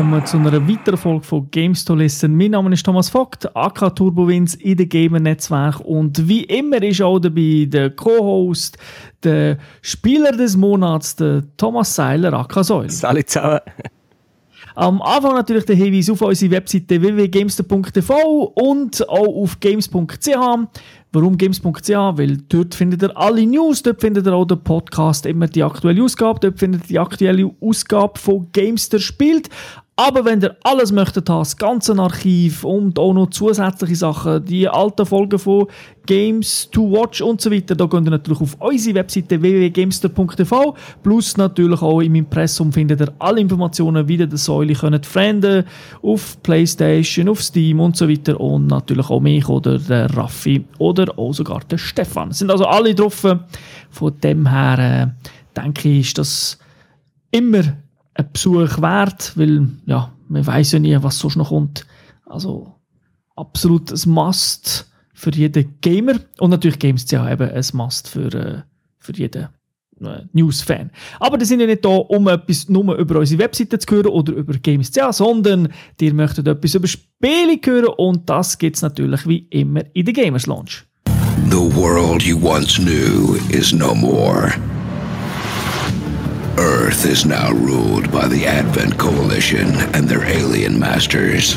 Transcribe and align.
willkommen 0.00 0.24
zu 0.24 0.38
einer 0.38 0.66
weiteren 0.66 0.96
Folge 0.96 1.26
von 1.26 1.50
Games 1.50 1.84
to 1.84 1.94
Listen. 1.94 2.34
Mein 2.34 2.52
Name 2.52 2.72
ist 2.72 2.86
Thomas 2.86 3.10
Vogt, 3.10 3.54
AK 3.54 3.94
Turbowins 3.94 4.54
in 4.54 4.78
der 4.78 4.86
Gamer-Netzwerk 4.86 5.80
und 5.80 6.26
wie 6.26 6.44
immer 6.44 6.82
ist 6.82 7.02
auch 7.02 7.18
dabei 7.18 7.66
der 7.68 7.90
Co-Host, 7.90 8.78
der 9.22 9.58
Spieler 9.82 10.32
des 10.32 10.56
Monats, 10.56 11.16
der 11.16 11.42
Thomas 11.58 11.94
Seiler, 11.94 12.32
AK 12.32 12.64
Säule. 12.64 12.90
Salut 12.90 13.28
zusammen. 13.28 13.60
Am 14.74 15.02
Anfang 15.02 15.34
natürlich 15.34 15.66
der 15.66 15.76
Hinweis 15.76 16.08
auf 16.08 16.22
unsere 16.22 16.52
Webseite 16.52 17.02
www.gamester.tv 17.02 18.52
und 18.54 19.06
auch 19.06 19.42
auf 19.42 19.60
games.ch. 19.60 20.36
Warum 21.12 21.36
games.ch? 21.36 21.90
Weil 21.90 22.38
dort 22.48 22.74
findet 22.74 23.02
ihr 23.02 23.16
alle 23.16 23.44
News, 23.44 23.82
dort 23.82 24.00
findet 24.00 24.26
ihr 24.26 24.32
auch 24.32 24.44
den 24.44 24.62
Podcast, 24.62 25.26
immer 25.26 25.48
die 25.48 25.62
aktuelle 25.62 26.02
Ausgabe, 26.02 26.40
dort 26.40 26.58
findet 26.58 26.82
ihr 26.82 26.88
die 26.88 26.98
aktuelle 26.98 27.50
Ausgabe 27.60 28.18
von 28.18 28.46
Gamester 28.52 29.00
spielt. 29.00 29.50
Aber 30.00 30.24
wenn 30.24 30.40
ihr 30.40 30.56
alles 30.62 30.92
möchtet 30.92 31.28
das 31.28 31.58
ganze 31.58 31.92
Archiv 31.98 32.64
und 32.64 32.98
auch 32.98 33.12
noch 33.12 33.28
zusätzliche 33.28 33.96
Sachen, 33.96 34.42
die 34.46 34.66
alten 34.66 35.04
Folgen 35.04 35.38
von 35.38 35.66
Games 36.06 36.70
to 36.72 36.90
Watch 36.90 37.20
und 37.20 37.38
so 37.42 37.50
weiter, 37.50 37.74
da 37.74 37.86
könnt 37.86 38.08
ihr 38.08 38.12
natürlich 38.12 38.40
auf 38.40 38.56
unsere 38.60 38.94
Webseite 38.94 39.42
www.gamester.tv 39.42 40.74
plus 41.02 41.36
natürlich 41.36 41.82
auch 41.82 42.00
im 42.00 42.14
Impressum 42.14 42.72
findet 42.72 43.02
ihr 43.02 43.12
alle 43.18 43.42
Informationen, 43.42 44.08
wie 44.08 44.16
ihr 44.16 44.26
die 44.26 44.38
Säule 44.38 44.72
könnt 44.72 45.04
frenden 45.04 45.64
auf 46.00 46.42
Playstation, 46.42 47.28
auf 47.28 47.42
Steam 47.42 47.80
und 47.80 47.94
so 47.94 48.08
weiter 48.08 48.40
und 48.40 48.68
natürlich 48.68 49.10
auch 49.10 49.20
mich 49.20 49.46
oder 49.50 49.78
der 49.78 50.16
Raffi 50.16 50.64
oder 50.78 51.12
auch 51.18 51.34
sogar 51.34 51.60
der 51.70 51.76
Stefan. 51.76 52.30
Es 52.30 52.38
sind 52.38 52.50
also 52.50 52.64
alle 52.64 52.94
drauf. 52.94 53.26
Von 53.90 54.20
dem 54.22 54.48
her 54.48 54.78
äh, 54.78 55.60
denke 55.60 55.90
ich, 55.90 56.06
ist 56.06 56.16
das 56.16 56.58
immer 57.30 57.64
ein 58.20 58.32
Besuch 58.32 58.80
wert, 58.80 59.32
weil 59.36 59.68
ja, 59.86 60.12
man 60.28 60.46
weiß 60.46 60.72
ja 60.72 60.78
nie, 60.78 60.96
was 61.00 61.18
sonst 61.18 61.36
noch 61.36 61.48
kommt. 61.48 61.86
Also 62.26 62.74
absolut 63.36 63.90
ein 63.90 64.10
Must 64.10 64.90
für 65.14 65.30
jeden 65.30 65.80
Gamer 65.80 66.20
und 66.38 66.50
natürlich 66.50 66.78
Games 66.78 67.10
ja 67.10 67.30
eben 67.30 67.50
ein 67.50 67.64
Must 67.72 68.08
für, 68.08 68.34
äh, 68.34 68.62
für 68.98 69.12
jeden 69.14 69.48
äh, 70.00 70.22
News-Fan. 70.32 70.90
Aber 71.18 71.38
die 71.38 71.44
sind 71.44 71.60
ja 71.60 71.66
nicht 71.66 71.84
da, 71.84 71.88
um 71.88 72.28
etwas 72.28 72.68
nur 72.68 72.94
über 72.96 73.18
unsere 73.18 73.42
Webseite 73.42 73.78
zu 73.78 73.94
hören 73.94 74.06
oder 74.06 74.32
über 74.32 74.54
Games 74.54 74.92
sondern 75.10 75.68
die 75.98 76.12
möchten 76.12 76.46
etwas 76.46 76.74
über 76.74 76.86
Spiele 76.86 77.58
hören 77.64 77.94
und 77.96 78.28
das 78.28 78.58
gibt 78.58 78.76
es 78.76 78.82
natürlich 78.82 79.26
wie 79.26 79.46
immer 79.50 79.82
in 79.92 80.04
der 80.04 80.14
Gamers 80.14 80.46
Launch. 80.46 80.84
The 81.50 81.74
world 81.74 82.22
you 82.22 82.38
once 82.40 82.76
knew 82.78 83.36
is 83.50 83.72
no 83.72 83.94
more. 83.94 84.52
Earth 86.58 87.06
is 87.06 87.24
now 87.24 87.52
ruled 87.52 88.10
by 88.12 88.26
the 88.28 88.46
Advent 88.46 88.98
Coalition 88.98 89.68
and 89.94 90.08
their 90.08 90.24
alien 90.24 90.78
masters. 90.78 91.54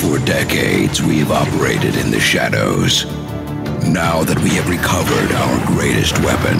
For 0.00 0.18
decades, 0.24 1.02
we 1.02 1.18
have 1.18 1.30
operated 1.30 1.96
in 1.96 2.10
the 2.10 2.20
shadows. 2.20 3.04
Now 3.84 4.24
that 4.24 4.38
we 4.42 4.50
have 4.50 4.68
recovered 4.68 5.32
our 5.32 5.66
greatest 5.66 6.18
weapon, 6.20 6.58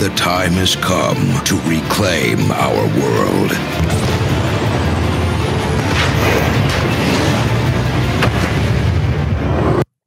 the 0.00 0.12
time 0.16 0.52
has 0.52 0.74
come 0.76 1.44
to 1.44 1.54
reclaim 1.68 2.50
our 2.50 2.84
world. 2.98 4.13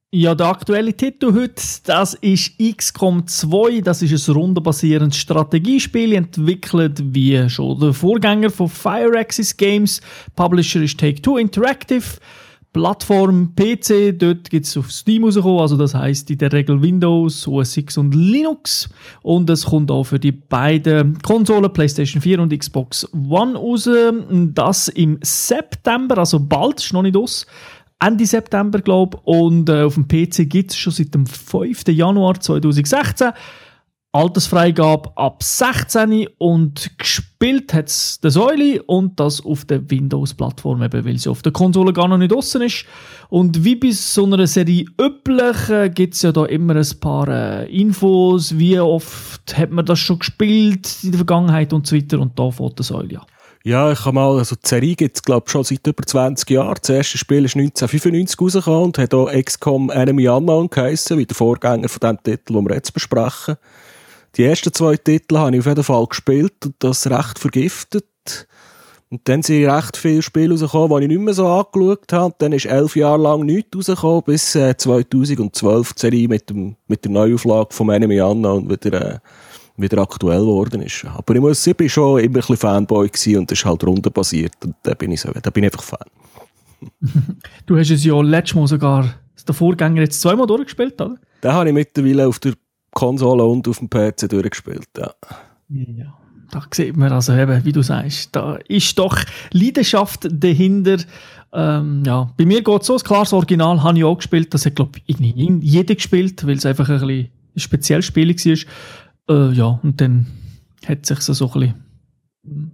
Ja, 0.10 0.36
der 0.36 0.48
aktuelle 0.48 0.94
Titel 0.94 1.34
heute, 1.34 1.62
das 1.84 2.14
ist 2.14 2.54
XCOM 2.58 3.28
2. 3.28 3.82
Das 3.82 4.02
ist 4.02 4.30
ein 4.30 4.36
rundenbasierendes 4.36 5.18
Strategiespiel, 5.18 6.14
entwickelt 6.14 7.04
wie 7.14 7.50
schon 7.50 7.78
der 7.78 7.92
Vorgänger 7.92 8.50
von 8.50 8.70
Fireaxis 8.70 9.58
Games. 9.58 10.00
Publisher 10.34 10.82
ist 10.82 10.98
Take-Two 10.98 11.38
Interactive. 11.38 12.06
Plattform 12.72 13.54
PC, 13.56 14.18
dort 14.18 14.50
gibt 14.50 14.66
es 14.68 14.78
auf 14.78 14.92
Steam 14.92 15.24
rausgekommen, 15.24 15.60
also 15.60 15.78
das 15.78 15.96
heißt 15.96 16.30
in 16.30 16.38
der 16.38 16.54
Regel 16.54 16.82
Windows, 16.82 17.48
OS 17.48 17.76
X 17.76 17.98
und 17.98 18.14
Linux. 18.14 18.88
Und 19.24 19.50
es 19.50 19.66
kommt 19.66 19.90
auch 19.90 20.04
für 20.04 20.20
die 20.20 20.32
beiden 20.32 21.20
Konsolen, 21.22 21.74
PlayStation 21.74 22.22
4 22.22 22.40
und 22.40 22.58
Xbox 22.58 23.08
One 23.14 23.58
raus. 23.58 23.90
Das 24.54 24.90
im 24.90 25.18
September, 25.22 26.20
also 26.20 26.40
bald, 26.40 26.80
ist 26.80 26.94
noch 26.94 27.02
nicht 27.02 27.18
aus. 27.18 27.46
Ende 28.00 28.26
September, 28.26 28.80
glaube 28.82 29.18
ich. 29.18 29.28
Und 29.28 29.70
äh, 29.70 29.84
auf 29.84 29.96
dem 29.96 30.08
PC 30.08 30.50
gibt 30.50 30.72
es 30.72 30.78
schon 30.78 30.94
seit 30.94 31.14
dem 31.14 31.26
5. 31.26 31.88
Januar 31.90 32.40
2016. 32.40 33.32
Altersfreigabe 34.14 35.12
ab 35.16 35.44
16 35.44 36.28
und 36.40 36.98
gespielt 36.98 37.74
hat 37.74 37.90
es 37.90 38.20
der 38.20 38.32
Säule 38.32 38.82
und 38.84 39.20
das 39.20 39.46
auf 39.46 39.66
der 39.66 39.92
Windows-Plattform, 39.92 40.80
weil 40.80 41.18
sie 41.20 41.30
auf 41.30 41.44
der 41.44 41.52
Konsole 41.52 41.94
gar 41.94 42.08
noch 42.08 42.18
nicht 42.18 42.32
draußen 42.32 42.62
ist. 42.64 42.86
Und 43.30 43.64
wie 43.64 43.76
bei 43.76 43.92
so 43.92 44.26
einer 44.26 44.48
Serie 44.48 44.86
üblich 45.00 45.70
äh, 45.70 45.90
gibt 45.90 46.16
es 46.16 46.24
ja 46.24 46.32
da 46.32 46.46
immer 46.46 46.76
ein 46.76 47.00
paar 47.00 47.28
äh, 47.28 47.80
Infos, 47.80 48.58
wie 48.58 48.80
oft 48.80 49.56
hat 49.56 49.70
man 49.70 49.86
das 49.86 50.00
schon 50.00 50.20
gespielt 50.20 51.04
in 51.04 51.12
der 51.12 51.20
Vergangenheit 51.20 51.72
und 51.74 51.86
so 51.86 51.96
weiter 51.96 52.20
und 52.20 52.40
da 52.40 52.50
fährt 52.50 52.80
der 52.80 52.86
Säule 52.86 53.20
an. 53.20 53.28
Ich 53.68 54.06
habe 54.06 54.14
mal, 54.14 54.38
also 54.38 54.56
die 54.56 54.66
Serie 54.66 54.96
gibt 54.96 55.18
es 55.18 55.22
glaube 55.22 55.50
schon 55.50 55.66
seit 55.66 55.86
über 55.86 56.02
20 56.02 56.50
Jahren. 56.50 56.78
Das 56.80 56.90
erste 56.90 57.18
Spiel 57.18 57.44
ist 57.44 57.58
1995 57.58 58.40
rausgekommen 58.40 58.84
und 58.84 58.98
hat 58.98 59.14
auch 59.14 59.30
XCOM 59.30 59.90
Enemy 59.90 60.30
Unknown 60.30 60.70
geheissen, 60.70 61.18
wie 61.18 61.26
der 61.26 61.36
Vorgänger 61.36 61.90
von 61.90 62.00
dem 62.00 62.24
Titel, 62.24 62.54
den 62.54 62.66
wir 62.66 62.76
jetzt 62.76 62.94
besprechen. 62.94 63.58
Die 64.38 64.46
ersten 64.46 64.72
zwei 64.72 64.96
Titel 64.96 65.38
habe 65.38 65.54
ich 65.54 65.60
auf 65.60 65.66
jeden 65.66 65.84
Fall 65.84 66.06
gespielt 66.06 66.66
und 66.66 66.76
das 66.80 67.08
recht 67.08 67.40
vergiftet. 67.40 68.48
Und 69.10 69.28
dann 69.28 69.44
sind 69.44 69.70
recht 69.70 69.98
viele 69.98 70.22
Spiele 70.22 70.54
rausgekommen, 70.54 71.00
die 71.00 71.04
ich 71.04 71.10
nicht 71.10 71.26
mehr 71.26 71.34
so 71.34 71.48
angeschaut 71.48 72.14
habe. 72.14 72.36
Dann 72.38 72.54
ist 72.54 72.68
elf 72.68 72.96
Jahre 72.96 73.22
lang 73.22 73.46
nichts 73.46 73.76
rausgekommen, 73.76 74.24
bis 74.24 74.56
äh, 74.56 74.78
2012 74.78 75.94
die 75.94 76.00
Serie 76.00 76.28
mit, 76.30 76.50
dem, 76.50 76.78
mit 76.88 77.04
der 77.04 77.12
Neuauflage 77.12 77.74
von 77.74 77.90
Enemy 77.90 78.22
Unknown 78.22 78.70
wieder... 78.70 79.16
Äh, 79.16 79.20
wieder 79.78 80.00
aktuell 80.00 80.40
geworden 80.40 80.82
ist. 80.82 81.06
Aber 81.06 81.36
ich 81.36 81.42
muss 81.42 81.64
sagen, 81.64 81.78
ich 81.80 81.96
war 81.98 82.04
schon 82.04 82.20
immer 82.20 82.28
ein 82.28 82.34
bisschen 82.34 82.58
Fanboy 82.58 83.08
gewesen 83.08 83.38
und 83.38 83.52
das 83.52 83.60
ist 83.60 83.66
halt 83.66 83.84
rundenbasiert 83.84 84.54
und 84.64 84.76
da 84.84 84.94
bin 84.94 85.12
ich 85.12 85.22
so, 85.22 85.32
da 85.32 85.50
bin 85.50 85.64
ich 85.64 85.72
einfach 85.72 85.84
Fan. 85.84 86.08
du 87.66 87.78
hast 87.78 87.92
es 87.92 88.04
ja 88.04 88.20
letztes 88.22 88.56
Mal 88.56 88.68
sogar, 88.68 89.14
der 89.48 89.56
Vorgänger 89.56 90.02
jetzt 90.02 90.22
zweimal 90.22 90.48
durchgespielt, 90.48 91.00
oder? 91.02 91.16
Den 91.44 91.54
habe 91.54 91.70
ich 91.70 91.74
mittlerweile 91.74 92.28
auf 92.28 92.40
der 92.40 92.54
Konsole 92.92 93.44
und 93.44 93.68
auf 93.68 93.80
dem 93.80 93.90
PC 93.90 94.30
durchgespielt, 94.30 94.88
ja. 94.98 95.14
Ja, 95.70 96.14
da 96.52 96.64
sieht 96.72 96.96
man 96.96 97.12
also 97.12 97.34
eben, 97.34 97.64
wie 97.66 97.72
du 97.72 97.82
sagst, 97.82 98.36
da 98.36 98.56
ist 98.68 98.98
doch 98.98 99.18
Leidenschaft 99.52 100.28
dahinter. 100.32 100.98
Ähm, 101.54 102.04
ja, 102.06 102.32
bei 102.38 102.46
mir 102.46 102.62
geht 102.62 102.82
es 102.82 102.88
so, 102.88 102.94
das 102.94 103.04
klares 103.04 103.34
Original 103.34 103.84
habe 103.84 103.98
ich 103.98 104.04
auch 104.04 104.18
gespielt, 104.18 104.54
das 104.54 104.66
hat 104.66 104.76
glaube 104.76 105.00
ich 105.06 105.18
jeder 105.20 105.96
gespielt, 105.96 106.46
weil 106.46 106.58
es 106.58 106.66
einfach 106.66 106.90
ein 106.90 107.00
bisschen 107.00 107.30
ein 107.56 107.60
spezielles 107.60 108.06
Spiel 108.06 108.30
war. 108.30 108.58
Äh, 109.30 109.52
ja, 109.52 109.80
und 109.84 110.00
dann 110.00 110.28
hat 110.86 111.06
sich 111.06 111.20
so, 111.20 111.34
so 111.34 111.52
ein 111.54 111.74
bisschen, 112.44 112.72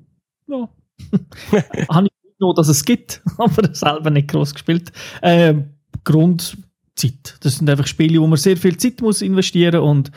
ja, 0.48 0.70
habe 1.90 2.08
ich 2.08 2.40
nur, 2.40 2.54
dass 2.54 2.68
es 2.68 2.86
gibt, 2.86 3.22
aber 3.38 3.74
selber 3.74 4.10
nicht 4.10 4.30
groß 4.30 4.54
gespielt. 4.54 4.92
Äh, 5.22 5.56
Grundzeit. 6.04 7.38
Das 7.42 7.58
sind 7.58 7.70
einfach 7.70 7.88
Spiele, 7.88 8.20
wo 8.20 8.28
man 8.28 8.38
sehr 8.38 8.58
viel 8.58 8.78
Zeit 8.78 9.02
muss 9.02 9.22
investieren 9.22 9.82
und 9.82 10.12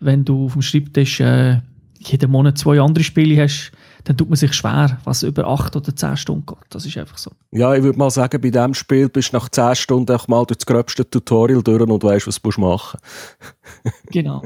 wenn 0.00 0.24
du 0.24 0.46
auf 0.46 0.52
dem 0.52 0.62
Schreibtisch 0.62 1.20
äh, 1.20 1.60
jeden 1.98 2.30
Monat 2.30 2.58
zwei 2.58 2.80
andere 2.80 3.04
Spiele 3.04 3.42
hast, 3.42 3.72
dann 4.04 4.16
tut 4.16 4.28
man 4.28 4.36
sich 4.36 4.52
schwer, 4.52 4.98
was 5.04 5.22
über 5.22 5.46
acht 5.46 5.76
oder 5.76 5.94
zehn 5.94 6.16
Stunden 6.16 6.46
geht. 6.46 6.58
Das 6.70 6.86
ist 6.86 6.96
einfach 6.96 7.18
so. 7.18 7.30
Ja, 7.50 7.74
ich 7.74 7.82
würde 7.82 7.98
mal 7.98 8.10
sagen, 8.10 8.40
bei 8.40 8.50
diesem 8.50 8.74
Spiel 8.74 9.08
bist 9.08 9.32
du 9.32 9.36
nach 9.36 9.48
zehn 9.48 9.74
Stunden 9.74 10.14
auch 10.14 10.28
mal 10.28 10.44
durch 10.44 10.58
das 10.58 10.66
gröbste 10.66 11.08
Tutorial 11.08 11.62
durch 11.62 11.80
und 11.80 12.02
weißt, 12.02 12.26
was 12.26 12.40
du 12.40 12.48
machen 12.48 12.60
musst. 12.60 12.96
genau. 14.10 14.42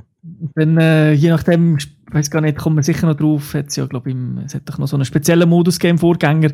Dann, 0.54 0.78
äh, 0.78 1.12
je 1.12 1.30
nachdem, 1.30 1.76
ich 1.76 1.88
weiß 2.10 2.30
gar 2.30 2.40
nicht, 2.40 2.58
kommt 2.58 2.76
man 2.76 2.84
sicher 2.84 3.06
noch 3.06 3.16
drauf, 3.16 3.54
hat's 3.54 3.76
ja, 3.76 3.86
glaube 3.86 4.14
es 4.44 4.54
hat 4.54 4.62
doch 4.64 4.78
noch 4.78 4.88
so 4.88 4.96
einen 4.96 5.04
speziellen 5.04 5.48
Modus 5.48 5.78
gegeben, 5.78 5.98
Vorgänger, 5.98 6.50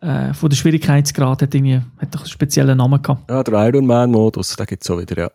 äh, 0.00 0.32
von 0.34 0.50
der 0.50 0.56
Schwierigkeitsgrad 0.56 1.42
hat, 1.42 1.54
irgendwie, 1.54 1.80
hat 1.98 2.14
doch 2.14 2.20
einen 2.20 2.28
speziellen 2.28 2.76
Namen 2.76 3.00
gehabt. 3.02 3.30
Ja, 3.30 3.42
der 3.42 3.68
Ironman-Modus, 3.68 4.56
den 4.56 4.66
gibt 4.66 4.82
es 4.82 4.90
auch 4.90 4.98
wieder, 4.98 5.16
ja. 5.18 5.30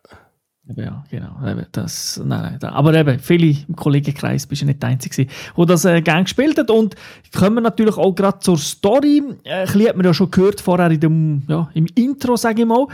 Ja, 0.76 1.04
genau. 1.12 1.38
Das, 1.72 2.20
nein, 2.26 2.58
nein, 2.60 2.72
aber 2.72 2.96
eben, 2.96 3.20
viele 3.20 3.56
im 3.68 3.76
Kollegenkreis 3.76 4.48
bist 4.48 4.64
du 4.64 4.66
nicht 4.66 4.82
der 4.82 4.90
Einzige, 4.90 5.28
der 5.56 5.66
das 5.66 5.86
äh, 5.86 6.02
gerne 6.02 6.24
gespielt 6.24 6.58
hat. 6.58 6.72
Und 6.72 6.96
kommen 7.36 7.58
wir 7.58 7.62
natürlich 7.62 7.98
auch 7.98 8.14
gerade 8.14 8.40
zur 8.40 8.58
Story. 8.58 9.22
Äh, 9.44 9.52
ein 9.52 9.66
bisschen 9.66 9.90
hat 9.90 9.96
man 9.96 10.06
ja 10.08 10.14
schon 10.14 10.32
gehört 10.32 10.62
vorher 10.62 10.90
in 10.90 11.00
dem, 11.00 11.44
ja, 11.48 11.70
im 11.76 11.86
Intro, 11.94 12.36
sage 12.36 12.64
ich 12.64 12.68
mal. 12.68 12.88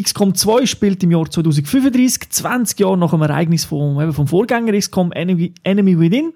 XCOM 0.00 0.32
2 0.32 0.66
spielt 0.66 1.02
im 1.02 1.10
Jahr 1.10 1.28
2035, 1.28 2.30
20 2.30 2.78
Jahre 2.78 2.96
nach 2.96 3.10
dem 3.10 3.22
Ereignis 3.22 3.64
vom, 3.64 4.00
eben 4.00 4.12
vom 4.12 4.28
Vorgänger 4.28 4.78
XCOM 4.78 5.10
Enemy, 5.10 5.54
Enemy 5.64 5.98
Within. 5.98 6.32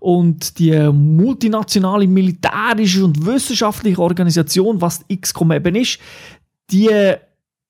Und 0.00 0.58
die 0.58 0.72
multinationale 0.90 2.08
militärische 2.08 3.04
und 3.04 3.24
wissenschaftliche 3.24 4.00
Organisation, 4.00 4.80
was 4.80 5.04
XCOM 5.08 5.52
eben 5.52 5.76
ist, 5.76 6.00
die 6.72 6.90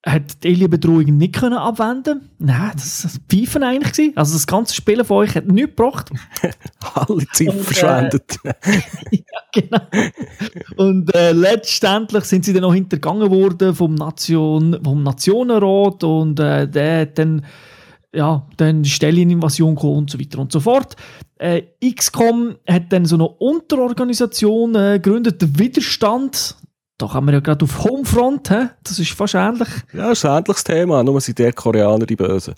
hat 0.04 0.44
die 0.44 0.48
Alien-Bedrohung 0.48 1.04
nicht 1.04 1.34
können 1.34 1.56
abwenden 1.56 2.28
Nein, 2.38 2.72
das 2.74 3.04
war 3.04 3.10
Pfeifen 3.28 3.62
eigentlich. 3.62 3.92
Gewesen. 3.92 4.16
Also 4.16 4.34
das 4.34 4.46
ganze 4.46 4.74
Spielen 4.74 5.04
von 5.04 5.18
euch 5.18 5.34
hat 5.34 5.46
nichts 5.46 5.76
gebracht. 5.76 6.10
Alle 6.94 7.26
Zeit 7.32 7.48
Und, 7.48 7.56
äh, 7.56 7.62
verschwendet. 7.62 8.38
ja, 8.44 9.22
genau. 9.52 9.80
Und 10.76 11.14
äh, 11.14 11.32
letztendlich 11.32 12.24
sind 12.24 12.44
sie 12.44 12.52
dann 12.52 12.62
noch 12.62 12.74
hintergangen 12.74 13.30
worden 13.30 13.74
vom, 13.74 13.94
Nation, 13.94 14.78
vom 14.82 15.02
Nationenrat 15.02 16.04
und 16.04 16.38
äh, 16.38 16.68
der 16.68 17.00
hat 17.02 17.18
dann 17.18 17.44
ja, 18.14 18.46
dann 18.56 18.84
Stelleninvasion 18.84 19.76
und 19.76 20.10
so 20.10 20.20
weiter 20.20 20.38
und 20.38 20.52
so 20.52 20.60
fort. 20.60 20.96
Äh, 21.36 21.62
XCOM 21.84 22.56
hat 22.68 22.92
dann 22.92 23.06
so 23.06 23.16
eine 23.16 23.28
Unterorganisation 23.28 24.74
äh, 24.76 25.00
gegründet, 25.02 25.42
der 25.42 25.58
Widerstand. 25.58 26.56
Da 26.98 27.12
haben 27.12 27.26
wir 27.26 27.32
ja 27.32 27.40
gerade 27.40 27.64
auf 27.64 27.84
Homefront, 27.84 28.50
he? 28.50 28.66
das 28.84 28.98
ist 29.00 29.10
fast 29.12 29.34
ähnlich. 29.34 29.68
Ja, 29.92 30.10
das 30.10 30.18
ist 30.18 30.24
ein 30.26 30.38
ähnliches 30.38 30.64
Thema, 30.64 31.02
nur 31.02 31.20
sind 31.20 31.38
der 31.38 31.52
Koreaner 31.52 32.06
die 32.06 32.16
Bösen. 32.16 32.54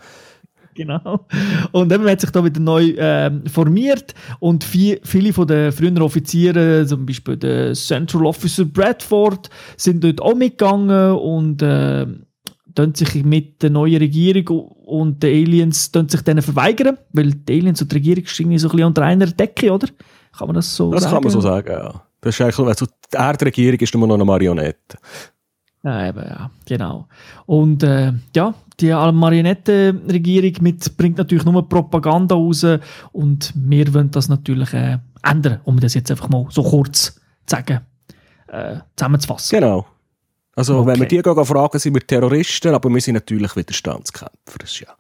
Genau. 0.75 1.27
Und 1.73 1.91
eben 1.91 2.09
hat 2.09 2.21
sich 2.21 2.31
da 2.31 2.45
wieder 2.45 2.61
neu 2.61 2.91
äh, 2.91 3.31
formiert 3.49 4.15
und 4.41 4.63
viel, 4.63 5.01
viele 5.03 5.33
von 5.33 5.47
den 5.47 5.73
früheren 5.73 6.03
Offizieren, 6.03 6.87
zum 6.87 7.07
Beispiel 7.07 7.39
der 7.39 7.73
Central 7.73 8.27
Officer 8.27 8.67
Bradford, 8.67 9.49
sind 9.79 10.05
dort 10.05 10.21
auch 10.21 10.35
mitgegangen 10.35 11.17
und 11.17 11.63
äh, 11.63 12.07
sich 12.95 13.25
mit 13.25 13.63
der 13.63 13.71
neuen 13.71 13.97
Regierung 13.97 14.69
und 14.85 15.23
den 15.23 15.47
Aliens 15.47 15.91
sich 16.09 16.21
denen 16.21 16.43
verweigern, 16.43 16.99
weil 17.13 17.31
die 17.31 17.55
Aliens 17.55 17.81
und 17.81 17.91
die 17.91 17.97
Regierung 17.97 18.27
stehen 18.27 18.59
so 18.59 18.69
ein 18.69 18.73
bisschen 18.73 18.87
unter 18.87 19.03
einer 19.03 19.27
Decke, 19.27 19.73
oder? 19.73 19.89
Kann 20.37 20.49
man 20.49 20.57
das 20.57 20.77
so 20.77 20.93
das 20.93 21.05
sagen? 21.05 21.11
Das 21.11 21.15
kann 21.15 21.23
man 21.23 21.33
so 21.33 21.41
sagen, 21.41 21.73
ja. 21.73 22.06
Das 22.27 22.35
ist 22.35 22.41
eigentlich, 22.41 22.67
also 22.67 22.87
die 22.87 23.17
Erdregierung 23.17 23.79
ist 23.79 23.95
immer 23.95 24.07
noch 24.07 24.15
eine 24.15 24.25
Marionette. 24.25 24.99
Ja, 25.83 26.09
eben, 26.09 26.25
ja, 26.25 26.51
genau. 26.65 27.07
Und 27.47 27.83
äh, 27.83 28.13
ja, 28.35 28.55
die 28.81 28.91
Marionettenregierung 28.91 30.55
mit, 30.61 30.97
bringt 30.97 31.19
natürlich 31.19 31.45
nur 31.45 31.69
Propaganda 31.69 32.35
raus 32.35 32.67
und 33.13 33.53
wir 33.55 33.95
wollen 33.95 34.11
das 34.11 34.29
natürlich 34.29 34.73
äh, 34.75 34.99
ändern, 35.23 35.61
um 35.65 35.79
das 35.79 35.95
jetzt 35.95 36.11
einfach 36.11 36.29
mal 36.29 36.47
so 36.51 36.63
kurz 36.63 37.15
zu 37.15 37.21
sagen, 37.47 37.81
äh, 38.49 38.77
zusammenzufassen. 38.97 39.61
Genau. 39.61 39.87
Also 40.57 40.79
okay. 40.79 40.89
wenn 40.89 41.01
wir 41.01 41.07
die 41.07 41.23
gehen, 41.23 41.45
fragen, 41.45 41.79
sind 41.79 41.95
wir 41.95 42.07
Terroristen, 42.07 42.75
aber 42.75 42.89
wir 42.89 43.01
sind 43.01 43.15
natürlich 43.15 43.55
Widerstandskämpfer. 43.55 44.59
Ja 44.81 44.97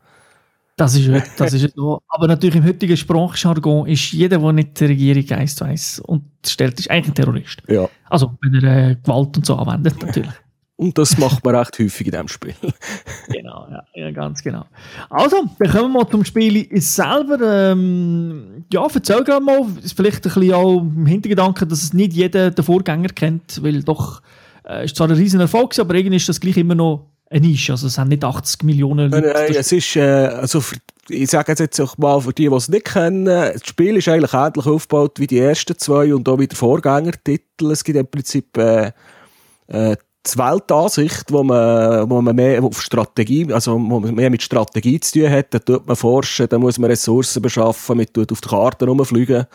das 0.76 0.94
ist, 0.94 1.10
das 1.38 1.54
ist 1.54 1.74
so. 1.74 2.02
Aber 2.08 2.26
natürlich 2.28 2.56
im 2.56 2.64
heutigen 2.64 2.96
Sprachjargon 2.96 3.86
ist 3.86 4.12
jeder, 4.12 4.38
der 4.38 4.52
nicht 4.52 4.78
der 4.78 4.90
Regierung 4.90 5.38
eins 5.38 5.56
zu 5.56 5.64
eins 5.64 6.00
unterstellt, 6.00 6.78
ist 6.78 6.90
eigentlich 6.90 7.08
ein 7.08 7.14
Terrorist. 7.14 7.62
Ja. 7.66 7.88
Also, 8.10 8.36
wenn 8.42 8.62
er 8.62 8.90
äh, 8.90 8.96
Gewalt 8.96 9.36
und 9.38 9.46
so 9.46 9.56
anwendet, 9.56 10.00
natürlich. 10.02 10.32
Und 10.78 10.98
das 10.98 11.16
macht 11.16 11.42
man 11.42 11.56
recht 11.56 11.78
häufig 11.78 12.06
in 12.06 12.10
diesem 12.10 12.28
Spiel. 12.28 12.54
genau, 13.28 13.66
ja, 13.70 13.82
ja, 13.94 14.10
ganz 14.10 14.42
genau. 14.42 14.66
Also, 15.08 15.44
dann 15.58 15.70
kommen 15.70 15.92
wir 15.92 16.00
mal 16.00 16.10
zum 16.10 16.22
Spiel 16.26 16.68
selber. 16.78 17.70
Ähm, 17.70 18.66
ja, 18.70 18.86
erzähl 18.92 19.24
gerne 19.24 19.44
mal, 19.44 19.66
ist 19.82 19.96
vielleicht 19.96 20.26
ein 20.26 20.34
bisschen 20.34 20.52
auch 20.52 20.80
im 20.82 21.06
Hintergedanken, 21.06 21.66
dass 21.70 21.82
es 21.82 21.94
nicht 21.94 22.12
jeder 22.12 22.50
den 22.50 22.64
Vorgänger 22.64 23.08
kennt, 23.08 23.62
weil 23.62 23.82
doch, 23.82 24.20
äh, 24.68 24.84
ist 24.84 24.96
zwar 24.96 25.08
ein 25.08 25.16
riesen 25.16 25.40
Erfolg, 25.40 25.78
aber 25.78 25.94
irgendwie 25.94 26.16
ist 26.16 26.28
das 26.28 26.38
gleich 26.38 26.58
immer 26.58 26.74
noch 26.74 27.06
eine 27.30 27.46
Nische. 27.46 27.72
Also, 27.72 27.86
es 27.86 27.98
haben 27.98 28.08
nicht 28.08 28.24
80 28.24 28.62
Millionen 28.62 29.10
Leute. 29.10 29.26
Nein, 29.26 29.32
nein 29.34 29.56
es 29.56 29.72
ist, 29.72 29.96
äh, 29.96 30.00
also 30.00 30.60
für, 30.60 30.76
ich 31.08 31.30
sage 31.30 31.54
jetzt 31.58 31.80
auch 31.80 31.98
mal 31.98 32.20
für 32.20 32.32
die, 32.32 32.48
die 32.48 32.54
es 32.54 32.68
nicht 32.68 32.86
kennen, 32.86 33.26
das 33.26 33.66
Spiel 33.66 33.96
ist 33.96 34.08
eigentlich 34.08 34.32
ähnlich 34.32 34.66
aufgebaut 34.66 35.18
wie 35.18 35.26
die 35.26 35.38
ersten 35.38 35.78
zwei 35.78 36.14
und 36.14 36.28
auch 36.28 36.38
wie 36.38 36.46
der 36.46 36.56
Vorgängertitel. 36.56 37.70
Es 37.70 37.84
gibt 37.84 37.98
im 37.98 38.06
Prinzip, 38.06 38.56
äh, 38.56 38.92
äh, 39.68 39.96
die 40.26 40.38
Weltansicht, 40.38 41.30
wo 41.30 41.42
man, 41.42 42.10
wo 42.10 42.20
man 42.20 42.34
mehr 42.34 42.62
auf 42.62 42.82
Strategie, 42.82 43.52
also 43.52 43.74
wo 43.74 44.00
man 44.00 44.14
mehr 44.14 44.30
mit 44.30 44.42
Strategie 44.42 44.98
zu 44.98 45.20
tun 45.20 45.30
hat, 45.30 45.54
da 45.54 45.58
tut 45.58 45.86
man 45.86 45.96
forschen, 45.96 46.48
da 46.48 46.58
muss 46.58 46.78
man 46.78 46.90
Ressourcen 46.90 47.42
beschaffen, 47.42 47.96
man 47.96 48.06
tut 48.12 48.32
auf 48.32 48.40
die 48.40 48.48
Karte 48.48 48.86
rumfliegen. 48.86 49.46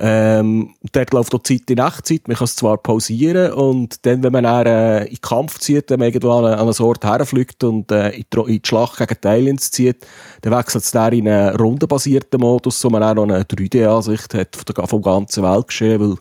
Ähm, 0.00 0.76
dort 0.92 1.12
läuft 1.12 1.34
auch 1.34 1.42
Zeit 1.42 1.68
in 1.68 1.78
Echtzeit, 1.78 2.28
man 2.28 2.36
kann 2.36 2.44
es 2.44 2.54
zwar 2.54 2.78
pausieren 2.78 3.52
und 3.52 4.06
dann, 4.06 4.22
wenn 4.22 4.32
man 4.32 4.44
dann, 4.44 4.66
äh, 4.66 5.04
in 5.06 5.14
den 5.14 5.20
Kampf 5.20 5.58
zieht, 5.58 5.90
man 5.90 6.02
irgendwo 6.02 6.30
an, 6.30 6.44
an 6.44 6.60
einen 6.60 6.80
Ort 6.80 7.04
herfliegt 7.04 7.64
und 7.64 7.90
äh, 7.90 8.10
in, 8.10 8.24
die, 8.32 8.38
in 8.38 8.62
die 8.62 8.68
Schlacht 8.68 8.98
gegen 8.98 9.26
Aliens 9.26 9.72
zieht, 9.72 10.06
dann 10.42 10.56
wechselt 10.56 10.84
es 10.84 10.92
dann 10.92 11.12
in 11.12 11.26
einen 11.26 11.56
rundenbasierten 11.56 12.40
Modus, 12.40 12.84
wo 12.84 12.90
man 12.90 13.02
auch 13.02 13.14
noch 13.14 13.24
eine 13.24 13.42
3D-Ansicht 13.42 14.34
hat 14.34 14.54
vom, 14.54 14.86
vom 14.86 15.02
ganzen 15.02 15.42
Weltgeschehen, 15.42 16.00
weil 16.00 16.16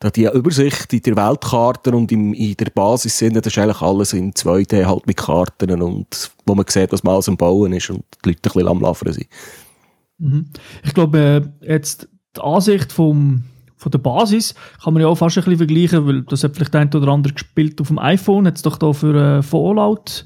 da 0.00 0.10
die 0.10 0.26
Übersicht 0.26 0.92
in 0.92 1.00
der 1.00 1.16
Weltkarte 1.16 1.90
und 1.92 2.12
im, 2.12 2.34
in 2.34 2.54
der 2.58 2.68
Basis 2.68 3.16
sind, 3.16 3.36
das 3.36 3.46
ist 3.46 3.56
eigentlich 3.56 3.80
alles 3.80 4.12
in 4.12 4.34
2D 4.34 4.84
halt 4.84 5.06
mit 5.06 5.16
Karten 5.16 5.80
und 5.80 6.32
wo 6.44 6.54
man 6.54 6.66
sieht, 6.68 6.92
was 6.92 7.02
man 7.02 7.14
alles 7.14 7.30
am 7.30 7.38
Bauen 7.38 7.72
ist 7.72 7.88
und 7.88 8.04
die 8.26 8.28
Leute 8.28 8.40
ein 8.40 8.52
bisschen 8.52 8.68
am 8.68 8.80
Laufen 8.80 9.10
sind. 9.10 9.26
Mhm. 10.18 10.50
Ich 10.84 10.92
glaube, 10.92 11.52
äh, 11.62 11.72
jetzt 11.72 12.08
die 12.36 12.40
Ansicht 12.40 12.92
vom, 12.92 13.44
von 13.76 13.92
der 13.92 13.98
Basis 13.98 14.54
kann 14.82 14.94
man 14.94 15.02
ja 15.02 15.08
auch 15.08 15.16
fast 15.16 15.38
ein 15.38 15.44
bisschen 15.44 15.58
vergleichen, 15.58 16.06
weil 16.06 16.22
das 16.22 16.44
hat 16.44 16.54
vielleicht 16.54 16.74
ein 16.74 16.92
oder 16.94 17.08
andere 17.08 17.34
gespielt 17.34 17.80
auf 17.80 17.88
dem 17.88 17.98
iPhone, 17.98 18.46
hat 18.46 18.56
es 18.56 18.62
doch 18.62 18.78
da 18.78 18.92
für 18.92 19.38
äh, 19.38 19.42
Fallout 19.42 20.24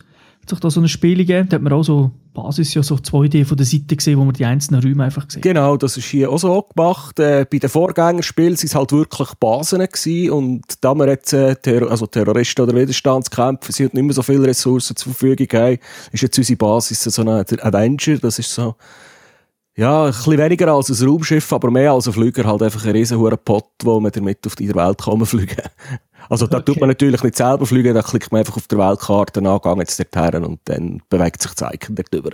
hat 0.53 0.65
da 0.65 0.71
so 0.71 0.81
ein 0.81 0.89
Spiel 0.89 1.19
gegeben, 1.19 1.49
da 1.49 1.57
hat 1.57 1.63
man 1.63 1.73
auch 1.73 1.83
so 1.83 2.11
Basis 2.33 2.75
ja 2.75 2.83
so 2.83 2.97
2D 2.97 3.45
von 3.45 3.57
der 3.57 3.67
Seite 3.67 3.97
gesehen, 3.97 4.19
wo 4.19 4.25
man 4.25 4.35
die 4.35 4.45
einzelnen 4.45 4.83
Räume 4.83 5.05
einfach 5.05 5.27
gesehen 5.27 5.41
Genau, 5.41 5.77
das 5.77 5.97
ist 5.97 6.07
hier 6.07 6.31
auch 6.31 6.39
so 6.39 6.63
gemacht. 6.75 7.19
Äh, 7.19 7.47
bei 7.51 7.59
den 7.59 7.71
Vorgängerspielen 7.71 8.55
waren 8.57 8.65
es 8.65 8.75
halt 8.75 8.93
wirklich 8.93 9.35
Basen 9.41 9.81
gewesen 9.81 10.31
und 10.31 10.63
da 10.83 10.95
wir 10.95 11.09
jetzt 11.09 11.33
äh, 11.33 11.57
Terror 11.57 11.91
also 11.91 12.07
Terroristen 12.07 12.63
oder 12.63 12.75
Widerstandskämpfer 12.75 13.73
sind 13.73 13.95
nicht 13.95 14.03
mehr 14.03 14.15
so 14.15 14.23
viele 14.23 14.47
Ressourcen 14.47 14.97
zur 14.97 15.15
Verfügung 15.15 15.49
haben, 15.59 15.79
ist 16.13 16.23
jetzt 16.23 16.39
unsere 16.39 16.57
Basis 16.57 17.03
so 17.03 17.23
ein 17.23 17.29
Avenger, 17.29 18.19
das 18.19 18.39
ist 18.39 18.53
so 18.53 18.77
ja, 19.77 20.05
ein 20.05 20.11
bisschen 20.11 20.39
weniger 20.39 20.69
als 20.69 20.89
ein 20.89 21.07
Raumschiff, 21.07 21.53
aber 21.53 21.71
mehr 21.71 21.93
als 21.93 22.07
ein 22.07 22.15
Flüger, 22.15 22.45
halt 22.45 22.63
einfach 22.63 22.85
ein 22.87 22.93
riesen 22.93 23.21
Pot, 23.45 23.67
wo 23.83 24.01
man 24.01 24.11
damit 24.11 24.47
auf 24.47 24.57
die 24.57 24.75
Welt 24.75 24.99
kann 24.99 25.25
fliegen 25.27 25.63
Also 26.29 26.47
da 26.47 26.59
okay. 26.59 26.73
tut 26.73 26.81
man 26.81 26.89
natürlich 26.89 27.23
nicht 27.23 27.37
selber 27.37 27.67
fliegen, 27.67 27.95
da 27.95 28.03
klickt 28.03 28.33
man 28.33 28.41
einfach 28.41 28.57
auf 28.57 28.67
der 28.67 28.79
Weltkarte 28.79 29.41
an, 29.41 29.61
geht 29.61 29.79
jetzt 29.79 30.17
dorthin 30.17 30.45
und 30.45 30.61
dann 30.65 31.03
bewegt 31.09 31.43
sich 31.43 31.53
das 31.53 31.73
Icon 31.73 31.95
dort 31.95 32.13
drüber. 32.13 32.31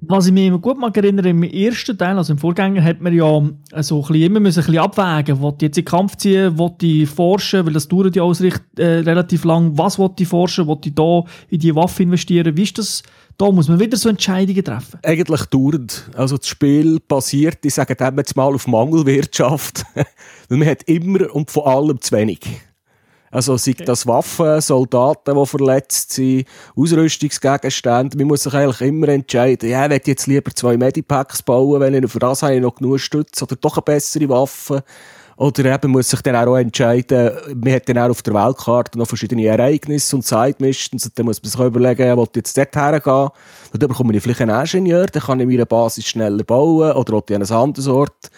Was 0.00 0.28
ich 0.28 0.32
mich 0.32 0.46
immer 0.46 0.60
gut 0.60 0.78
mag 0.78 0.96
erinnere, 0.96 1.30
im 1.30 1.42
ersten 1.42 1.98
Teil, 1.98 2.16
also 2.16 2.32
im 2.32 2.38
Vorgänger, 2.38 2.84
hat 2.84 3.00
man 3.00 3.12
ja 3.12 3.42
so 3.82 3.96
ein 3.96 4.00
bisschen 4.02 4.14
immer 4.14 4.38
müssen 4.38 4.60
ein 4.60 4.66
bisschen 4.66 4.78
abwägen, 4.78 5.42
will 5.42 5.54
ich 5.56 5.62
jetzt 5.62 5.78
in 5.78 5.84
den 5.84 5.90
Kampf 5.90 6.16
ziehen, 6.16 6.56
will 6.56 6.70
ich 6.80 7.10
forschen, 7.10 7.66
weil 7.66 7.72
das 7.72 7.88
dauert 7.88 8.14
ja 8.14 8.22
alles 8.22 8.40
recht, 8.40 8.62
äh, 8.78 9.00
relativ 9.00 9.44
lang, 9.44 9.76
was 9.76 9.98
will 9.98 10.10
ich 10.16 10.28
forschen, 10.28 10.68
will 10.68 10.78
ich 10.84 10.94
da 10.94 11.24
in 11.50 11.58
die 11.58 11.74
Waffe 11.74 12.04
investieren, 12.04 12.56
wie 12.56 12.62
ist 12.62 12.78
das 12.78 13.02
da 13.38 13.52
muss 13.52 13.68
man 13.68 13.78
wieder 13.78 13.96
so 13.96 14.08
Entscheidungen 14.08 14.64
treffen. 14.64 14.98
Eigentlich 15.02 15.42
dauernd. 15.46 16.10
Also 16.14 16.36
das 16.36 16.48
Spiel 16.48 16.98
basiert, 17.06 17.58
ich 17.64 17.74
sage 17.74 17.94
dem 17.94 18.18
jetzt 18.18 18.36
mal, 18.36 18.52
auf 18.52 18.66
Mangelwirtschaft. 18.66 19.84
Weil 20.48 20.58
man 20.58 20.68
hat 20.68 20.82
immer 20.84 21.32
und 21.34 21.50
vor 21.50 21.68
allem 21.68 22.00
zu 22.00 22.16
wenig. 22.16 22.40
Also 23.30 23.56
sei 23.56 23.72
das 23.72 24.06
Waffen, 24.06 24.60
Soldaten, 24.60 25.36
die 25.36 25.46
verletzt 25.46 26.14
sind, 26.14 26.46
Ausrüstungsgegenstände. 26.74 28.16
Man 28.16 28.26
muss 28.26 28.42
sich 28.42 28.54
eigentlich 28.54 28.80
immer 28.80 29.08
entscheiden, 29.08 29.68
ja, 29.68 29.84
ich 29.84 29.90
will 29.90 30.00
jetzt 30.04 30.26
lieber 30.26 30.50
zwei 30.52 30.76
Medipacks 30.76 31.42
bauen, 31.42 31.80
weil 31.80 31.94
ich 31.94 32.10
für 32.10 32.18
das 32.18 32.42
habe 32.42 32.56
ich 32.56 32.62
noch 32.62 32.76
genug 32.76 32.98
Stütze 32.98 33.44
oder 33.44 33.56
doch 33.56 33.76
eine 33.76 33.82
bessere 33.82 34.28
Waffe. 34.28 34.82
Oder 35.38 35.72
eben 35.72 35.92
muss 35.92 36.10
sich 36.10 36.20
dann 36.22 36.34
auch 36.34 36.56
entscheiden, 36.56 37.30
man 37.62 37.72
hat 37.72 37.88
dann 37.88 37.98
auch 37.98 38.10
auf 38.10 38.22
der 38.22 38.34
Weltkarte 38.34 38.98
noch 38.98 39.06
verschiedene 39.06 39.46
Ereignisse 39.46 40.16
und 40.16 40.26
Side-Missions 40.26 41.06
und 41.06 41.16
dann 41.16 41.26
muss 41.26 41.40
man 41.40 41.50
sich 41.50 41.60
überlegen, 41.60 42.16
will 42.16 42.24
ich 42.24 42.36
jetzt 42.36 42.58
dort 42.58 42.74
hergehen? 42.74 43.28
Und 43.72 43.80
dann 43.80 43.88
bekomme 43.88 44.16
ich 44.16 44.20
vielleicht 44.20 44.40
einen 44.40 44.60
Ingenieur, 44.60 45.06
dann 45.06 45.22
kann 45.22 45.38
ich 45.38 45.46
meine 45.46 45.64
Basis 45.64 46.06
schneller 46.06 46.42
bauen 46.42 46.90
oder 46.90 47.12
will 47.12 47.22
ich 47.28 47.36
an 47.36 47.42
einen 47.42 47.52
anderen 47.52 47.92
Ort 47.92 48.30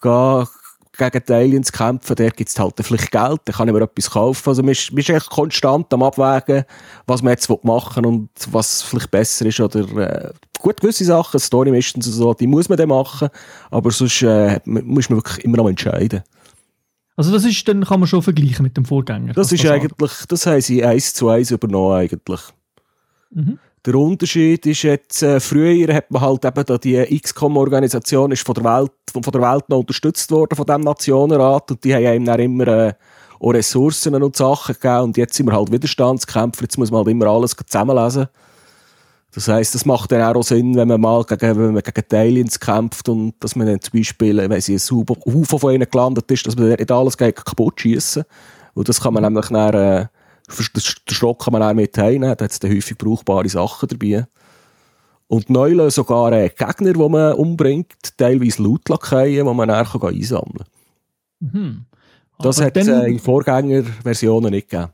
gehen, 0.00 0.48
gegen 0.96 1.24
die 1.28 1.32
Aliens 1.34 1.70
kämpfen, 1.70 2.16
der 2.16 2.30
gibt 2.30 2.48
es 2.48 2.58
halt 2.58 2.74
vielleicht 2.80 3.10
Geld, 3.10 3.40
dann 3.44 3.54
kann 3.54 3.68
ich 3.68 3.74
mir 3.74 3.82
etwas 3.82 4.10
kaufen. 4.10 4.48
Also 4.48 4.62
man 4.62 4.72
ist, 4.72 4.90
man 4.90 5.00
ist 5.00 5.10
echt 5.10 5.28
konstant 5.28 5.92
am 5.92 6.02
Abwägen, 6.02 6.64
was 7.06 7.20
man 7.20 7.32
jetzt 7.32 7.50
machen 7.62 8.04
will 8.04 8.10
und 8.10 8.30
was 8.50 8.80
vielleicht 8.80 9.10
besser 9.10 9.44
ist 9.44 9.60
oder 9.60 9.80
äh, 9.80 10.32
gut, 10.58 10.80
gewisse 10.80 11.04
Sachen, 11.04 11.38
Story 11.38 11.70
und 11.70 12.02
so, 12.02 12.32
die 12.32 12.46
muss 12.46 12.70
man 12.70 12.78
dann 12.78 12.88
machen, 12.88 13.28
aber 13.70 13.90
sonst 13.90 14.22
äh, 14.22 14.58
muss 14.64 15.10
man 15.10 15.18
wirklich 15.18 15.44
immer 15.44 15.58
noch 15.58 15.68
entscheiden. 15.68 16.22
Also 17.18 17.32
das 17.32 17.44
ist, 17.44 17.66
dann 17.66 17.84
kann 17.84 17.98
man 17.98 18.06
schon 18.06 18.22
vergleichen 18.22 18.62
mit 18.62 18.76
dem 18.76 18.84
Vorgänger. 18.84 19.32
Das 19.32 19.50
ist 19.50 19.66
eigentlich, 19.66 20.12
das 20.28 20.46
haben 20.46 20.60
sie 20.60 20.84
eins 20.84 21.14
zu 21.14 21.28
eins 21.28 21.50
übernommen 21.50 21.94
eigentlich. 21.94 22.40
Mhm. 23.30 23.58
Der 23.84 23.96
Unterschied 23.96 24.64
ist 24.66 24.82
jetzt, 24.82 25.24
äh, 25.24 25.40
früher 25.40 25.92
hat 25.92 26.12
man 26.12 26.22
halt 26.22 26.44
eben 26.44 26.64
da 26.64 26.78
die 26.78 27.20
XCOM-Organisation 27.20 28.30
ist 28.30 28.46
von 28.46 28.54
der 28.54 28.62
Welt, 28.62 28.92
von, 29.12 29.24
von, 29.24 29.32
der 29.32 29.42
Welt 29.42 29.68
noch 29.68 29.78
unterstützt 29.78 30.30
worden 30.30 30.54
von 30.54 30.64
dem 30.64 30.82
Nationenrat 30.82 31.72
und 31.72 31.82
die 31.82 31.92
haben 31.92 32.06
einem 32.06 32.24
dann 32.24 32.38
immer 32.38 32.68
äh, 32.68 32.92
auch 33.40 33.50
Ressourcen 33.50 34.14
und 34.22 34.36
Sachen 34.36 34.74
gegeben 34.74 35.02
und 35.02 35.16
jetzt 35.16 35.34
sind 35.34 35.46
wir 35.46 35.54
halt 35.54 35.72
Widerstandskämpfer, 35.72 36.62
jetzt 36.62 36.78
muss 36.78 36.92
man 36.92 36.98
halt 36.98 37.08
immer 37.08 37.26
alles 37.26 37.56
zusammenlesen. 37.66 38.28
Das 39.34 39.46
heisst, 39.46 39.74
das 39.74 39.84
macht 39.84 40.10
dann 40.10 40.22
auch 40.22 40.42
Sinn, 40.42 40.74
wenn 40.74 40.88
man 40.88 41.00
mal 41.00 41.22
gegen, 41.24 41.58
wenn 41.58 41.74
man 41.74 41.82
gegen 41.82 42.16
Aliens 42.16 42.58
kämpft 42.58 43.08
und 43.08 43.34
dass 43.40 43.56
man 43.56 43.66
dann 43.66 43.80
zum 43.80 43.98
Beispiel, 43.98 44.38
wenn 44.38 44.60
sie 44.60 44.74
ein 44.74 44.80
Haufen 44.80 45.58
von 45.58 45.74
ihnen 45.74 45.88
gelandet 45.90 46.30
ist, 46.30 46.46
dass 46.46 46.56
man 46.56 46.70
nicht 46.70 46.90
alles 46.90 47.16
gegen 47.16 47.34
kaputt 47.34 47.80
schießen. 47.80 48.24
Und 48.74 48.88
das 48.88 49.00
kann 49.00 49.12
man 49.12 49.24
nämlich 49.24 49.48
dann, 49.48 49.74
äh, 49.74 50.06
den 50.48 51.14
Schrock 51.14 51.44
kann 51.44 51.52
man 51.52 51.60
dann 51.60 51.76
mit 51.76 51.96
heimnehmen, 51.98 52.36
da 52.38 52.44
hat 52.44 52.52
es 52.52 52.60
häufig 52.62 52.96
brauchbare 52.96 53.48
Sachen 53.48 53.88
dabei. 53.88 54.26
Und 55.26 55.50
neu 55.50 55.90
sogar 55.90 56.32
äh, 56.32 56.48
Gegner, 56.48 56.94
die 56.94 57.08
man 57.08 57.34
umbringt, 57.34 58.16
teilweise 58.16 58.62
Loot-Lakaien, 58.62 59.46
die 59.46 59.54
man 59.54 59.68
dann 59.68 59.86
einsammeln 59.86 60.22
kann. 60.22 60.66
Mhm. 61.40 61.84
Das 62.40 62.60
hat 62.60 62.76
es 62.76 62.88
äh, 62.88 63.10
in 63.10 63.18
Vorgängerversionen 63.18 64.52
nicht 64.52 64.70
gegeben. 64.70 64.90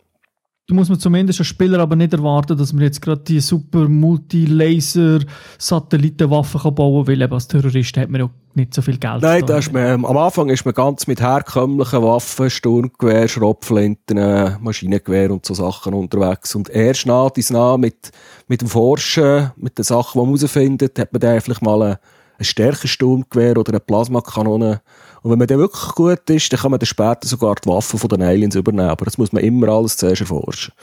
Da 0.67 0.75
muss 0.75 0.89
man 0.89 0.99
zumindest 0.99 1.41
als 1.41 1.49
Spieler 1.49 1.81
aber 1.81 1.95
nicht 1.95 2.15
erwarten, 2.15 2.57
dass 2.57 2.73
man 2.73 2.85
jetzt 2.85 3.03
gerade 3.03 3.21
die 3.21 3.41
super 3.41 3.87
Multi-Laser-Satellitenwaffen 3.87 6.75
bauen 6.75 7.05
kann, 7.05 7.13
weil 7.13 7.21
eben 7.21 7.35
als 7.35 7.49
Terrorist 7.49 7.99
hat 7.99 8.09
man 8.09 8.23
ja 8.23 8.31
nicht 8.55 8.73
so 8.73 8.81
viel 8.81 8.97
Geld. 8.97 9.21
Nein, 9.21 9.45
da 9.45 9.59
ist 9.59 9.75
man, 9.75 10.07
am 10.07 10.17
Anfang 10.17 10.49
ist 10.49 10.65
man 10.65 10.73
ganz 10.73 11.07
mit 11.07 11.21
herkömmlichen 11.21 12.03
Waffen, 12.03 12.49
Sturmgewehr, 12.49 13.29
Schrotflinten, 13.29 14.57
Maschinengewehr 14.63 15.33
und 15.33 15.45
so 15.45 15.53
Sachen 15.53 15.93
unterwegs. 15.93 16.55
Und 16.55 16.71
erst 16.71 17.05
nach 17.05 17.29
dies 17.29 17.51
nach 17.51 17.77
mit, 17.77 18.11
mit 18.49 18.63
dem 18.63 18.69
Forschen, 18.69 19.51
mit 19.57 19.77
den 19.77 19.85
Sachen, 19.85 20.19
die 20.19 20.27
man 20.27 20.37
herausfindet, 20.37 20.99
hat 20.99 21.13
man 21.13 21.21
dann 21.21 21.43
vielleicht 21.43 21.61
mal 21.61 21.83
ein, 21.83 21.99
ein 22.39 22.45
stärkeres 22.45 22.89
Sturmgewehr 22.89 23.59
oder 23.59 23.73
eine 23.73 23.81
Plasmakanone 23.81 24.81
und 25.25 25.31
wenn 25.31 25.39
man 25.39 25.49
dann 25.49 25.59
wirklich 25.59 25.95
gut 25.95 26.29
ist, 26.29 26.53
dann 26.53 26.61
kann 26.61 26.71
man 26.71 26.79
dann 26.79 26.87
später 26.87 27.27
sogar 27.27 27.55
die 27.55 27.67
Waffen 27.67 27.99
von 27.99 28.11
den 28.11 28.21
Aliens 28.21 28.57
übernehmen. 28.57 28.91
Aber 28.91 29.07
das 29.07 29.17
muss 29.17 29.33
man 29.33 29.43
immer 29.43 29.69
alles 29.69 29.97
zuerst 29.97 30.21
erforschen. 30.21 30.75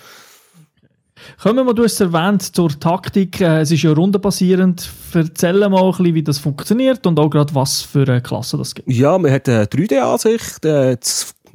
Kommen 1.44 1.58
wir 1.58 1.64
mal, 1.64 1.74
du 1.74 1.84
hast 1.84 1.94
es 1.94 2.02
erwähnt, 2.02 2.56
zur 2.56 2.72
Taktik. 2.80 3.40
Äh, 3.40 3.60
es 3.60 3.70
ist 3.70 3.84
ja 3.84 3.92
rundenbasierend. 3.92 4.90
Erzähl 5.14 5.70
mal 5.70 5.84
ein 5.84 5.92
bisschen, 5.92 6.16
wie 6.16 6.24
das 6.24 6.40
funktioniert 6.40 7.06
und 7.06 7.20
auch 7.20 7.30
gerade, 7.30 7.54
was 7.54 7.84
für 7.84 8.02
eine 8.02 8.20
Klasse 8.24 8.58
das 8.58 8.74
gibt. 8.74 8.90
Ja, 8.90 9.16
man 9.20 9.32
hat 9.32 9.48
eine 9.48 9.66
3D-Ansicht. 9.66 10.66
Äh, 10.66 10.98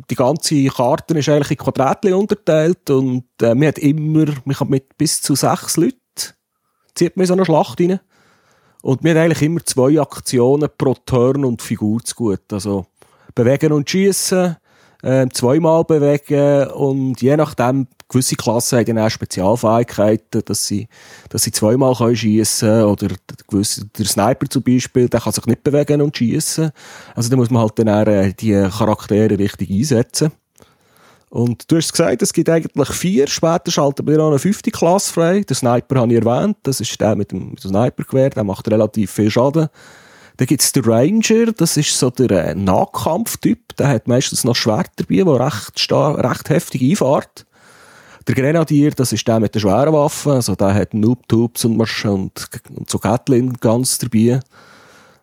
die 0.09 0.14
ganze 0.14 0.66
Karte 0.66 1.19
ist 1.19 1.28
eigentlich 1.28 1.50
in 1.50 1.57
Quadratchen 1.57 2.14
unterteilt 2.14 2.88
und 2.88 3.25
äh, 3.43 3.57
man 3.57 3.66
hat 3.66 3.78
immer, 3.78 4.26
man 4.45 4.55
kann 4.55 4.69
mit 4.69 4.97
bis 4.97 5.21
zu 5.21 5.35
sechs 5.35 5.76
Leuten 5.76 5.99
zieht 6.95 7.16
man 7.16 7.25
in 7.25 7.26
so 7.26 7.35
eine 7.35 7.45
Schlacht 7.45 7.81
rein. 7.81 7.99
Und 8.87 9.02
wir 9.02 9.16
haben 9.16 9.19
eigentlich 9.19 9.43
immer 9.43 9.64
zwei 9.64 10.00
Aktionen 10.00 10.69
pro 10.78 10.95
Turn 10.95 11.45
und 11.45 11.61
Figur 11.61 12.05
zu 12.05 12.14
gut. 12.14 12.52
Also 12.52 12.87
bewegen 13.35 13.73
und 13.73 13.90
schießen, 13.90 14.57
äh, 15.02 15.26
zweimal 15.33 15.83
bewegen 15.83 16.69
und 16.69 17.21
je 17.21 17.37
nachdem, 17.37 17.88
gewisse 18.09 18.37
Klassen 18.37 18.78
haben 18.78 18.87
dann 18.87 18.99
auch 19.00 19.11
Spezialfähigkeiten, 19.11 20.43
dass 20.45 20.69
sie, 20.69 20.87
dass 21.31 21.43
sie 21.43 21.50
zweimal 21.50 21.97
schießen 21.97 22.69
können 22.69 22.85
oder 22.85 23.09
gewisse, 23.49 23.87
der 23.87 24.07
Sniper 24.07 24.49
zum 24.49 24.62
Beispiel, 24.62 25.09
der 25.09 25.19
kann 25.19 25.33
sich 25.33 25.47
nicht 25.47 25.64
bewegen 25.64 26.00
und 26.00 26.16
schießen. 26.16 26.71
Also 27.16 27.28
da 27.28 27.35
muss 27.35 27.50
man 27.50 27.62
halt 27.62 27.76
dann 27.81 27.88
auch, 27.88 28.07
äh, 28.07 28.35
die 28.35 28.52
Charaktere 28.71 29.37
richtig 29.37 29.69
einsetzen. 29.69 30.31
Und 31.28 31.71
du 31.71 31.76
hast 31.76 31.92
gesagt, 31.92 32.23
es 32.23 32.33
gibt 32.33 32.49
eigentlich 32.49 32.88
vier. 32.88 33.26
Später 33.26 33.71
schalten 33.71 34.06
wir 34.06 34.16
noch 34.16 34.28
eine 34.28 34.38
fünfte 34.38 34.71
Klasse 34.71 35.12
frei. 35.12 35.40
Den 35.40 35.54
Sniper 35.54 36.00
habe 36.00 36.12
ich 36.12 36.25
erwähnt. 36.25 36.56
Das 36.62 36.80
ist 36.80 37.00
der 37.00 37.16
mit 37.16 37.33
dem, 37.33 37.50
mit 37.50 37.64
dem 37.64 37.71
Snipergewehr. 37.71 38.30
Der 38.30 38.45
macht 38.45 38.68
relativ 38.71 39.11
viel 39.11 39.30
Schaden. 39.30 39.68
Dann 40.37 40.47
gibt 40.47 40.62
es 40.62 40.73
den 40.73 40.85
Ranger. 40.85 41.52
Das 41.52 41.76
ist 41.76 41.99
so 41.99 42.11
der 42.11 42.30
äh, 42.30 42.54
Nahkampftyp. 42.54 43.76
Der 43.76 43.88
hat 43.88 44.06
meistens 44.06 44.45
noch 44.45 44.54
Schwert 44.54 44.90
dabei, 44.97 45.25
der 45.25 45.47
recht, 45.47 45.92
recht 45.92 46.49
heftig 46.50 46.83
einfahrt. 46.83 47.47
Der 48.28 48.35
Grenadier, 48.35 48.90
das 48.90 49.12
ist 49.12 49.26
der 49.26 49.40
mit 49.40 49.54
den 49.54 49.61
schweren 49.61 49.92
Waffen. 49.92 50.33
Also 50.33 50.54
der 50.54 50.75
hat 50.75 50.95
Noob-Tubes 50.95 51.64
und, 51.64 51.80
und, 51.80 52.33
und 52.76 52.90
so 52.90 52.99
Gatling 52.99 53.54
ganz 53.54 53.99
dabei. 53.99 54.40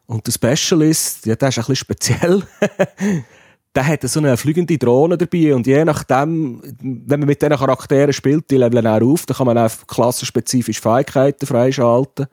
Und 0.05 0.27
der 0.27 0.31
Specialist, 0.31 1.25
ja, 1.25 1.35
der 1.35 1.49
ist 1.49 1.57
ein 1.57 1.61
bisschen 1.61 1.75
speziell. 1.75 2.43
der 3.75 3.87
hat 3.87 4.03
so 4.03 4.19
eine 4.19 4.37
fliegende 4.37 4.77
Drohne 4.77 5.17
dabei 5.17 5.55
und 5.55 5.65
je 5.65 5.83
nachdem, 5.83 6.61
wenn 6.81 7.19
man 7.19 7.27
mit 7.27 7.41
diesen 7.41 7.57
Charakteren 7.57 8.13
spielt, 8.13 8.49
die 8.51 8.57
leveln 8.57 8.85
auch 8.85 9.01
auf, 9.01 9.25
dann 9.25 9.37
kann 9.37 9.47
man 9.47 9.57
auch 9.57 9.71
klassenspezifische 9.87 10.81
Fähigkeiten 10.81 11.45
freischalten. 11.45 12.27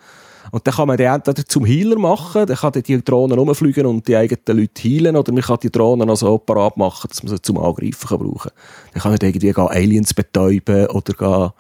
Und 0.53 0.67
dann 0.67 0.75
kann 0.75 0.89
man 0.89 0.97
die 0.97 1.05
entweder 1.05 1.45
zum 1.45 1.65
Healer 1.65 1.99
machen, 1.99 2.47
dann 2.47 2.57
kann 2.57 2.73
die 2.73 3.05
Drohnen 3.05 3.39
rumfliegen 3.39 3.87
und 3.87 4.09
die 4.09 4.17
eigenen 4.17 4.59
Leute 4.59 4.83
healen, 4.83 5.17
oder 5.17 5.33
man 5.33 5.43
kann 5.43 5.59
die 5.63 5.71
Drohnen 5.71 6.11
also 6.11 6.39
parat 6.39 6.77
machen, 6.77 7.09
dass 7.09 7.23
man 7.23 7.31
sie 7.31 7.43
zum 7.43 7.59
Angreifen 7.59 8.09
kann 8.09 8.19
brauchen 8.19 8.51
Dann 8.93 9.03
kann 9.03 9.13
man 9.13 9.19
irgendwie 9.23 9.55
Aliens 9.55 10.13
betäuben 10.13 10.87
oder 10.89 11.13
gehen, 11.15 11.51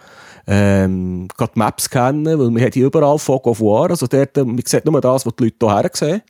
ähm, 0.47 1.29
die 1.39 1.47
Maps 1.55 1.89
kennen, 1.89 2.39
weil 2.39 2.51
man 2.51 2.63
hat 2.63 2.75
die 2.75 2.81
überall 2.81 3.19
Fog 3.19 3.47
of 3.47 3.61
War, 3.61 3.91
also 3.91 4.07
dort, 4.07 4.37
man 4.37 4.61
sieht 4.65 4.85
nur 4.85 5.01
das, 5.01 5.25
was 5.25 5.37
die 5.37 5.45
Leute 5.45 5.67
hierher 5.67 5.91
sehen. 5.93 6.23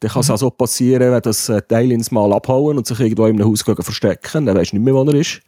Dann 0.00 0.10
kann 0.10 0.20
es 0.20 0.30
auch 0.30 0.36
so 0.36 0.50
passieren, 0.50 1.12
wenn 1.12 1.22
das 1.22 1.48
äh, 1.48 1.62
Aliens 1.70 2.10
mal 2.10 2.32
abhauen 2.32 2.76
und 2.76 2.86
sich 2.86 3.00
irgendwo 3.00 3.26
in 3.26 3.40
einem 3.40 3.48
Haus 3.48 3.62
verstecken, 3.62 4.46
dann 4.46 4.56
weisst 4.56 4.72
du 4.72 4.76
nicht 4.76 4.84
mehr, 4.84 4.94
wo 4.94 5.02
er 5.04 5.14
ist. 5.14 5.40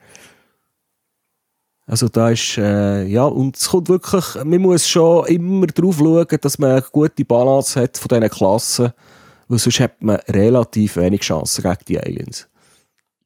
Also 1.88 2.08
da 2.08 2.28
ist, 2.28 2.58
äh, 2.58 3.06
ja, 3.06 3.24
und 3.24 3.56
es 3.56 3.70
kommt 3.70 3.88
wirklich, 3.88 4.24
man 4.44 4.60
muss 4.60 4.86
schon 4.86 5.26
immer 5.26 5.66
darauf 5.68 5.96
schauen, 5.96 6.26
dass 6.40 6.58
man 6.58 6.72
eine 6.72 6.84
gute 6.92 7.24
Balance 7.24 7.80
hat 7.80 7.96
von 7.96 8.08
diesen 8.08 8.28
Klassen, 8.28 8.92
weil 9.48 9.58
sonst 9.58 9.80
hat 9.80 10.02
man 10.02 10.16
relativ 10.28 10.96
wenig 10.96 11.22
Chancen 11.22 11.62
gegen 11.62 11.84
die 11.88 11.98
Aliens. 11.98 12.46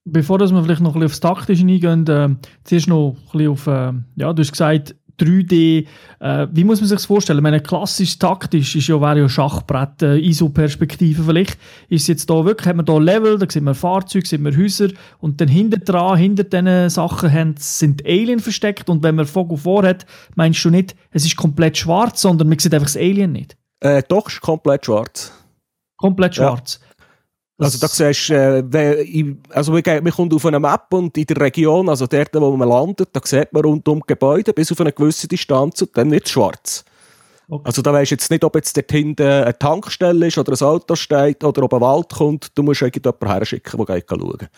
Bevor 0.04 0.38
dass 0.38 0.52
wir 0.52 0.62
vielleicht 0.62 0.80
noch 0.80 0.94
ein 0.94 1.00
bisschen 1.00 1.12
aufs 1.12 1.20
Taktische 1.20 1.66
eingehen, 1.66 2.06
äh, 2.06 2.28
zuerst 2.62 2.86
noch 2.86 3.16
ein 3.16 3.38
bisschen 3.38 3.48
auf, 3.48 3.66
äh, 3.66 3.92
ja, 4.16 4.32
du 4.32 4.40
hast 4.40 4.52
gesagt, 4.52 4.94
3D. 5.22 5.86
Äh, 6.20 6.46
wie 6.52 6.64
muss 6.64 6.80
man 6.80 6.88
sich 6.88 6.96
das 6.96 7.06
vorstellen? 7.06 7.38
Ich 7.38 7.42
meine, 7.42 7.60
klassisch 7.60 8.18
taktisch 8.18 8.76
ist 8.76 8.88
ja, 8.88 9.00
wäre 9.00 9.20
ja 9.20 9.28
Schachbrett, 9.28 10.02
äh, 10.02 10.18
ISO-Perspektive 10.18 11.22
vielleicht. 11.22 11.58
Ist 11.88 12.08
jetzt 12.08 12.28
da 12.28 12.44
wirklich, 12.44 12.66
hat 12.66 12.76
man 12.76 12.84
da 12.84 12.98
Level, 12.98 13.38
da 13.38 13.46
sieht 13.48 13.62
man 13.62 13.74
Fahrzeuge, 13.74 14.26
sieht 14.26 14.40
man 14.40 14.56
Häuser 14.56 14.88
und 15.20 15.40
dann 15.40 15.48
hinter 15.48 15.78
dran, 15.78 16.18
hinter 16.18 16.44
diesen 16.44 16.90
Sachen 16.90 17.32
haben, 17.32 17.54
sind 17.58 18.04
Alien 18.06 18.40
versteckt 18.40 18.90
und 18.90 19.02
wenn 19.02 19.14
man 19.14 19.26
Vogel 19.26 19.58
vor 19.58 19.84
hat, 19.84 20.06
meinst 20.34 20.64
du 20.64 20.70
nicht, 20.70 20.96
es 21.10 21.24
ist 21.24 21.36
komplett 21.36 21.78
schwarz, 21.78 22.20
sondern 22.20 22.48
man 22.48 22.58
sieht 22.58 22.74
einfach 22.74 22.86
das 22.86 22.96
Alien 22.96 23.32
nicht? 23.32 23.56
Äh, 23.80 24.02
doch, 24.06 24.28
ist 24.28 24.40
komplett 24.40 24.86
schwarz. 24.86 25.32
Komplett 25.96 26.34
schwarz. 26.34 26.80
Ja. 26.80 26.91
Also 27.64 27.78
da 27.78 27.88
siehst 27.88 28.30
äh, 28.30 29.34
also 29.50 29.72
man 29.72 30.10
kommt 30.10 30.34
auf 30.34 30.46
eine 30.46 30.60
Map 30.60 30.92
und 30.92 31.16
in 31.16 31.26
der 31.26 31.40
Region, 31.40 31.88
also 31.88 32.06
dort, 32.06 32.34
wo 32.34 32.56
man 32.56 32.68
landet, 32.68 33.10
da 33.12 33.20
sieht 33.24 33.52
man 33.52 33.62
rund 33.64 33.86
um 33.88 34.00
Gebäude 34.00 34.52
bis 34.52 34.72
auf 34.72 34.80
eine 34.80 34.92
gewisse 34.92 35.28
Distanz 35.28 35.82
und 35.82 35.96
dann 35.96 36.10
wird 36.10 36.26
es 36.26 36.32
schwarz. 36.32 36.84
Okay. 37.48 37.62
Also 37.64 37.82
da 37.82 37.92
weisst 37.92 38.12
du 38.12 38.14
jetzt 38.14 38.30
nicht, 38.30 38.44
ob 38.44 38.54
jetzt 38.54 38.76
dort 38.76 38.90
hinten 38.90 39.26
eine 39.26 39.58
Tankstelle 39.58 40.26
ist 40.26 40.38
oder 40.38 40.52
ein 40.52 40.66
Auto 40.66 40.94
steht 40.94 41.44
oder 41.44 41.62
ob 41.64 41.74
ein 41.74 41.80
Wald 41.80 42.08
kommt. 42.10 42.56
Du 42.56 42.62
musst 42.62 42.82
irgendjemanden 42.82 43.28
herschicken, 43.28 43.84
der 43.84 44.02
schauen 44.08 44.48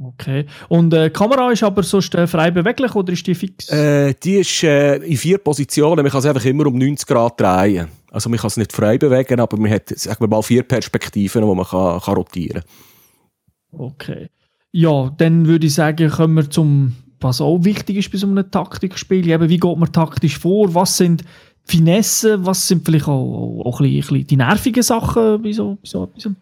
Okay. 0.00 0.46
Und 0.68 0.92
äh, 0.94 1.04
die 1.04 1.12
Kamera 1.12 1.50
ist 1.50 1.62
aber 1.62 1.82
sonst 1.82 2.14
äh, 2.14 2.26
frei 2.26 2.50
beweglich 2.50 2.94
oder 2.94 3.12
ist 3.12 3.26
die 3.26 3.34
fix? 3.34 3.68
Äh, 3.68 4.14
die 4.14 4.36
ist 4.36 4.62
äh, 4.62 4.96
in 4.96 5.16
vier 5.16 5.38
Positionen. 5.38 6.02
Man 6.02 6.10
kann 6.10 6.22
sie 6.22 6.28
einfach 6.28 6.44
immer 6.44 6.66
um 6.66 6.76
90 6.76 7.06
Grad 7.06 7.40
drehen. 7.40 7.88
Also 8.10 8.28
man 8.28 8.38
kann 8.38 8.48
es 8.48 8.56
nicht 8.56 8.72
frei 8.72 8.98
bewegen, 8.98 9.40
aber 9.40 9.56
man 9.58 9.70
hat 9.70 9.88
sagen 9.90 10.20
wir 10.20 10.28
mal 10.28 10.42
vier 10.42 10.62
Perspektiven, 10.62 11.44
wo 11.44 11.54
man 11.54 11.66
kann, 11.66 12.00
kann 12.00 12.14
rotieren 12.14 12.62
kann. 12.62 13.80
Okay. 13.80 14.28
Ja, 14.72 15.12
dann 15.16 15.46
würde 15.46 15.66
ich 15.66 15.74
sagen, 15.74 16.10
kommen 16.10 16.34
wir 16.34 16.50
zum, 16.50 16.94
was 17.20 17.40
auch 17.40 17.62
wichtig 17.62 17.98
ist 17.98 18.10
bei 18.10 18.18
so 18.18 18.26
einem 18.26 18.50
Taktikspiel. 18.50 19.28
Eben, 19.28 19.48
wie 19.48 19.58
geht 19.58 19.76
man 19.76 19.92
taktisch 19.92 20.38
vor? 20.38 20.74
Was 20.74 20.96
sind 20.96 21.22
Finessen? 21.64 22.44
Was 22.44 22.66
sind 22.66 22.84
vielleicht 22.84 23.08
auch, 23.08 23.62
auch, 23.64 23.80
ein, 23.80 23.86
bisschen, 23.86 23.96
ein 23.96 24.00
bisschen 24.00 24.26
die 24.26 24.36
nervigen 24.36 24.82
Sachen 24.82 25.42
bei 25.42 25.52
so, 25.52 25.76
bei 25.76 25.88
so 25.88 26.04
etwas? 26.04 26.32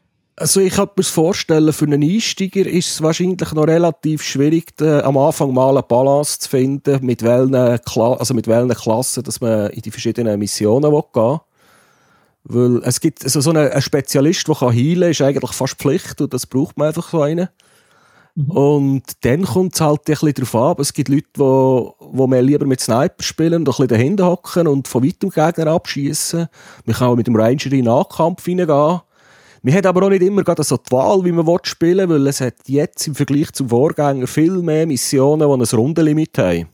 Also 0.41 0.61
ich 0.61 0.73
kann 0.73 0.89
mir 0.97 1.03
vorstellen, 1.03 1.71
für 1.71 1.85
einen 1.85 2.03
Einsteiger 2.03 2.65
ist 2.67 2.89
es 2.89 3.03
wahrscheinlich 3.03 3.53
noch 3.53 3.67
relativ 3.67 4.23
schwierig, 4.23 4.73
äh, 4.81 5.01
am 5.01 5.19
Anfang 5.19 5.53
mal 5.53 5.69
eine 5.69 5.83
Balance 5.83 6.39
zu 6.39 6.49
finden, 6.49 7.05
mit 7.05 7.23
welchen, 7.23 7.79
Kla 7.85 8.15
also 8.15 8.33
mit 8.33 8.47
welchen 8.47 8.71
Klassen 8.71 9.23
dass 9.23 9.43
man 9.43 9.69
in 9.69 9.83
die 9.83 9.91
verschiedenen 9.91 10.39
Missionen 10.39 10.91
gehen 10.91 11.03
will. 11.13 11.41
Weil 12.45 12.83
es 12.85 13.01
gibt 13.01 13.23
also 13.23 13.43
so 13.43 13.51
einen, 13.51 13.83
Spezialist, 13.83 14.49
der 14.49 14.55
kann 14.55 14.75
heilen 14.75 15.01
kann, 15.01 15.11
ist 15.11 15.21
eigentlich 15.21 15.53
fast 15.53 15.75
Pflicht 15.75 16.23
und 16.23 16.33
das 16.33 16.47
braucht 16.47 16.79
man 16.79 16.89
einfach 16.89 17.11
so 17.11 17.21
einen. 17.21 17.51
Mhm. 18.35 18.51
Und 18.51 19.03
dann 19.21 19.43
kommt 19.43 19.75
es 19.75 19.83
halt 19.83 20.01
ein 20.01 20.05
bisschen 20.07 20.33
darauf 20.33 20.55
ab. 20.55 20.81
Es 20.81 20.95
gibt 20.95 21.11
Leute, 21.11 21.27
die, 21.37 22.17
die 22.17 22.27
mehr 22.27 22.41
lieber 22.41 22.65
mit 22.65 22.81
Sniper 22.81 23.23
spielen 23.23 23.57
und 23.57 23.61
ein 23.61 23.65
bisschen 23.65 23.89
dahinter 23.89 24.25
hocken 24.25 24.69
und 24.69 24.89
von 24.89 25.05
weitem 25.05 25.29
Gegner 25.29 25.67
abschießen. 25.67 26.49
Man 26.87 26.97
kann 26.97 27.09
auch 27.09 27.17
mit 27.17 27.27
dem 27.27 27.37
Ranger 27.37 27.67
in 27.67 27.71
den 27.73 27.85
Nahkampf 27.85 28.43
hineingehen. 28.47 29.01
Man 29.63 29.75
hat 29.75 29.85
aber 29.85 30.07
auch 30.07 30.11
nicht 30.11 30.23
immer 30.23 30.43
gerade 30.43 30.65
so 30.65 30.77
die 30.77 30.91
Wahl, 30.91 31.23
wie 31.25 31.33
man 31.33 31.47
spielen 31.65 32.09
will, 32.09 32.21
weil 32.21 32.27
es 32.29 32.41
hat 32.41 32.55
jetzt 32.67 33.07
im 33.07 33.15
Vergleich 33.15 33.53
zum 33.53 33.69
Vorgänger 33.69 34.27
viel 34.27 34.63
mehr 34.63 34.87
Missionen, 34.87 35.47
die 35.47 35.55
ein 35.55 35.79
Rundenlimit 35.79 36.39
haben. 36.39 36.69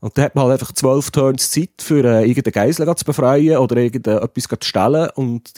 Und 0.00 0.16
da 0.16 0.22
hat 0.22 0.34
man 0.34 0.44
halt 0.44 0.60
einfach 0.60 0.72
zwölf 0.72 1.10
Turns 1.10 1.50
Zeit, 1.50 1.70
für 1.80 2.04
äh, 2.04 2.28
irgendeinen 2.28 2.52
Geisel 2.52 2.94
zu 2.96 3.04
befreien 3.04 3.56
oder 3.56 3.76
irgendetwas 3.76 4.44
zu 4.44 4.56
stellen. 4.60 5.08
Und 5.14 5.54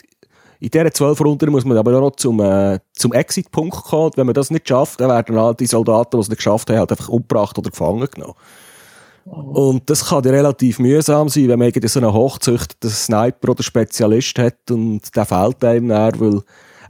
in 0.61 0.69
diesen 0.69 0.93
zwölf 0.93 1.19
Runden 1.21 1.51
muss 1.51 1.65
man 1.65 1.77
aber 1.77 1.97
auch 1.97 2.01
noch 2.01 2.15
zum, 2.15 2.39
äh, 2.39 2.79
zum 2.93 3.13
Exit-Punkt 3.13 3.83
kommen. 3.83 4.05
Und 4.05 4.17
wenn 4.17 4.25
man 4.25 4.33
das 4.33 4.49
nicht 4.49 4.67
schafft, 4.67 5.01
dann 5.01 5.09
werden 5.09 5.37
halt 5.37 5.59
die 5.59 5.65
Soldaten, 5.65 6.17
die 6.17 6.21
es 6.21 6.29
nicht 6.29 6.37
geschafft 6.37 6.69
haben, 6.69 6.79
halt 6.79 6.91
einfach 6.91 7.09
umgebracht 7.09 7.57
oder 7.57 7.69
gefangen 7.69 8.07
genommen. 8.09 8.35
Und 9.29 9.89
das 9.89 10.05
kann 10.05 10.23
relativ 10.23 10.79
mühsam 10.79 11.29
sein, 11.29 11.47
wenn 11.47 11.59
man 11.59 11.67
irgendwie 11.67 11.87
so 11.87 11.99
einen 11.99 12.13
hochzüchteten 12.13 12.89
Sniper 12.89 13.49
oder 13.49 13.63
Spezialist 13.63 14.39
hat 14.39 14.71
und 14.71 15.15
der 15.15 15.25
fehlt 15.25 15.63
einem 15.63 15.89
dann, 15.89 16.19
weil 16.19 16.41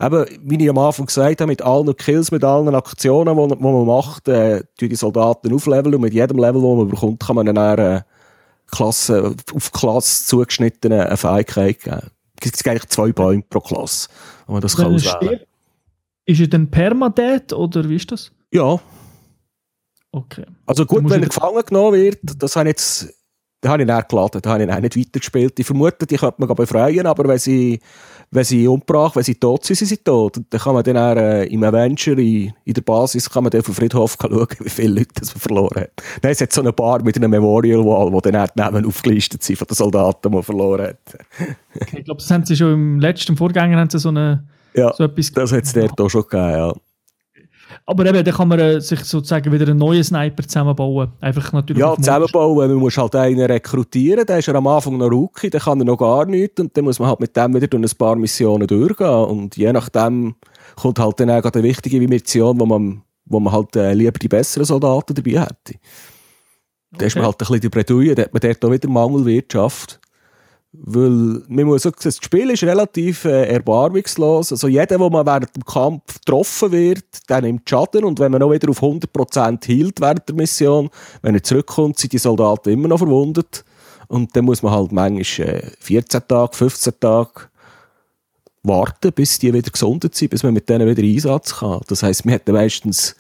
eben, 0.02 0.26
wie 0.44 0.64
ich 0.64 0.70
am 0.70 0.78
Anfang 0.78 1.06
gesagt 1.06 1.42
habe, 1.42 1.52
mit 1.52 1.62
allen 1.62 1.96
Kills, 1.98 2.32
mit 2.32 2.44
allen 2.44 2.74
Aktionen, 2.74 3.36
die, 3.38 3.56
die 3.56 3.64
man 3.64 3.86
macht, 3.86 4.28
äh, 4.30 4.64
die 4.80 4.96
Soldaten 4.96 5.54
aufleveln 5.54 5.96
und 5.96 6.02
mit 6.02 6.14
jedem 6.14 6.38
Level, 6.38 6.62
das 6.62 6.78
man 6.78 6.88
bekommt, 6.88 7.20
kann 7.20 7.36
man 7.36 7.46
dann 7.46 7.58
eine 7.58 8.06
Klasse, 8.72 9.36
auf 9.54 9.72
Klasse 9.72 10.26
zugeschnittene 10.26 11.16
Fähigkeit 11.18 11.82
geben. 11.84 12.12
Es 12.42 12.52
gibt 12.52 12.68
eigentlich 12.68 12.90
zwei 12.90 13.12
Bäume 13.12 13.44
pro 13.50 13.60
Klasse, 13.60 14.08
wenn 14.48 14.54
man 14.54 14.62
das 14.62 14.78
kann 14.78 14.94
auswählen 14.94 15.42
Ist 16.26 16.40
er 16.40 16.48
denn 16.48 16.72
permadead 16.72 17.52
oder 17.52 17.88
wie 17.90 17.98
ist 17.98 18.12
das? 18.12 18.32
Ja. 18.52 18.80
Okay. 20.12 20.46
Also 20.66 20.86
gut, 20.86 21.10
wenn 21.10 21.22
er 21.22 21.30
gefangen 21.30 21.64
genommen 21.66 21.94
wird, 21.94 22.20
das 22.38 22.56
habe 22.56 22.70
ich 22.70 22.74
jetzt 22.74 23.14
da 23.62 23.72
habe 23.72 23.82
ich 23.82 23.88
dann 23.88 24.04
geladen, 24.08 24.42
da 24.42 24.52
habe 24.52 24.64
ich 24.64 24.70
dann 24.70 24.82
nicht 24.82 24.98
weitergespielt. 24.98 25.60
Ich 25.60 25.66
vermute, 25.66 26.06
die 26.08 26.16
könnte 26.16 26.36
man 26.38 26.56
befreien, 26.56 27.06
aber 27.06 27.28
wenn 27.28 27.40
sie, 27.40 27.82
wenn 28.32 28.46
sie 28.46 28.66
umgebracht, 28.66 29.18
wenn 29.18 29.24
sie 29.24 29.36
tot 29.36 29.66
sind, 29.66 29.76
sind 29.76 29.88
sie 29.88 29.98
tot. 29.98 30.38
Und 30.38 30.54
dann 30.54 30.62
kann 30.62 30.74
man 30.74 30.84
dann 30.84 30.96
auch, 30.96 31.16
äh, 31.18 31.46
im 31.48 31.62
Avenger, 31.64 32.18
in, 32.18 32.54
in, 32.64 32.74
der 32.74 32.82
Basis, 32.82 33.30
kann 33.30 33.44
man 33.44 33.52
dann 33.52 33.60
auf 33.60 33.66
den 33.66 33.76
Friedhof 33.76 34.18
schauen, 34.22 34.48
wie 34.60 34.70
viele 34.70 35.00
Leute 35.00 35.10
das 35.20 35.34
man 35.34 35.42
verloren 35.42 35.82
hat. 35.82 35.92
Dann 36.22 36.32
ist 36.32 36.40
jetzt 36.40 36.56
so 36.56 36.62
eine 36.62 36.72
Bar 36.72 37.04
mit 37.04 37.18
einem 37.18 37.32
Memorial 37.32 37.84
Wall, 37.84 38.12
wo 38.14 38.22
dann 38.22 38.38
auch 38.38 38.48
die 38.48 38.60
Namen 38.60 38.86
aufgelistet 38.86 39.44
sind 39.44 39.58
von 39.58 39.68
den 39.68 39.76
Soldaten, 39.76 40.30
die 40.30 40.36
man 40.36 40.44
verloren 40.44 40.88
hat. 40.88 41.00
okay, 41.82 41.98
ich 41.98 42.06
glaube, 42.06 42.22
das 42.22 42.32
haben 42.32 42.46
sie 42.46 42.56
schon 42.56 42.74
im 42.74 43.00
letzten 43.02 43.36
Vorgänger 43.36 43.78
haben 43.78 43.90
sie 43.90 44.00
so 44.00 44.10
eine, 44.10 44.48
ja, 44.74 44.94
so 44.94 45.04
etwas 45.04 45.34
das 45.34 45.52
hat 45.52 45.64
es 45.66 45.74
dort 45.74 46.00
auch 46.00 46.10
schon 46.10 46.22
gegeben, 46.22 46.50
ja. 46.50 46.74
Aber 47.86 48.06
eben, 48.06 48.24
dann 48.24 48.34
kann 48.34 48.48
man 48.48 48.60
äh, 48.60 48.82
sich 48.82 49.00
sozusagen 49.04 49.52
wieder 49.52 49.68
einen 49.68 49.80
neuen 49.80 50.04
Sniper 50.04 50.44
zusammenbauen. 50.44 51.12
Einfach 51.22 51.52
natürlich 51.54 51.82
ja, 51.82 51.96
zusammenbauen. 51.96 52.70
Man 52.70 52.78
muss 52.78 52.98
halt 52.98 53.16
einen 53.16 53.46
rekrutieren, 53.46 54.26
der 54.26 54.40
ist 54.40 54.48
ja 54.48 54.54
am 54.54 54.68
Anfang 54.68 54.98
noch 54.98 55.10
Rookie, 55.10 55.50
dann 55.50 55.62
kann 55.62 55.80
er 55.80 55.86
noch 55.86 55.98
gar 55.98 56.26
nichts 56.26 56.60
und 56.62 56.76
dann 56.78 56.86
muss 56.86 57.00
man 57.00 57.10
halt 57.10 57.20
mit 57.20 57.36
dem 57.36 57.54
wieder 57.56 57.68
durch 57.68 57.84
ein 57.92 57.98
paar 57.98 58.16
Missionen 58.16 58.68
durchgehen. 58.68 59.08
Und 59.08 59.58
je 59.58 59.72
nachdem 59.74 60.36
kommt 60.76 61.00
halt 61.00 61.20
dann 61.20 61.32
auch 61.32 61.44
eine 61.44 61.64
wichtige 61.64 62.00
Mission, 62.08 62.60
wo 62.60 62.66
man, 62.66 63.02
wo 63.26 63.40
man 63.40 63.54
halt 63.54 63.76
äh, 63.76 63.94
lieber 63.94 64.20
die 64.20 64.28
besseren 64.28 64.66
Soldaten 64.66 65.16
dabei 65.16 65.42
hätte. 65.42 65.80
Okay. 66.92 66.98
Da 66.98 67.06
ist 67.06 67.16
man 67.16 67.26
halt 67.26 67.36
ein 67.36 67.38
bisschen 67.38 67.60
die 67.62 67.70
Bredouille, 67.70 68.16
da 68.16 68.24
hat 68.24 68.34
man 68.34 68.42
dort 68.42 68.66
auch 68.66 68.72
wieder 68.72 68.90
Mangelwirtschaft. 68.90 70.00
Weil, 70.72 71.42
man 71.48 71.66
muss 71.66 71.82
sagen, 71.82 71.96
das 72.04 72.18
Spiel 72.18 72.52
ist 72.52 72.64
relativ 72.64 73.26
äh, 73.26 73.48
erbarmungslos. 73.48 74.52
Also 74.52 74.68
jeder, 74.68 74.86
der 74.86 75.00
man 75.00 75.26
während 75.26 75.56
dem 75.56 75.66
Kampf 75.66 76.20
getroffen 76.20 76.72
wird, 76.72 77.06
der 77.28 77.42
nimmt 77.42 77.68
Schaden. 77.68 78.04
Und 78.04 78.20
wenn 78.20 78.32
man 78.32 78.40
noch 78.40 78.52
wieder 78.52 78.70
auf 78.70 78.82
100% 78.82 79.66
hielt 79.66 80.00
während 80.00 80.28
der 80.28 80.36
Mission, 80.36 80.90
wenn 81.24 81.34
er 81.34 81.42
zurückkommt, 81.42 81.98
sind 81.98 82.14
die 82.14 82.20
Soldaten 82.20 82.70
immer 82.70 82.88
noch 82.88 83.00
verwundet. 83.00 83.66
Und 84.08 84.36
dann 84.36 84.46
muss 84.46 84.62
man 84.62 84.74
halt 84.74 84.92
manchmal 84.92 85.48
äh, 85.48 85.72
14 85.80 86.22
Tage, 86.28 86.56
15 86.56 86.94
Tage 87.00 87.32
warten, 88.62 89.12
bis 89.14 89.40
die 89.40 89.52
wieder 89.52 89.72
gesundet 89.72 90.14
sind, 90.14 90.30
bis 90.30 90.44
man 90.44 90.54
mit 90.54 90.70
denen 90.70 90.88
wieder 90.88 91.02
Einsatz 91.02 91.58
kann. 91.60 91.82
Das 91.88 92.04
heisst, 92.04 92.26
wir 92.26 92.34
hätten 92.34 92.54
meistens 92.54 93.16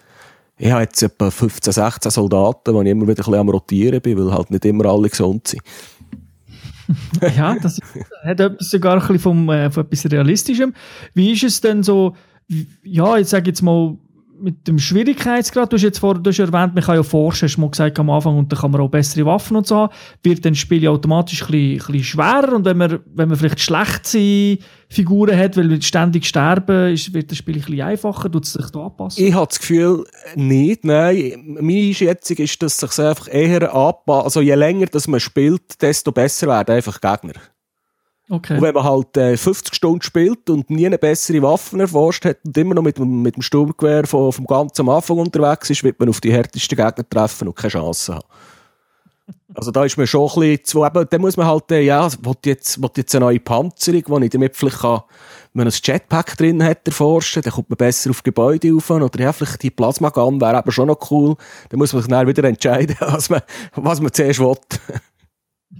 ich 0.61 0.69
habe 0.71 0.81
jetzt 0.81 1.01
etwa 1.01 1.31
15, 1.31 1.71
16 1.71 2.11
Soldaten, 2.11 2.73
die 2.73 2.81
ich 2.81 2.91
immer 2.91 3.03
wieder 3.03 3.13
ein 3.13 3.15
bisschen 3.15 3.35
am 3.35 3.47
Rotieren 3.47 4.01
bin, 4.01 4.17
weil 4.17 4.33
halt 4.33 4.51
nicht 4.51 4.65
immer 4.65 4.85
alle 4.87 5.07
gesund 5.07 5.47
sind. 5.47 5.63
ja, 7.35 7.55
das 7.61 7.79
hat 8.23 8.39
etwas 8.39 8.69
sogar 8.69 8.93
ein 8.93 8.99
bisschen 8.99 9.19
vom, 9.19 9.49
äh, 9.49 9.69
von 9.69 9.85
etwas 9.85 10.11
Realistischem. 10.11 10.73
Wie 11.13 11.31
ist 11.31 11.43
es 11.43 11.61
denn 11.61 11.83
so, 11.83 12.15
ja, 12.83 13.17
ich 13.17 13.27
sage 13.27 13.49
jetzt 13.49 13.61
mal, 13.61 13.97
mit 14.41 14.67
dem 14.67 14.79
Schwierigkeitsgrad, 14.79 15.71
du 15.71 15.75
hast 15.77 15.83
jetzt 15.83 15.99
vorher 15.99 16.21
erwähnt, 16.25 16.75
man 16.75 16.83
kann 16.83 16.95
ja 16.95 17.03
forschen, 17.03 17.47
hast 17.47 17.55
du 17.55 17.61
mal 17.61 17.69
gesagt 17.69 17.99
am 17.99 18.09
Anfang, 18.09 18.37
und 18.37 18.51
dann 18.51 18.59
kann 18.59 18.71
man 18.71 18.81
auch 18.81 18.89
bessere 18.89 19.25
Waffen 19.25 19.57
und 19.57 19.67
so 19.67 19.75
haben, 19.75 19.93
wird 20.23 20.45
dann 20.45 20.53
das 20.53 20.59
Spiel 20.59 20.83
ja 20.83 20.89
automatisch 20.89 21.43
ein 21.43 21.51
bisschen, 21.51 21.71
ein 21.71 21.77
bisschen 21.77 22.03
schwerer 22.03 22.53
und 22.53 22.65
wenn 22.65 22.77
man, 22.77 22.99
wenn 23.13 23.29
man 23.29 23.37
vielleicht 23.37 23.59
schlechte 23.59 24.57
Figuren 24.89 25.37
hat, 25.37 25.55
weil 25.55 25.69
wir 25.69 25.81
ständig 25.81 26.25
sterben, 26.25 26.93
ist, 26.93 27.13
wird 27.13 27.31
das 27.31 27.37
Spiel 27.37 27.55
ein 27.55 27.61
bisschen 27.61 27.81
einfacher, 27.81 28.31
tut 28.31 28.45
es 28.45 28.53
sich 28.53 28.69
da 28.71 28.85
anpassen? 28.85 29.23
Ich 29.23 29.33
habe 29.33 29.47
das 29.47 29.59
Gefühl, 29.59 30.05
nicht, 30.35 30.83
nein. 30.83 31.57
Meine 31.59 31.87
Einschätzung 31.87 32.37
ist, 32.37 32.61
dass 32.61 32.81
es 32.81 32.95
sich 32.95 33.05
einfach 33.05 33.27
eher 33.31 33.73
anpasst, 33.73 34.25
also 34.25 34.41
je 34.41 34.55
länger 34.55 34.87
dass 34.87 35.07
man 35.07 35.19
spielt, 35.19 35.81
desto 35.81 36.11
besser 36.11 36.47
werden 36.47 36.75
einfach 36.75 36.99
Gegner. 36.99 37.33
Okay. 38.31 38.55
Und 38.55 38.61
wenn 38.61 38.75
man 38.75 38.83
halt 38.83 39.17
äh, 39.17 39.35
50 39.35 39.73
Stunden 39.73 40.03
spielt 40.03 40.49
und 40.51 40.69
nie 40.69 40.85
eine 40.85 40.99
bessere 40.99 41.41
Waffe 41.41 41.79
erforscht 41.79 42.25
hat 42.25 42.37
und 42.45 42.55
immer 42.57 42.75
noch 42.75 42.83
mit, 42.83 42.99
mit 42.99 43.35
dem 43.35 43.41
Sturmgewehr 43.41 44.05
vom, 44.05 44.31
vom 44.31 44.45
ganzen 44.45 44.87
Anfang 44.87 45.17
unterwegs 45.17 45.71
ist, 45.71 45.83
wird 45.83 45.99
man 45.99 46.09
auf 46.09 46.21
die 46.21 46.31
härtesten 46.31 46.77
Gegner 46.77 47.09
treffen 47.09 47.47
und 47.47 47.55
keine 47.55 47.71
Chance 47.71 48.15
haben. 48.15 48.27
Also 49.53 49.71
da 49.71 49.83
ist 49.83 49.97
man 49.97 50.07
schon 50.07 50.29
ein 50.29 50.39
bisschen 50.39 50.65
zu, 50.65 50.85
eben, 50.85 51.07
dann 51.09 51.21
muss 51.21 51.37
man 51.37 51.47
halt, 51.47 51.71
äh, 51.71 51.81
ja, 51.81 52.07
will 52.23 52.35
jetzt, 52.45 52.81
will 52.81 52.89
jetzt 52.95 53.13
eine 53.15 53.25
neue 53.25 53.39
Panzerung, 53.39 54.03
wo 54.07 54.19
ich 54.19 54.29
damit 54.29 54.55
vielleicht 54.55 54.79
kann, 54.79 55.01
wenn 55.53 55.65
man 55.65 55.67
ein 55.67 55.79
Jetpack 55.83 56.37
drin 56.37 56.63
hat, 56.63 56.87
erforschen, 56.87 57.41
dann 57.41 57.53
kommt 57.53 57.69
man 57.69 57.77
besser 57.77 58.11
auf 58.11 58.23
Gebäude 58.23 58.71
rauf, 58.71 58.89
oder 58.89 59.19
ja, 59.19 59.33
vielleicht 59.33 59.61
die 59.63 59.71
Plasmagun 59.71 60.39
wäre 60.39 60.57
aber 60.57 60.71
schon 60.71 60.87
noch 60.87 61.11
cool. 61.11 61.35
Dann 61.69 61.79
muss 61.79 61.93
man 61.93 62.01
sich 62.03 62.09
dann 62.09 62.27
wieder 62.27 62.43
entscheiden, 62.43 62.95
was 62.99 63.29
man, 63.29 63.41
was 63.75 63.99
man 63.99 64.13
zuerst 64.13 64.39
will. 64.39 64.55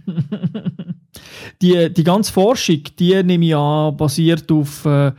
die, 1.62 1.94
die 1.94 2.04
ganze 2.04 2.32
Forschung, 2.32 2.84
die 2.98 3.22
nehme 3.24 3.46
ich 3.46 3.56
an, 3.56 3.96
basiert 3.98 4.52
auf, 4.52 4.86
äh, 4.86 5.12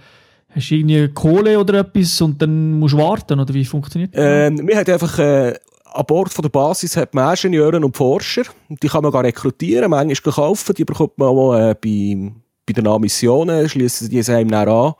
hast 0.49 0.71
du 0.71 0.75
irgendwie 0.75 1.09
Kohle 1.09 1.59
oder 1.59 1.81
etwas 1.81 2.21
und 2.21 2.41
dann 2.41 2.79
musst 2.79 2.95
du 2.95 2.99
warten, 2.99 3.39
oder 3.39 3.53
wie 3.55 3.65
funktioniert 3.65 4.15
das? 4.15 4.23
Ähm, 4.25 4.67
wir 4.67 4.77
haben 4.77 4.93
einfach, 4.93 5.19
äh, 5.19 5.55
an 5.93 6.05
Bord 6.07 6.33
von 6.33 6.43
der 6.43 6.51
Basis 6.51 6.97
hat 6.97 7.15
man 7.15 7.35
Ingenieure 7.35 7.81
und 7.81 7.97
Forscher. 7.97 8.43
Die 8.69 8.89
kann 8.89 9.03
man 9.03 9.13
gar 9.13 9.25
rekrutieren, 9.25 9.91
manchmal 9.91 10.35
kaufen, 10.35 10.75
die 10.75 10.85
bekommt 10.85 11.19
man 11.19 11.29
auch 11.29 11.55
äh, 11.55 11.75
bei, 11.75 12.33
bei 12.67 12.73
den 12.73 13.01
Missionen, 13.01 13.69
schließen 13.69 14.09
die 14.09 14.23
einem 14.31 14.55
an. 14.55 14.95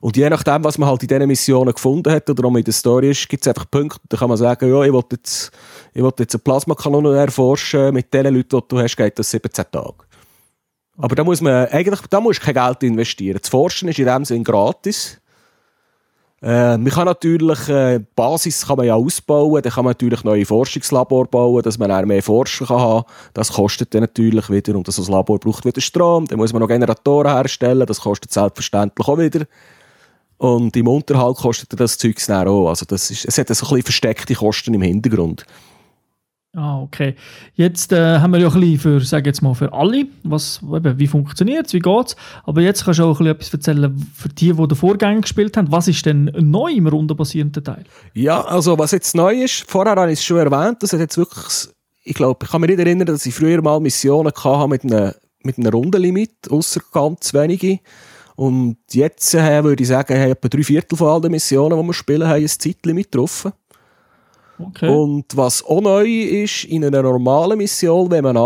Und 0.00 0.16
je 0.16 0.30
nachdem, 0.30 0.64
was 0.64 0.78
man 0.78 0.88
halt 0.88 1.02
in 1.02 1.08
diesen 1.08 1.26
Missionen 1.26 1.74
gefunden 1.74 2.10
hat 2.10 2.28
oder 2.30 2.48
auch 2.48 2.56
in 2.56 2.64
der 2.64 2.72
Story 2.72 3.10
ist, 3.10 3.28
gibt 3.28 3.44
es 3.44 3.48
einfach 3.48 3.70
Punkte, 3.70 4.00
da 4.08 4.16
kann 4.16 4.30
man 4.30 4.38
sagen, 4.38 4.70
ja, 4.70 4.82
ich 4.82 4.92
will 4.92 5.02
jetzt, 5.12 5.50
ich 5.92 6.02
will 6.02 6.12
jetzt 6.18 6.34
eine 6.34 6.42
Plasmakanone 6.42 7.18
erforschen, 7.18 7.92
mit 7.92 8.12
den 8.14 8.34
Leuten, 8.34 8.60
die 8.60 8.68
du 8.68 8.78
hast, 8.80 8.96
geht 8.96 9.18
das 9.18 9.30
17 9.30 9.66
Tage. 9.70 9.94
Aber 11.02 11.14
da 11.14 11.24
muss 11.24 11.40
man, 11.40 11.66
eigentlich, 11.68 12.00
da 12.08 12.20
musst 12.20 12.40
kein 12.40 12.54
Geld 12.54 12.82
investieren. 12.82 13.38
Das 13.40 13.48
Forschen 13.48 13.88
ist 13.88 13.98
in 13.98 14.06
dem 14.06 14.24
Sinne 14.24 14.44
gratis. 14.44 15.20
Äh, 16.42 16.78
man 16.78 16.88
kann 16.88 17.04
natürlich, 17.04 17.68
äh, 17.68 18.00
Basis 18.16 18.66
kann 18.66 18.78
man 18.78 18.86
ja 18.86 18.94
ausbauen, 18.94 19.60
dann 19.60 19.72
kann 19.72 19.84
man 19.84 19.90
natürlich 19.90 20.24
neue 20.24 20.46
Forschungslabor 20.46 21.26
bauen, 21.26 21.62
dass 21.62 21.78
man 21.78 21.92
auch 21.92 22.04
mehr 22.06 22.22
Forscher 22.22 22.64
kann 22.64 22.80
haben. 22.80 23.04
Das 23.34 23.52
kostet 23.52 23.94
dann 23.94 24.00
natürlich 24.00 24.48
wieder 24.48 24.74
und 24.74 24.88
das 24.88 25.06
Labor 25.06 25.38
braucht 25.38 25.66
wieder 25.66 25.82
Strom, 25.82 26.26
dann 26.26 26.38
muss 26.38 26.54
man 26.54 26.60
noch 26.60 26.68
Generatoren 26.68 27.30
herstellen, 27.30 27.86
das 27.86 28.00
kostet 28.00 28.32
selbstverständlich 28.32 29.06
auch 29.06 29.18
wieder. 29.18 29.44
Und 30.38 30.74
im 30.74 30.88
Unterhalt 30.88 31.36
kostet 31.36 31.78
das 31.78 31.98
Zeug 31.98 32.16
auch. 32.30 32.70
Also 32.70 32.86
das 32.86 33.10
ist, 33.10 33.26
es 33.26 33.36
hat 33.36 33.48
so 33.48 33.66
ein 33.66 33.68
bisschen 33.68 33.82
versteckte 33.82 34.34
Kosten 34.34 34.72
im 34.72 34.80
Hintergrund. 34.80 35.44
Ah, 36.52 36.80
okay. 36.80 37.14
Jetzt 37.54 37.92
äh, 37.92 38.18
haben 38.18 38.32
wir 38.32 38.40
ja 38.40 38.48
ein 38.48 38.60
bisschen 38.60 38.78
für, 38.80 39.00
sage 39.00 39.28
jetzt 39.28 39.40
mal, 39.40 39.54
für 39.54 39.72
alle, 39.72 40.06
was, 40.24 40.60
eben, 40.62 40.98
wie 40.98 41.06
funktioniert 41.06 41.68
es, 41.68 41.72
wie 41.74 41.78
geht 41.78 42.06
es. 42.08 42.16
Aber 42.42 42.60
jetzt 42.60 42.84
kannst 42.84 42.98
du 42.98 43.04
auch 43.04 43.20
ein 43.20 43.36
bisschen 43.36 43.36
etwas 43.36 43.54
erzählen 43.54 44.10
für 44.14 44.28
die, 44.30 44.52
die 44.52 44.68
den 44.68 44.76
Vorgänger 44.76 45.20
gespielt 45.20 45.56
haben. 45.56 45.70
Was 45.70 45.86
ist 45.86 46.04
denn 46.06 46.24
neu 46.36 46.72
im 46.72 46.88
rundenbasierenden 46.88 47.62
Teil? 47.62 47.84
Ja, 48.14 48.40
also 48.40 48.76
was 48.76 48.90
jetzt 48.90 49.14
neu 49.14 49.44
ist, 49.44 49.64
vorher 49.70 49.94
habe 49.94 50.10
ich 50.10 50.18
es 50.18 50.24
schon 50.24 50.38
erwähnt, 50.38 50.82
das 50.82 50.92
hat 50.92 50.98
jetzt 50.98 51.16
wirklich, 51.16 51.68
ich 52.02 52.14
glaube, 52.14 52.44
ich 52.44 52.50
kann 52.50 52.60
mich 52.60 52.70
nicht 52.70 52.80
erinnern, 52.80 53.06
dass 53.06 53.26
ich 53.26 53.34
früher 53.34 53.62
mal 53.62 53.78
Missionen 53.78 54.32
hatte 54.34 54.68
mit 54.68 54.82
einem, 54.82 55.12
mit 55.44 55.56
einem 55.56 55.72
Rundenlimit, 55.72 56.50
außer 56.50 56.80
ganz 56.92 57.32
wenige. 57.32 57.78
Und 58.34 58.78
jetzt 58.90 59.34
äh, 59.34 59.62
würde 59.62 59.82
ich 59.82 59.88
sagen, 59.88 60.18
haben 60.18 60.32
etwa 60.32 60.48
drei 60.48 60.64
Viertel 60.64 60.96
von 60.96 61.08
allen 61.08 61.30
Missionen, 61.30 61.78
die 61.78 61.86
wir 61.86 61.92
spielen, 61.92 62.26
haben 62.26 62.42
ein 62.42 62.48
Zeitlimit 62.48 63.12
getroffen. 63.12 63.52
Okay. 64.68 64.88
Und 64.88 65.36
was 65.36 65.64
auch 65.64 65.80
neu 65.80 66.06
ist, 66.06 66.64
in 66.64 66.84
einer 66.84 67.02
normalen 67.02 67.58
Mission, 67.58 68.10
wenn 68.10 68.24
man 68.24 68.36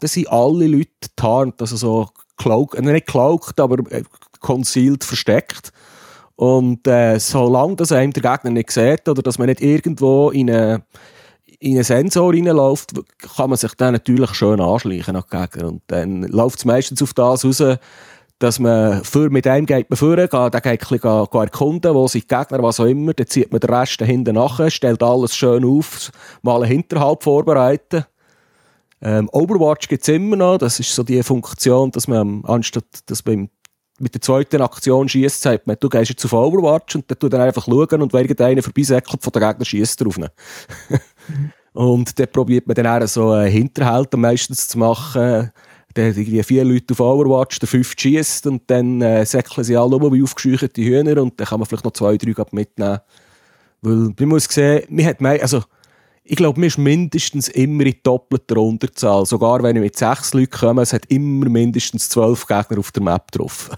dann 0.00 0.08
sind 0.08 0.28
alle 0.28 0.66
Leute 0.66 0.88
tarnt, 1.16 1.60
also 1.60 1.76
so 1.76 2.08
cloaked, 2.36 2.78
äh, 2.78 2.82
nicht 2.82 3.06
cloaked, 3.06 3.60
aber 3.60 3.78
äh, 3.90 4.02
concealed, 4.40 5.04
versteckt. 5.04 5.72
Und 6.36 6.86
äh, 6.86 7.18
solange 7.18 7.76
das 7.76 7.92
einem 7.92 8.12
der 8.12 8.22
Gegner 8.22 8.50
nicht 8.50 8.70
sieht 8.70 9.08
oder 9.08 9.22
dass 9.22 9.38
man 9.38 9.48
nicht 9.48 9.60
irgendwo 9.60 10.30
in 10.30 10.50
eine 10.50 10.82
in 11.60 11.76
einen 11.76 11.84
Sensor 11.84 12.32
reinläuft, 12.32 12.90
kann 13.36 13.48
man 13.48 13.56
sich 13.56 13.72
dann 13.74 13.92
natürlich 13.92 14.34
schön 14.34 14.60
anschleichen 14.60 15.14
an 15.14 15.22
Gegner. 15.30 15.68
Und 15.68 15.82
dann 15.86 16.24
läuft 16.24 16.58
es 16.58 16.64
meistens 16.64 17.00
auf 17.02 17.14
das 17.14 17.44
raus, 17.44 17.62
dass 18.42 18.58
man 18.58 19.04
für, 19.04 19.30
mit 19.30 19.46
einem 19.46 19.66
geht 19.66 19.88
man 19.88 19.96
vor, 19.96 20.16
geht, 20.16 20.32
der 20.32 20.50
geht 20.50 20.66
ein 20.66 20.78
bisschen 20.78 21.26
erkunden, 21.32 21.94
wo 21.94 22.08
sind 22.08 22.24
die 22.24 22.34
Gegner, 22.34 22.62
was 22.62 22.80
auch 22.80 22.86
immer, 22.86 23.14
dann 23.14 23.28
zieht 23.28 23.52
man 23.52 23.60
den 23.60 23.70
Rest 23.70 24.02
hinten 24.02 24.34
nachher, 24.34 24.68
stellt 24.68 25.02
alles 25.02 25.36
schön 25.36 25.64
auf, 25.64 26.10
mal 26.42 26.56
einen 26.56 26.72
Hinterhalt 26.72 27.22
vorbereiten. 27.22 28.04
Ähm, 29.00 29.28
Overwatch 29.32 29.86
gibt 29.86 30.02
es 30.02 30.08
immer 30.08 30.34
noch, 30.34 30.58
das 30.58 30.80
ist 30.80 30.92
so 30.92 31.04
die 31.04 31.22
Funktion, 31.22 31.92
dass 31.92 32.08
man 32.08 32.42
anstatt, 32.44 32.84
dass 33.06 33.24
man 33.24 33.48
mit 34.00 34.14
der 34.14 34.20
zweiten 34.20 34.60
Aktion 34.60 35.08
schießt, 35.08 35.40
sagt 35.40 35.66
man, 35.68 35.76
du 35.78 35.88
gehst 35.88 36.10
jetzt 36.10 36.24
auf 36.24 36.32
Overwatch 36.32 36.96
und 36.96 37.08
dann 37.08 37.18
tut 37.18 37.32
er 37.34 37.44
einfach 37.44 37.66
schauen 37.66 38.02
und 38.02 38.12
wer 38.12 38.22
irgendeiner 38.22 38.62
vorbeisäckelt 38.62 39.22
von 39.22 39.32
der 39.32 39.48
Gegner 39.48 39.64
schießt 39.64 40.00
drauf. 40.00 40.18
mhm. 40.18 40.28
Und 41.74 42.18
dann 42.18 42.28
probiert 42.30 42.66
man 42.66 42.74
dann 42.74 42.86
auch 43.02 43.06
so 43.08 43.30
einen 43.30 43.50
Hinterhalt 43.50 44.14
meistens 44.14 44.68
zu 44.68 44.78
machen, 44.78 45.52
der 45.96 46.10
hat 46.10 46.16
irgendwie 46.16 46.42
vier 46.42 46.64
Leute 46.64 46.92
auf 46.92 47.00
Overwatch, 47.00 47.58
der 47.58 47.68
fünf 47.68 47.94
schießt 47.96 48.46
und 48.46 48.62
dann 48.68 49.00
äh, 49.02 49.24
säckeln 49.24 49.64
sie 49.64 49.76
alle 49.76 49.96
um 49.96 50.12
wie 50.12 50.22
aufgescheuchte 50.22 50.82
Hühner 50.82 51.20
und 51.22 51.38
dann 51.38 51.46
kann 51.46 51.60
man 51.60 51.66
vielleicht 51.66 51.84
noch 51.84 51.92
zwei, 51.92 52.16
drei 52.16 52.34
mitnehmen. 52.50 53.00
Weil 53.80 54.14
man 54.18 54.28
muss 54.28 54.44
sehen, 54.44 54.84
man 54.88 55.06
hat 55.06 55.20
mehr, 55.20 55.42
also 55.42 55.62
ich 56.24 56.36
glaube, 56.36 56.60
man 56.60 56.68
ist 56.68 56.78
mindestens 56.78 57.48
immer 57.48 57.84
in 57.84 57.96
doppelter 58.02 58.56
Unterzahl. 58.56 59.26
Sogar 59.26 59.62
wenn 59.62 59.76
ich 59.76 59.82
mit 59.82 59.96
sechs 59.96 60.34
Leuten 60.34 60.50
komme, 60.50 60.82
es 60.82 60.92
hat 60.92 61.06
immer 61.06 61.48
mindestens 61.48 62.08
zwölf 62.08 62.46
Gegner 62.46 62.78
auf 62.78 62.92
der 62.92 63.02
Map 63.02 63.30
drauf. 63.32 63.70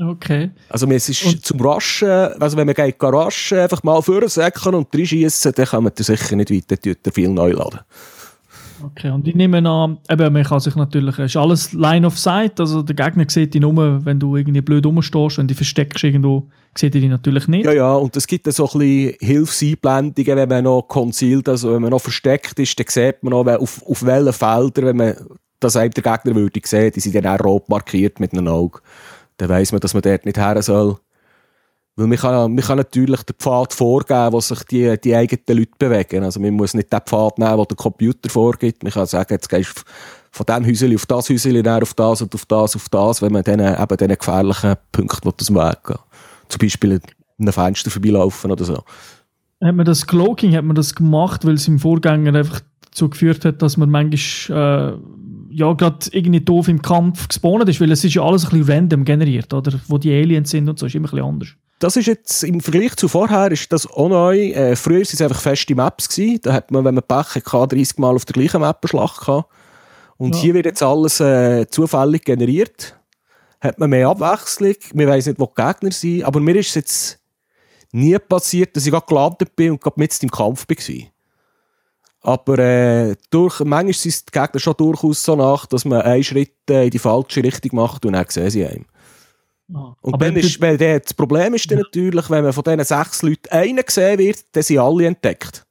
Okay. 0.00 0.50
Also 0.68 0.86
es 0.88 1.08
ist 1.08 1.24
und 1.24 1.44
zum 1.44 1.60
Raschen, 1.60 2.08
also 2.08 2.56
wenn 2.56 2.66
man 2.66 2.74
geht 2.74 3.02
raschen, 3.02 3.58
einfach 3.58 3.82
mal 3.82 4.00
vorsäckeln 4.00 4.76
und 4.76 4.94
reinschießen, 4.94 5.52
dann 5.52 5.66
kann 5.66 5.82
man 5.82 5.92
da 5.94 6.04
sicher 6.04 6.36
nicht 6.36 6.52
weiter, 6.52 6.76
dann 6.76 6.94
tut 6.94 7.06
er 7.06 7.12
viel 7.12 7.28
neu 7.28 7.50
laden. 7.50 7.80
Okay, 8.82 9.10
und 9.10 9.26
ich 9.26 9.34
nehme 9.34 9.58
an, 9.68 9.98
eben, 10.10 10.32
man 10.32 10.44
kann 10.44 10.60
sich 10.60 10.76
natürlich, 10.76 11.18
ist 11.18 11.36
alles 11.36 11.72
Line 11.72 12.06
of 12.06 12.18
Sight, 12.18 12.60
also 12.60 12.82
der 12.82 12.94
Gegner 12.94 13.24
sieht 13.28 13.54
dich 13.54 13.60
nur, 13.60 14.04
wenn 14.04 14.20
du 14.20 14.36
irgendwie 14.36 14.60
blöd 14.60 14.86
rumstehst, 14.86 15.38
wenn 15.38 15.48
du 15.48 15.54
versteckst 15.54 16.04
irgendwo, 16.04 16.48
sieht 16.76 16.94
er 16.94 17.00
dich 17.00 17.10
natürlich 17.10 17.48
nicht. 17.48 17.66
Ja, 17.66 17.72
ja, 17.72 17.94
und 17.94 18.16
es 18.16 18.26
gibt 18.26 18.52
so 18.52 18.68
ein 18.68 18.78
bisschen 18.78 19.14
Hilfseinblendungen, 19.20 20.36
wenn 20.36 20.48
man 20.48 20.64
noch 20.64 20.82
concealed, 20.82 21.48
also 21.48 21.74
wenn 21.74 21.82
man 21.82 21.90
noch 21.90 22.00
versteckt 22.00 22.58
ist, 22.58 22.78
dann 22.78 22.86
sieht 22.88 23.22
man 23.22 23.32
noch, 23.32 23.46
auf, 23.46 23.82
auf 23.86 24.04
welchen 24.04 24.32
Feldern, 24.32 24.84
wenn 24.84 24.96
man 24.96 25.14
das 25.60 25.76
einem 25.76 25.90
der 25.90 26.02
Gegner 26.02 26.34
würde 26.34 26.60
sehen, 26.64 26.92
die 26.94 27.00
sind 27.00 27.14
dann 27.14 27.26
auch 27.26 27.44
rot 27.44 27.68
markiert 27.68 28.20
mit 28.20 28.32
einem 28.32 28.48
Auge. 28.48 28.80
Dann 29.38 29.48
weiss 29.48 29.72
man, 29.72 29.80
dass 29.80 29.94
man 29.94 30.02
dort 30.02 30.24
nicht 30.24 30.38
her 30.38 30.60
soll. 30.62 30.98
Weil 31.98 32.06
man 32.06 32.16
kann, 32.16 32.54
man 32.54 32.64
kann 32.64 32.76
natürlich 32.76 33.24
den 33.24 33.34
Pfad 33.34 33.72
vorgeben, 33.72 34.32
wo 34.32 34.40
sich 34.40 34.62
die, 34.70 34.96
die 35.02 35.16
eigenen 35.16 35.58
Leute 35.58 35.72
bewegen. 35.80 36.22
Also 36.22 36.38
man 36.38 36.54
muss 36.54 36.72
nicht 36.72 36.92
den 36.92 37.00
Pfad 37.00 37.38
nehmen, 37.38 37.56
den 37.56 37.66
der 37.68 37.76
Computer 37.76 38.30
vorgibt. 38.30 38.84
Man 38.84 38.92
kann 38.92 39.06
sagen, 39.06 39.32
jetzt 39.34 39.48
gehst 39.48 39.78
du 39.78 39.82
von 40.30 40.46
diesem 40.46 40.64
Häuschen 40.64 40.94
auf 40.94 41.06
das 41.06 41.28
Häuschen, 41.28 41.60
dann 41.60 41.82
auf 41.82 41.94
das 41.94 42.22
und 42.22 42.32
auf 42.36 42.46
das, 42.46 42.76
auf 42.76 42.88
das, 42.88 43.20
wenn 43.20 43.32
man 43.32 43.42
dann 43.42 43.58
eben 43.58 43.96
diesen 43.96 44.16
gefährlichen 44.16 44.74
Punkten 44.92 45.28
aus 45.28 45.46
dem 45.46 45.56
Weg 45.56 45.78
geht. 45.84 45.98
Zum 46.46 46.58
Beispiel 46.60 47.00
einem 47.40 47.52
Fenster 47.52 47.90
vorbeilaufen 47.90 48.52
oder 48.52 48.64
so. 48.64 48.76
Hat 49.60 49.74
man 49.74 49.84
das 49.84 50.06
Cloaking, 50.06 50.54
hat 50.54 50.64
man 50.64 50.76
das 50.76 50.94
gemacht, 50.94 51.44
weil 51.44 51.54
es 51.54 51.66
im 51.66 51.80
Vorgänger 51.80 52.32
einfach 52.32 52.60
dazu 52.82 53.10
geführt 53.10 53.44
hat, 53.44 53.60
dass 53.60 53.76
man 53.76 53.90
manchmal 53.90 54.92
äh, 54.92 54.98
ja, 55.50 55.72
gerade 55.72 55.98
irgendwie 56.12 56.42
doof 56.42 56.68
im 56.68 56.80
Kampf 56.80 57.26
gespawnt 57.26 57.68
ist, 57.68 57.80
weil 57.80 57.90
es 57.90 58.04
ist 58.04 58.14
ja 58.14 58.22
alles 58.22 58.44
ein 58.44 58.50
bisschen 58.50 58.72
random 58.72 59.04
generiert, 59.04 59.52
oder? 59.52 59.80
Wo 59.88 59.98
die 59.98 60.12
Aliens 60.12 60.50
sind 60.50 60.68
und 60.68 60.78
so, 60.78 60.86
ist 60.86 60.94
immer 60.94 61.08
ein 61.08 61.10
bisschen 61.10 61.26
anders. 61.26 61.48
Das 61.78 61.96
ist 61.96 62.06
jetzt 62.06 62.42
im 62.42 62.60
Vergleich 62.60 62.96
zu 62.96 63.06
vorher 63.06 63.52
ist 63.52 63.72
das 63.72 63.86
auch 63.86 64.08
neu. 64.08 64.50
Äh, 64.50 64.74
früher 64.74 64.96
waren 64.96 65.02
es 65.02 65.22
einfach 65.22 65.40
feste 65.40 65.74
Maps. 65.74 66.08
Gewesen. 66.08 66.40
Da 66.42 66.52
hat 66.52 66.70
man, 66.70 66.84
wenn 66.84 66.94
man 66.94 67.04
Pech 67.04 67.36
hatte, 67.52 67.76
30 67.76 67.98
Mal 67.98 68.16
auf 68.16 68.24
der 68.24 68.32
gleichen 68.34 68.60
Map 68.60 68.78
eine 68.82 68.88
Schlacht 68.88 69.20
gehabt. 69.20 69.48
Und 70.16 70.34
ja. 70.34 70.40
hier 70.40 70.54
wird 70.54 70.66
jetzt 70.66 70.82
alles 70.82 71.20
äh, 71.20 71.66
zufällig 71.68 72.24
generiert. 72.24 72.98
Hat 73.60 73.78
man 73.78 73.90
mehr 73.90 74.08
Abwechslung. 74.08 74.74
Wir 74.92 75.08
wissen 75.08 75.30
nicht, 75.30 75.40
wo 75.40 75.46
die 75.46 75.62
Gegner 75.62 75.92
sind. 75.92 76.24
Aber 76.24 76.40
mir 76.40 76.56
ist 76.56 76.68
es 76.70 76.74
jetzt 76.74 77.18
nie 77.92 78.18
passiert, 78.18 78.76
dass 78.76 78.84
ich 78.84 78.92
gerade 78.92 79.06
gelandet 79.06 79.54
bin 79.54 79.72
und 79.72 79.80
gerade 79.80 80.00
mit 80.00 80.22
im 80.22 80.30
Kampf 80.30 80.66
war. 80.68 81.06
Aber 82.20 82.58
äh, 82.58 83.16
durch, 83.30 83.60
manchmal 83.60 83.92
sind 83.94 84.28
die 84.28 84.38
Gegner 84.38 84.60
schon 84.60 84.74
durchaus 84.76 85.22
so 85.22 85.36
nach, 85.36 85.66
dass 85.66 85.84
man 85.84 86.02
einen 86.02 86.24
Schritt 86.24 86.68
äh, 86.68 86.84
in 86.84 86.90
die 86.90 86.98
falsche 86.98 87.42
Richtung 87.42 87.76
macht 87.76 88.04
und 88.04 88.14
dann 88.14 88.26
sehen 88.28 88.50
sie 88.50 88.66
einen. 88.66 88.86
Ah. 89.74 89.94
Und 90.00 90.14
Aber 90.14 90.24
dann 90.24 90.36
ist, 90.36 90.60
weil 90.60 90.78
das 90.78 91.12
Problem 91.14 91.54
ist 91.54 91.70
dann 91.70 91.78
natürlich, 91.78 92.30
wenn 92.30 92.44
man 92.44 92.52
von 92.52 92.64
diesen 92.64 92.84
sechs 92.84 93.22
Leuten 93.22 93.48
einen 93.50 93.84
gesehen 93.84 94.18
wird, 94.18 94.44
dann 94.52 94.62
sind 94.62 94.78
alle 94.78 95.06
entdeckt. 95.06 95.66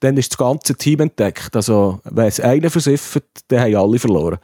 Dann 0.00 0.16
ist 0.16 0.32
das 0.32 0.38
ganze 0.38 0.74
Team 0.76 1.00
entdeckt. 1.00 1.54
Also, 1.54 2.00
wenn 2.04 2.26
es 2.26 2.40
einen 2.40 2.70
versifft, 2.70 3.22
dann 3.48 3.60
haben 3.60 3.74
alle 3.76 3.98
verloren. 3.98 4.38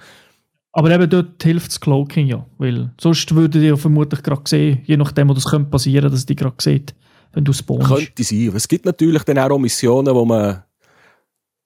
Aber 0.72 0.90
eben 0.90 1.08
dort 1.08 1.40
hilft 1.42 1.68
das 1.68 1.80
Cloaking 1.80 2.26
ja, 2.26 2.44
weil 2.58 2.90
sonst 3.00 3.32
würdet 3.32 3.62
ihr 3.62 3.68
ja 3.70 3.76
vermutlich 3.76 4.24
gerade 4.24 4.42
sehen, 4.44 4.82
je 4.84 4.96
nachdem, 4.96 5.28
wo 5.28 5.34
das 5.34 5.44
könnte 5.44 5.70
passieren, 5.70 6.10
dass 6.10 6.26
die 6.26 6.34
gerade 6.34 6.56
sieht, 6.58 6.96
wenn 7.32 7.44
du 7.44 7.52
spawnst. 7.52 7.86
Könnte 7.88 8.24
sein. 8.24 8.50
Es 8.56 8.66
gibt 8.66 8.84
natürlich 8.84 9.22
dann 9.22 9.38
auch 9.38 9.56
Missionen, 9.56 10.12
wo 10.12 10.24
man, 10.24 10.64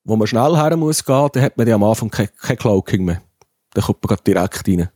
wo 0.05 0.15
man 0.15 0.27
schnell 0.27 0.55
her 0.57 0.77
muss 0.77 1.03
gehen, 1.03 1.29
dann 1.33 1.43
hat 1.43 1.57
man 1.57 1.67
ja 1.67 1.77
am 1.77 1.85
Anfang 1.85 2.11
kein, 2.11 2.29
kein 2.39 2.59
Cloaking 2.59 3.07
mehr. 3.07 3.23
Dann 3.73 3.85
kommt 3.85 4.07
man 4.07 4.19
direkt 4.27 4.69
rein. 4.69 4.91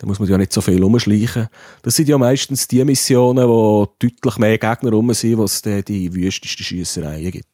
Da 0.00 0.06
muss 0.06 0.18
man 0.18 0.30
ja 0.30 0.38
nicht 0.38 0.50
so 0.50 0.62
viel 0.62 0.82
umschleichen. 0.82 1.48
Das 1.82 1.94
sind 1.94 2.08
ja 2.08 2.16
meistens 2.16 2.66
die 2.66 2.82
Missionen, 2.86 3.46
wo 3.46 3.86
deutlich 3.98 4.38
mehr 4.38 4.56
Gegner 4.56 4.92
rum 4.92 5.12
sind, 5.12 5.36
wo 5.36 5.44
es 5.44 5.60
die 5.60 6.14
wüstesten 6.14 6.64
Schiessereien 6.64 7.30
gibt. 7.30 7.44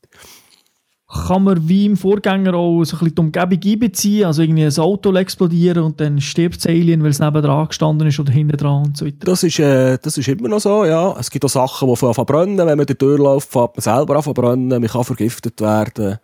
Kann 1.08 1.42
man 1.42 1.68
wie 1.68 1.86
im 1.86 1.96
Vorgänger 1.96 2.54
auch 2.54 2.84
so 2.84 2.96
ein 2.96 3.00
bisschen 3.00 3.14
die 3.14 3.20
Umgebung 3.20 3.72
einbeziehen? 3.72 4.26
Also 4.26 4.42
irgendwie 4.42 4.64
ein 4.64 4.78
Auto 4.78 5.12
explodieren 5.14 5.82
und 5.82 6.00
dann 6.00 6.20
stirbt 6.20 6.58
das 6.58 6.66
Alien, 6.66 7.02
weil 7.02 7.10
es 7.10 7.18
nebenan 7.18 7.66
gestanden 7.66 8.06
ist 8.06 8.20
oder 8.20 8.32
hinten 8.32 8.56
dran 8.56 8.86
und 8.86 8.96
so 8.96 9.06
weiter? 9.06 9.24
Das 9.24 9.42
ist, 9.42 9.58
äh, 9.58 9.98
das 10.00 10.16
ist 10.16 10.28
immer 10.28 10.48
noch 10.48 10.60
so, 10.60 10.84
ja. 10.84 11.16
Es 11.18 11.30
gibt 11.30 11.44
auch 11.44 11.48
Sachen, 11.48 11.88
die 11.88 11.96
verbrennen. 11.96 12.58
Wenn 12.58 12.78
man 12.78 12.86
die 12.86 12.94
Tür 12.94 13.18
läuft, 13.18 13.50
fängt 13.50 13.76
man 13.76 13.82
selber 13.82 14.16
an 14.16 14.22
verbrennen. 14.22 14.68
Man 14.68 14.86
kann 14.86 15.02
vergiftet 15.02 15.60
werden. 15.60 16.18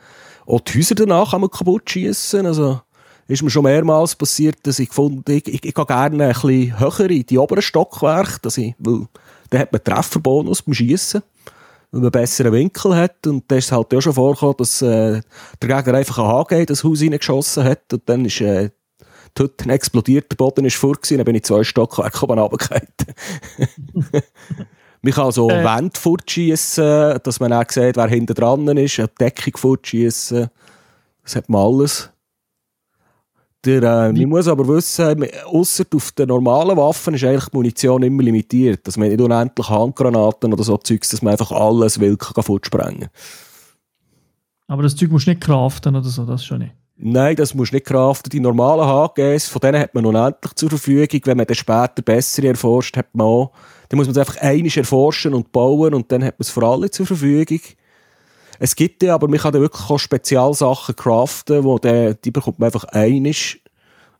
Auch 0.46 0.60
die 0.60 0.78
Häuser 0.78 0.94
danach 0.94 1.32
kann 1.32 1.40
man 1.40 1.50
kaputt 1.50 1.90
schießen. 1.90 2.46
Also, 2.46 2.80
ist 3.32 3.42
mir 3.42 3.50
schon 3.50 3.64
mehrmals 3.64 4.14
passiert, 4.14 4.58
dass 4.64 4.78
ich 4.78 4.88
gefunden 4.88 5.30
ich, 5.30 5.46
ich, 5.48 5.64
ich 5.64 5.74
gehe 5.74 5.86
gerne 5.86 6.24
ein 6.24 6.32
bisschen 6.32 6.78
höher 6.78 7.10
in 7.10 7.26
die 7.26 7.38
oberen 7.38 7.62
Stockwerke, 7.62 8.38
dass 8.42 8.58
ich, 8.58 8.74
weil 8.78 9.06
dann 9.50 9.60
hat 9.60 9.72
man 9.72 9.84
Trefferbonus 9.84 10.62
beim 10.62 10.74
Schießen, 10.74 11.22
weil 11.90 12.00
man 12.00 12.02
einen 12.02 12.10
besseren 12.10 12.52
Winkel 12.52 12.96
hat 12.96 13.26
und 13.26 13.44
da 13.48 13.56
ist 13.56 13.66
es 13.66 13.72
halt 13.72 13.94
auch 13.94 14.00
schon 14.00 14.12
vorgekommen, 14.12 14.56
dass 14.58 14.82
äh, 14.82 15.20
der 15.60 15.68
Gegner 15.76 15.98
einfach 15.98 16.18
ein 16.18 16.26
HG 16.26 16.60
in 16.60 16.66
das 16.66 16.84
Haus 16.84 17.02
reingeschossen 17.02 17.64
hat 17.64 17.92
und 17.92 18.02
dann 18.06 18.24
ist 18.24 18.40
äh, 18.40 18.70
die 19.36 19.42
Hütte 19.42 19.70
explodiert, 19.70 20.30
der 20.30 20.36
Boden 20.36 20.64
ist 20.64 20.76
vor 20.76 20.96
dann 21.08 21.24
bin 21.24 21.36
ich 21.36 21.44
zwei 21.44 21.64
Stockwerke 21.64 22.24
oben 22.24 22.38
runtergefallen. 22.38 22.88
Man 25.04 25.12
kann 25.12 25.32
so 25.32 25.50
äh. 25.50 25.64
Wände 25.64 25.98
fortschießen, 25.98 27.18
dass 27.24 27.40
man 27.40 27.52
auch 27.52 27.68
sieht, 27.68 27.96
wer 27.96 28.06
hinten 28.06 28.34
dran 28.34 28.68
ist, 28.76 29.00
eine 29.00 29.08
Deckung 29.08 29.56
fortschießen. 29.56 30.48
Das 31.24 31.36
hat 31.36 31.48
man 31.48 31.60
alles. 31.60 32.10
Der, 33.64 33.82
äh, 33.82 34.12
man 34.12 34.28
muss 34.28 34.48
aber 34.48 34.66
wissen, 34.66 35.24
außer 35.46 35.84
auf 35.94 36.10
den 36.12 36.28
normalen 36.28 36.76
Waffen 36.76 37.14
ist 37.14 37.22
eigentlich 37.22 37.44
die 37.44 37.56
Munition 37.56 38.02
immer 38.02 38.22
limitiert. 38.22 38.86
Dass 38.86 38.96
man 38.96 39.08
nicht 39.08 39.20
unendlich 39.20 39.68
Handgranaten 39.68 40.52
oder 40.52 40.64
so 40.64 40.76
Zeugs, 40.78 41.10
dass 41.10 41.22
man 41.22 41.32
einfach 41.32 41.52
alles 41.52 42.00
will 42.00 42.16
fortsprengen 42.18 43.08
Aber 44.66 44.82
das 44.82 44.96
Zeug 44.96 45.10
musst 45.10 45.26
du 45.26 45.30
nicht 45.30 45.42
craften 45.42 45.94
oder 45.94 46.08
so, 46.08 46.24
das 46.24 46.44
schon 46.44 46.58
nicht. 46.58 46.74
Nein, 46.96 47.36
das 47.36 47.54
musst 47.54 47.72
du 47.72 47.76
nicht 47.76 47.86
craften. 47.86 48.30
Die 48.30 48.40
normalen 48.40 48.84
HGs, 48.84 49.48
von 49.48 49.60
denen 49.60 49.80
hat 49.80 49.94
man 49.94 50.06
unendlich 50.06 50.54
zur 50.54 50.68
Verfügung. 50.68 51.20
Wenn 51.24 51.36
man 51.36 51.46
dann 51.46 51.54
später 51.54 52.02
bessere 52.04 52.48
erforscht, 52.48 52.96
hat 52.96 53.14
man 53.14 53.26
auch, 53.26 53.52
dann 53.88 53.98
muss 53.98 54.06
man 54.06 54.12
es 54.12 54.18
einfach 54.18 54.40
einiges 54.40 54.76
erforschen 54.76 55.34
und 55.34 55.52
bauen 55.52 55.94
und 55.94 56.10
dann 56.10 56.24
hat 56.24 56.34
man 56.38 56.42
es 56.42 56.50
für 56.50 56.66
alle 56.66 56.90
zur 56.90 57.06
Verfügung. 57.06 57.60
Es 58.62 58.76
gibt 58.76 59.02
ja, 59.02 59.16
aber 59.16 59.26
man 59.26 59.40
kann 59.40 59.52
da 59.52 59.58
wirklich 59.58 59.90
auch 59.90 59.98
Spezialsachen 59.98 60.94
craften, 60.94 61.64
wo 61.64 61.80
der, 61.80 62.14
die 62.14 62.30
bekommt 62.30 62.60
man 62.60 62.68
einfach 62.68 62.84
einisch. 62.84 63.58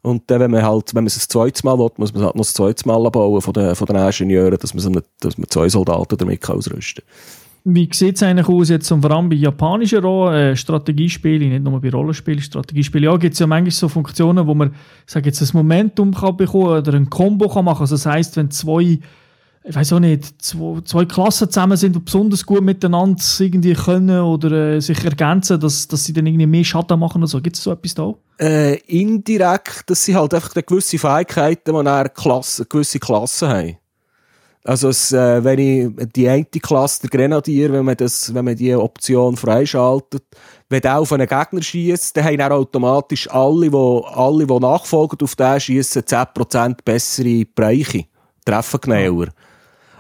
Und 0.01 0.29
dann, 0.29 0.41
wenn 0.41 0.51
man 0.51 0.65
halt, 0.65 0.93
wenn 0.97 1.05
man 1.05 1.07
es 1.07 1.17
ein 1.17 1.29
zweites 1.29 1.63
Mal 1.63 1.79
will, 1.79 1.91
muss 1.97 2.13
man 2.13 2.23
es 2.23 2.27
halt 2.27 2.35
noch 2.35 2.43
ein 2.43 2.53
zweites 2.53 2.85
Mal 2.85 3.09
bauen 3.11 3.41
von 3.41 3.55
den, 3.55 3.77
von 3.77 3.87
den 3.87 3.95
Ingenieuren, 3.95 4.59
dass 4.59 4.75
man, 4.75 4.95
nicht, 4.95 5.07
dass 5.21 5.39
man 5.39 5.49
zwei 5.49 5.69
Soldaten 5.69 6.17
damit 6.17 6.51
ausrüsten 6.51 7.05
kann. 7.63 7.73
Wie 7.73 7.89
sieht 7.93 8.17
es 8.17 8.23
eigentlich 8.25 8.49
aus, 8.49 8.69
jetzt 8.69 8.89
vor 8.89 9.11
allem 9.13 9.29
bei 9.29 9.37
japanischen 9.37 10.05
äh, 10.05 10.57
Strategiespielen, 10.57 11.51
nicht 11.51 11.63
nur 11.63 11.81
bei 11.81 11.91
Rollenspielen, 11.91 12.41
Strategiespielen, 12.41 13.13
ja, 13.13 13.17
gibt 13.19 13.35
es 13.35 13.39
ja 13.39 13.47
manchmal 13.47 13.71
so 13.71 13.89
Funktionen, 13.89 14.45
wo 14.49 14.55
man, 14.55 14.75
sag 15.07 15.25
jetzt, 15.25 15.41
ein 15.41 15.49
Momentum 15.53 16.13
kann 16.13 16.37
bekommen 16.37 16.79
oder 16.79 16.95
ein 16.95 17.09
Combo 17.09 17.49
kann 17.49 17.65
machen. 17.65 17.83
Also 17.83 17.95
das 17.95 18.07
heisst, 18.07 18.37
wenn 18.37 18.51
zwei 18.51 18.99
ich 19.64 19.75
weiß 19.75 19.92
auch 19.92 20.01
nicht, 20.01 20.42
zwei, 20.42 20.81
zwei 20.85 21.05
Klassen 21.05 21.48
zusammen 21.48 21.77
sind 21.77 21.96
und 21.96 22.05
besonders 22.05 22.44
gut 22.44 22.62
miteinander 22.62 23.22
irgendwie 23.38 23.75
können 23.75 24.20
oder 24.20 24.75
äh, 24.75 24.81
sich 24.81 25.05
ergänzen, 25.05 25.61
dass, 25.61 25.87
dass 25.87 26.05
sie 26.05 26.12
dann 26.12 26.27
irgendwie 26.27 26.46
mehr 26.46 26.64
Schaden 26.64 26.98
machen 26.98 27.22
oder 27.22 27.29
so. 27.29 27.40
Gibt 27.40 27.57
es 27.57 27.62
so 27.62 27.70
etwas 27.70 27.94
da? 27.94 28.14
Äh, 28.40 28.79
indirekt, 28.87 29.85
dass 29.87 30.05
sie 30.05 30.16
halt 30.16 30.35
einfach 30.35 30.55
gewisse 30.55 30.98
Fähigkeiten, 30.98 31.72
die 31.72 31.88
eine 31.88 32.09
Klasse, 32.09 32.64
gewisse 32.64 32.98
Klassen 32.98 33.48
haben. 33.48 33.77
Also, 34.64 34.90
es, 34.90 35.12
äh, 35.12 35.42
wenn 35.42 35.59
ich 35.59 36.12
die 36.14 36.29
eine 36.29 36.44
Klasse, 36.44 37.03
der 37.03 37.11
Grenadier, 37.11 37.72
wenn 37.72 37.85
man, 37.85 37.96
das, 37.96 38.33
wenn 38.33 38.44
man 38.44 38.55
die 38.55 38.75
Option 38.75 39.37
freischaltet, 39.37 40.22
wenn 40.68 40.81
der 40.81 40.98
auf 40.98 41.12
einen 41.12 41.27
Gegner 41.27 41.62
schießt, 41.62 42.16
dann 42.16 42.25
haben 42.25 42.38
dann 42.38 42.53
automatisch 42.53 43.29
alle, 43.29 43.70
die, 43.70 43.77
alle, 43.77 44.46
die 44.46 44.59
nachfolgen 44.61 45.18
auf 45.20 45.35
den 45.35 45.61
schießen, 45.61 46.03
10% 46.03 46.77
bessere 46.85 47.44
Bereiche. 47.44 48.05
Treffen 48.44 48.81
genauer. 48.81 49.29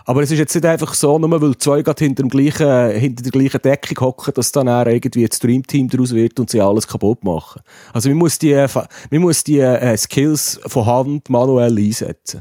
Aber 0.04 0.22
es 0.22 0.30
ist 0.30 0.38
jetzt 0.38 0.54
nicht 0.54 0.64
einfach 0.64 0.94
so, 0.94 1.18
nur 1.18 1.40
weil 1.40 1.56
zwei 1.58 1.82
gerade 1.82 2.04
hinter, 2.04 2.22
dem 2.22 2.28
gleichen, 2.28 2.90
hinter 2.90 3.22
der 3.22 3.32
gleichen 3.32 3.62
Deckung 3.62 4.06
hocken, 4.06 4.34
dass 4.34 4.52
dann 4.52 4.68
irgendwie 4.68 5.24
ein 5.24 5.32
Streamteam 5.32 5.88
daraus 5.88 6.14
wird 6.14 6.38
und 6.40 6.50
sie 6.50 6.60
alles 6.60 6.86
kaputt 6.86 7.22
machen. 7.24 7.62
Also 7.92 8.08
man 8.08 8.18
muss 8.18 8.38
die, 8.38 8.54
man 8.54 9.20
muss 9.22 9.44
die 9.44 9.60
äh, 9.60 9.96
Skills 9.96 10.60
von 10.66 10.86
Hand 10.86 11.30
manuell 11.30 11.76
einsetzen. 11.78 12.40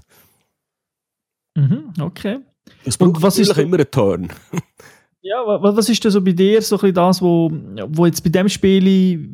Mhm, 1.56 1.94
okay. 2.00 2.40
Das 2.86 2.98
braucht 2.98 3.16
und 3.16 3.22
was 3.22 3.38
ist 3.38 3.58
immer 3.58 3.80
ein 3.80 3.92
Turn. 3.92 4.30
ja, 5.22 5.44
was 5.46 5.90
ist 5.90 6.04
denn 6.04 6.12
so 6.12 6.22
bei 6.22 6.32
dir 6.32 6.62
so 6.62 6.80
ein 6.80 6.94
das, 6.94 7.22
wo, 7.22 7.52
wo 7.90 8.06
jetzt 8.06 8.24
bei 8.24 8.30
dem 8.30 8.50
Spiel 8.50 9.30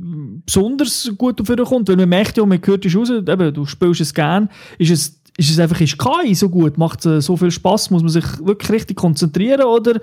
besonders 0.45 1.11
gut 1.17 1.39
dafür 1.39 1.63
kommt? 1.63 1.87
Weil 1.87 1.95
man 1.95 2.09
merkt 2.09 2.37
ja, 2.37 2.45
man 2.45 2.59
hört 2.63 2.85
es 2.85 2.95
raus, 2.95 3.09
eben, 3.09 3.53
du 3.53 3.65
spielst 3.65 4.01
es 4.01 4.13
gern. 4.13 4.49
Ist 4.77 4.91
es 4.91 5.16
ist 5.37 5.51
es 5.51 5.59
einfach 5.59 5.79
ist 5.79 5.97
KI 5.99 6.33
so 6.33 6.49
gut? 6.49 6.77
Macht 6.77 7.05
es 7.05 7.25
so 7.25 7.37
viel 7.37 7.51
Spaß? 7.51 7.91
Muss 7.91 8.01
man 8.01 8.09
sich 8.09 8.25
wirklich 8.43 8.71
richtig 8.71 8.97
konzentrieren 8.97 9.63
oder 9.63 9.95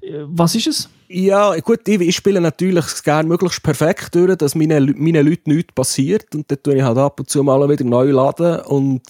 äh, 0.00 0.22
was 0.26 0.54
ist 0.54 0.68
es? 0.68 0.88
Ja, 1.08 1.56
gut, 1.60 1.86
ich, 1.86 2.00
ich 2.00 2.16
spiele 2.16 2.40
natürlich 2.40 2.84
gerne 3.04 3.28
möglichst 3.28 3.62
perfekt 3.62 4.14
durch, 4.14 4.36
dass 4.36 4.54
meinen 4.54 4.94
meine 4.98 5.22
Leuten 5.22 5.54
nichts 5.54 5.72
passiert 5.72 6.34
und 6.34 6.50
dann 6.50 6.62
tue 6.62 6.76
ich 6.76 6.82
halt 6.82 6.98
ab 6.98 7.20
und 7.20 7.30
zu 7.30 7.42
mal 7.44 7.68
wieder 7.68 7.84
neu 7.84 8.10
laden 8.10 8.60
und 8.62 9.02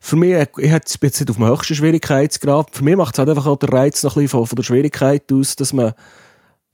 für 0.00 0.16
mich, 0.16 0.32
ich 0.58 0.70
habe 0.70 0.82
jetzt 1.02 1.02
nicht 1.02 1.30
auf 1.30 1.36
dem 1.36 1.46
höchsten 1.46 1.76
Schwierigkeitsgrad, 1.76 2.70
für 2.72 2.82
mich 2.82 2.96
macht 2.96 3.14
es 3.14 3.18
halt 3.20 3.28
einfach 3.28 3.46
auch 3.46 3.58
der 3.58 3.72
Reiz 3.72 4.02
noch 4.02 4.16
ein 4.16 4.22
bisschen 4.22 4.40
von, 4.40 4.46
von 4.46 4.56
der 4.56 4.62
Schwierigkeit 4.64 5.32
aus, 5.32 5.54
dass 5.54 5.72
man 5.72 5.92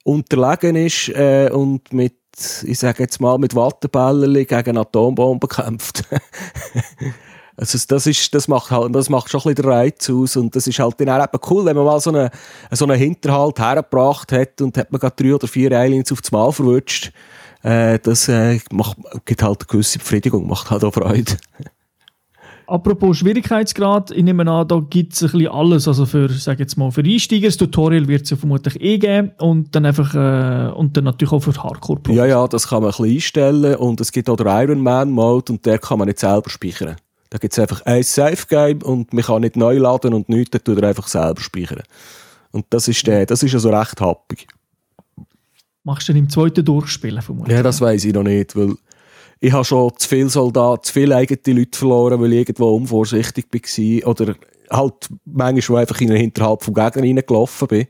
unterlegen 0.03 0.77
ist 0.77 1.11
äh, 1.11 1.51
und 1.53 1.93
mit, 1.93 2.17
ich 2.63 2.79
sage 2.79 3.03
jetzt 3.03 3.21
mal, 3.21 3.39
mit 3.39 3.55
Wattebällen 3.55 4.47
gegen 4.47 4.79
Atombomben 4.79 5.49
kämpft. 5.49 6.05
Also 7.57 7.79
das 7.87 8.07
ist, 8.07 8.35
das 8.35 8.49
macht 8.49 8.71
halt, 8.71 8.95
das 8.95 9.09
macht 9.09 9.31
schon 9.31 9.41
ein 9.41 9.55
bisschen 9.55 9.63
den 9.63 9.73
Reiz 9.73 10.11
aus 10.11 10.37
und 10.37 10.57
das 10.57 10.67
ist 10.67 10.79
halt 10.81 11.01
dann 11.01 11.09
auch 11.09 11.23
eben 11.23 11.43
cool, 11.51 11.65
wenn 11.65 11.77
man 11.77 11.85
mal 11.85 12.01
so 12.01 12.11
einen, 12.11 12.31
so 12.73 12.85
einen 12.85 12.99
Hinterhalt 12.99 13.61
hergebracht 13.61 14.33
hat 14.33 14.61
und 14.61 14.77
hat 14.77 14.91
man 14.91 15.01
gerade 15.01 15.15
drei 15.17 15.35
oder 15.35 15.47
vier 15.47 15.71
Aliens 15.73 16.11
aufs 16.11 16.33
Mal 16.33 16.51
verwutscht. 16.51 17.13
Äh, 17.63 17.99
das 18.01 18.29
äh, 18.29 18.59
macht, 18.73 18.99
gibt 19.25 19.43
halt 19.43 19.61
eine 19.61 19.67
gewisse 19.69 19.99
Befriedigung, 19.99 20.49
macht 20.49 20.71
halt 20.71 20.85
auch 20.85 20.93
Freude. 20.93 21.37
Apropos 22.67 23.19
Schwierigkeitsgrad, 23.19 24.11
ich 24.11 24.25
nehme 24.25 24.51
an, 24.51 24.67
da 24.67 24.81
gibt 24.89 25.13
es 25.13 25.23
ein 25.23 25.31
bisschen 25.31 25.49
alles. 25.49 25.87
Also 25.87 26.07
für, 26.07 26.29
sag 26.31 26.59
jetzt 26.59 26.77
mal, 26.77 26.91
für 26.91 27.03
Einsteiger, 27.03 27.47
das 27.49 27.57
Tutorial 27.59 28.09
wird 28.09 28.23
es 28.23 28.31
ja 28.31 28.37
vermutlich 28.37 28.81
eh 28.81 28.99
geben 28.99 29.33
und 29.39 29.75
dann 29.75 29.85
einfach, 29.85 30.15
äh, 30.15 30.73
und 30.73 30.97
dann 30.97 31.05
natürlich 31.05 31.33
auch 31.33 31.41
für 31.41 31.53
hardcore 31.53 32.01
-Profis. 32.01 32.15
Ja, 32.15 32.27
ja, 32.27 32.49
das 32.49 32.69
kann 32.69 32.83
man 32.83 32.91
ein 32.91 32.97
bisschen 32.97 33.15
einstellen 33.15 33.77
und 33.77 34.01
es 34.01 34.13
gibt 34.13 34.31
auch 34.31 34.37
den 34.37 34.47
Ironman-Mode 34.47 35.53
und 35.53 35.67
der 35.67 35.79
kann 35.79 35.99
man 35.99 36.09
nicht 36.09 36.19
selber 36.19 36.49
speichern. 36.49 36.97
Da 37.35 37.39
gibt 37.39 37.53
es 37.53 37.59
einfach 37.59 37.85
ein 37.85 38.05
Safe-Game 38.05 38.83
und 38.83 39.13
man 39.13 39.25
kann 39.25 39.41
nicht 39.41 39.57
neu 39.57 39.77
laden 39.77 40.15
und 40.15 40.29
nichts, 40.29 40.53
dann 40.53 40.63
tut 40.63 40.81
er 40.81 40.91
einfach 40.91 41.09
selber 41.09 41.41
speichern. 41.41 41.83
Und 42.53 42.67
das 42.71 42.87
ist, 42.87 43.05
der, 43.09 43.27
das 43.27 43.43
ist 43.43 43.53
also 43.55 43.71
recht 43.71 44.01
happig. 44.01 44.47
Machst 45.83 46.09
du 46.09 46.13
dann 46.13 46.23
im 46.23 46.31
zweiten 46.31 46.65
Durchspielen 46.65 47.21
vermutlich? 47.23 47.57
Ja, 47.57 47.65
das 47.65 47.81
weiß 47.81 48.05
ich 48.05 48.15
noch 48.15 48.23
nicht, 48.23 48.55
weil 48.55 48.77
ich 49.41 49.53
habe 49.53 49.65
schon 49.65 49.91
zu 49.97 50.09
viele 50.09 50.29
Soldaten, 50.29 50.85
zu 50.85 50.93
viele 50.93 51.17
eigene 51.17 51.59
Leute 51.59 51.77
verloren, 51.77 52.21
weil 52.21 52.35
ich 52.35 52.39
irgendwo 52.39 52.77
unvorsichtig 52.77 53.47
war 53.53 54.11
oder 54.11 54.37
halt 54.71 55.09
manchmal 55.25 55.81
einfach 55.81 56.01
in 56.03 56.11
den 56.11 56.19
Hinterhalt 56.19 56.63
vom 56.63 56.75
Gegner 56.75 57.03
reingelaufen 57.03 57.67
bin. 57.67 57.89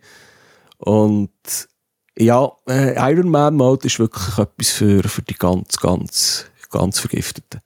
Und 0.78 1.28
ja, 2.16 2.50
äh, 2.66 3.12
Iron 3.12 3.28
Man 3.28 3.56
Mode 3.56 3.88
ist 3.88 3.98
wirklich 3.98 4.38
etwas 4.38 4.70
für, 4.70 5.02
für 5.02 5.20
die 5.20 5.34
ganz, 5.34 5.76
ganz, 5.76 6.46
ganz 6.70 6.98
Vergifteten. 6.98 7.60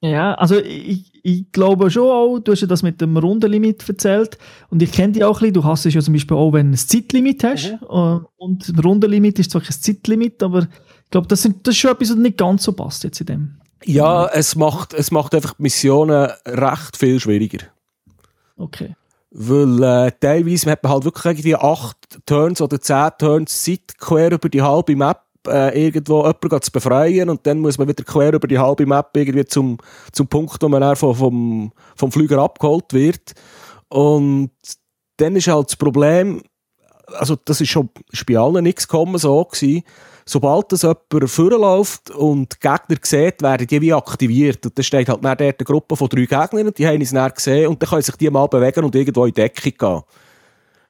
Ja, 0.00 0.34
also 0.34 0.58
ich, 0.58 1.15
ich 1.26 1.50
glaube 1.50 1.90
schon 1.90 2.08
auch, 2.08 2.38
du 2.38 2.52
hast 2.52 2.60
ja 2.60 2.68
das 2.68 2.84
mit 2.84 3.00
dem 3.00 3.16
Rundenlimit 3.16 3.88
erzählt 3.88 4.38
und 4.70 4.80
ich 4.80 4.92
kenne 4.92 5.14
dich 5.14 5.24
auch 5.24 5.38
ein 5.38 5.40
bisschen, 5.40 5.54
du 5.54 5.64
hast 5.64 5.84
es 5.84 5.92
ja 5.92 6.00
zum 6.00 6.14
Beispiel 6.14 6.36
auch, 6.36 6.52
wenn 6.52 6.70
du 6.70 6.74
ein 6.74 6.78
Zeitlimit 6.78 7.42
hast 7.42 7.72
mhm. 7.72 8.26
und 8.36 8.68
ein 8.68 8.78
Rundenlimit 8.78 9.40
ist 9.40 9.50
zwar 9.50 9.60
kein 9.60 9.72
Zeitlimit, 9.72 10.40
aber 10.44 10.60
ich 10.60 11.10
glaube, 11.10 11.26
das, 11.26 11.42
sind, 11.42 11.66
das 11.66 11.74
ist 11.74 11.80
schon 11.80 11.90
etwas, 11.90 12.10
was 12.10 12.16
nicht 12.16 12.38
ganz 12.38 12.62
so 12.62 12.72
passt 12.72 13.02
jetzt 13.02 13.20
in 13.20 13.26
dem. 13.26 13.56
Ja, 13.84 14.28
es 14.28 14.54
macht, 14.54 14.94
es 14.94 15.10
macht 15.10 15.34
einfach 15.34 15.54
die 15.54 15.62
Missionen 15.64 16.30
recht 16.46 16.96
viel 16.96 17.18
schwieriger. 17.18 17.66
Okay. 18.56 18.94
Weil 19.32 19.82
äh, 19.82 20.12
teilweise 20.20 20.70
hat 20.70 20.84
man 20.84 20.92
halt 20.92 21.04
wirklich 21.06 21.24
irgendwie 21.24 21.56
acht 21.56 21.96
Turns 22.24 22.60
oder 22.60 22.80
zehn 22.80 23.10
Turns 23.18 23.64
Zeit 23.64 23.98
quer 23.98 24.30
über 24.30 24.48
die 24.48 24.62
halbe 24.62 24.94
Map 24.94 25.25
äh, 25.48 25.86
irgendwo 25.86 26.18
jemanden 26.18 26.62
zu 26.62 26.70
befreien 26.70 27.28
und 27.30 27.46
dann 27.46 27.58
muss 27.58 27.78
man 27.78 27.88
wieder 27.88 28.04
quer 28.04 28.32
über 28.32 28.48
die 28.48 28.58
halbe 28.58 28.86
Map 28.86 29.16
irgendwie 29.16 29.44
zum, 29.44 29.78
zum 30.12 30.26
Punkt, 30.28 30.62
wo 30.62 30.68
man 30.68 30.80
dann 30.80 30.96
vom, 30.96 31.14
vom, 31.14 31.72
vom 31.96 32.12
Flüger 32.12 32.38
abgeholt 32.38 32.92
wird. 32.92 33.34
Und 33.88 34.50
dann 35.16 35.36
ist 35.36 35.48
halt 35.48 35.68
das 35.68 35.76
Problem, 35.76 36.42
also 37.12 37.36
das 37.44 37.60
ist 37.60 37.70
schon 37.70 37.88
ist 38.10 38.26
bei 38.26 38.36
allen 38.36 38.64
nichts 38.64 38.88
gekommen 38.88 39.18
so 39.18 39.44
gewesen, 39.44 39.82
sobald 40.24 40.72
das 40.72 40.82
jemand 40.82 41.30
vorläuft 41.30 42.10
und 42.10 42.54
die 42.54 42.68
Gegner 42.68 42.96
sieht, 43.02 43.42
werden 43.42 43.66
die 43.66 43.80
wie 43.80 43.92
aktiviert. 43.92 44.66
Und 44.66 44.76
dann 44.76 44.84
steht 44.84 45.08
halt 45.08 45.24
dann 45.24 45.36
dort 45.36 45.40
eine 45.40 45.64
Gruppe 45.64 45.96
von 45.96 46.08
drei 46.08 46.26
Gegnern 46.26 46.74
die 46.74 46.86
haben 46.86 47.00
es 47.00 47.12
dann 47.12 47.32
gesehen 47.32 47.68
und 47.68 47.80
dann 47.80 47.88
können 47.88 48.02
sich 48.02 48.16
die 48.16 48.30
mal 48.30 48.46
bewegen 48.48 48.84
und 48.84 48.94
irgendwo 48.94 49.24
in 49.24 49.34
Deckung 49.34 49.72
gehen. 49.78 50.02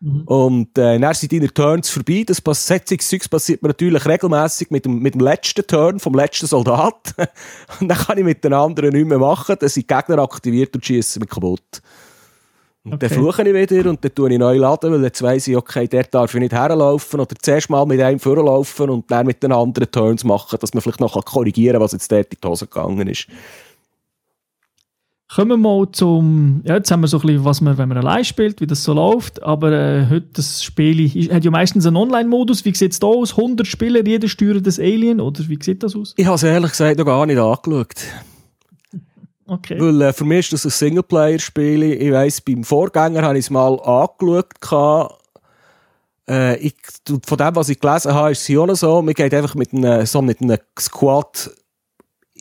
Mhm. 0.01 0.23
Und 0.23 0.79
äh, 0.79 0.99
dann 0.99 1.15
sind 1.15 1.33
deine 1.33 1.53
Turns 1.53 1.89
vorbei. 1.91 2.25
Das 2.27 2.43
Zeugs 2.43 3.29
passiert 3.29 3.63
mir 3.63 3.69
natürlich 3.69 4.05
regelmäßig 4.07 4.71
mit 4.71 4.85
dem, 4.85 4.99
mit 5.01 5.15
dem 5.15 5.21
letzten 5.21 5.67
Turn 5.67 5.99
vom 5.99 6.15
letzten 6.15 6.47
Soldat. 6.47 7.15
und 7.81 7.89
dann 7.89 7.99
kann 7.99 8.19
ich 8.19 8.25
mit 8.25 8.45
den 8.45 8.53
anderen 8.53 8.91
nicht 8.91 9.07
mehr 9.07 9.19
machen. 9.19 9.57
Dann 9.59 9.69
sind 9.69 9.89
die 9.89 9.95
Gegner 9.95 10.19
aktiviert 10.19 10.75
und 10.75 10.85
schießen 10.85 11.21
mich 11.21 11.31
kaputt. 11.31 11.83
Und 12.87 12.95
okay. 12.95 13.09
dann 13.09 13.19
fluche 13.19 13.43
ich 13.43 13.53
wieder 13.53 13.91
und 13.91 14.05
dann 14.05 14.15
tue 14.15 14.33
ich 14.33 14.39
neu 14.39 14.59
laden, 14.59 14.93
weil 14.93 15.03
jetzt 15.03 15.21
weiss 15.21 15.49
ich, 15.49 15.57
okay, 15.57 15.89
der 15.89 16.05
darf 16.05 16.33
ich 16.33 16.41
nicht 16.41 16.53
herlaufen 16.53 17.19
oder 17.19 17.35
zuerst 17.43 17.69
mal 17.69 17.85
mit 17.85 18.01
einem 18.01 18.21
vorlaufen 18.21 18.91
und 18.91 19.11
dann 19.11 19.27
mit 19.27 19.43
den 19.43 19.51
anderen 19.51 19.91
Turns 19.91 20.23
machen, 20.23 20.57
dass 20.61 20.73
man 20.73 20.83
vielleicht 20.83 21.01
noch 21.01 21.25
korrigieren 21.25 21.75
kann, 21.75 21.83
was 21.83 21.91
jetzt 21.91 22.13
dort 22.13 22.33
in 22.33 22.39
die 22.41 22.47
Hose 22.47 22.69
gegangen 22.69 23.09
ist. 23.09 23.27
Kommen 25.29 25.51
wir 25.51 25.57
mal 25.57 25.91
zum, 25.91 26.63
ja, 26.65 26.77
jetzt 26.77 26.91
haben 26.93 27.01
wir 27.01 27.09
so 27.09 27.19
ein 27.19 27.27
bisschen, 27.27 27.45
was 27.45 27.61
man, 27.61 27.77
wenn 27.79 27.89
man 27.89 27.99
allein 27.99 28.25
spielt, 28.25 28.61
wie 28.61 28.67
das 28.67 28.85
so 28.85 28.93
läuft, 28.93 29.43
aber 29.43 29.73
äh, 29.73 30.07
heute 30.09 30.29
das 30.35 30.63
Spiel 30.63 31.17
ist, 31.17 31.33
hat 31.33 31.45
ja 31.45 31.51
meistens 31.51 31.85
einen 31.85 31.97
Online-Modus. 31.97 32.65
Wie 32.65 32.73
sieht 32.73 32.93
es 32.93 33.01
da 33.01 33.09
aus? 33.09 33.33
100 33.33 33.67
Spieler, 33.67 34.07
jeder 34.07 34.29
steuert 34.29 34.65
das 34.65 34.79
Alien, 34.79 35.21
oder 35.21 35.49
wie 35.49 35.59
sieht 35.61 35.83
das 35.83 35.97
aus? 35.97 36.15
Ich 36.17 36.27
habe 36.27 36.37
es 36.37 36.45
ehrlich 36.45 36.71
gesagt 36.71 36.99
noch 36.99 37.07
gar 37.07 37.27
nicht 37.27 37.39
angeschaut. 37.39 37.95
Okay. 39.49 39.81
Weil 39.81 40.01
äh, 40.03 40.13
für 40.13 40.25
mich 40.25 40.39
ist 40.39 40.53
das 40.53 40.65
ein 40.65 40.71
Singleplayer-Spiel. 40.71 41.83
Ich 41.83 42.13
weiss, 42.13 42.41
beim 42.41 42.63
Vorgänger 42.63 43.23
habe 43.23 43.39
ich 43.39 43.47
es 43.47 43.51
mal 43.51 43.81
angeschaut. 43.81 45.19
Äh, 46.29 46.57
ich, 46.59 46.75
von 47.27 47.39
dem, 47.39 47.57
was 47.57 47.69
ich 47.69 47.81
gelesen 47.81 48.15
habe, 48.15 48.31
ist 48.31 48.49
es 48.49 48.57
auch 48.57 48.67
noch 48.67 48.77
so, 48.77 49.03
man 49.03 49.15
geht 49.15 49.35
einfach 49.35 49.57
mit 49.57 49.73
einem, 49.73 50.07
so 50.07 50.23
mit 50.23 50.41
einem 50.41 50.59
Squad 50.79 51.51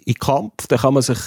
in 0.06 0.16
Kampf, 0.16 0.68
dann 0.68 0.80
kann 0.80 0.94
man 0.94 1.04
sich 1.04 1.20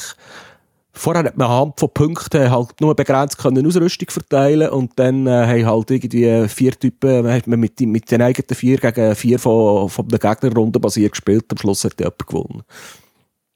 Vorher 0.98 1.24
hat 1.24 1.36
man 1.36 1.48
anhand 1.48 1.78
von 1.78 1.90
Punkten 1.94 2.50
halt 2.50 2.80
nur 2.80 2.94
begrenzt 2.94 3.38
können 3.38 3.66
Ausrüstung 3.66 4.10
verteilen 4.10 4.68
und 4.70 4.92
dann 4.96 5.26
äh, 5.26 5.46
haben 5.46 5.66
halt 5.66 5.90
irgendwie 5.90 6.48
vier 6.48 6.72
Typen, 6.72 7.26
hat 7.28 7.46
man 7.46 7.60
mit, 7.60 7.80
mit 7.80 8.10
den 8.10 8.20
eigenen 8.20 8.54
vier 8.54 8.78
gegen 8.78 9.14
vier 9.14 9.38
von, 9.38 9.88
von 9.88 10.08
der 10.08 10.18
Gegnerrunde 10.18 10.80
basiert 10.80 11.12
gespielt. 11.12 11.44
Am 11.50 11.58
Schluss 11.58 11.84
hat 11.84 11.98
jemand 11.98 12.26
gewonnen. 12.26 12.62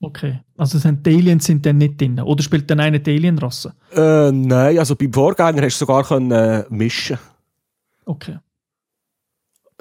Okay, 0.01 0.41
also 0.57 0.79
sind 0.79 1.07
die 1.07 1.15
Aliens 1.15 1.45
sind 1.45 1.65
dann 1.65 1.79
nicht 1.79 2.01
drin? 2.01 2.21
Oder 2.21 2.43
spielt 2.43 2.69
dann 2.71 2.81
eine 2.81 2.99
die 2.99 3.13
Alien-Rasse? 3.13 3.73
Äh, 3.95 4.33
nein, 4.33 4.79
also 4.79 4.97
beim 4.97 5.13
Vorgänger 5.13 5.63
hast 5.63 5.81
du 5.81 5.85
sogar 5.85 6.05
können, 6.05 6.31
äh, 6.33 6.65
mischen 6.71 7.19
Okay. 8.05 8.39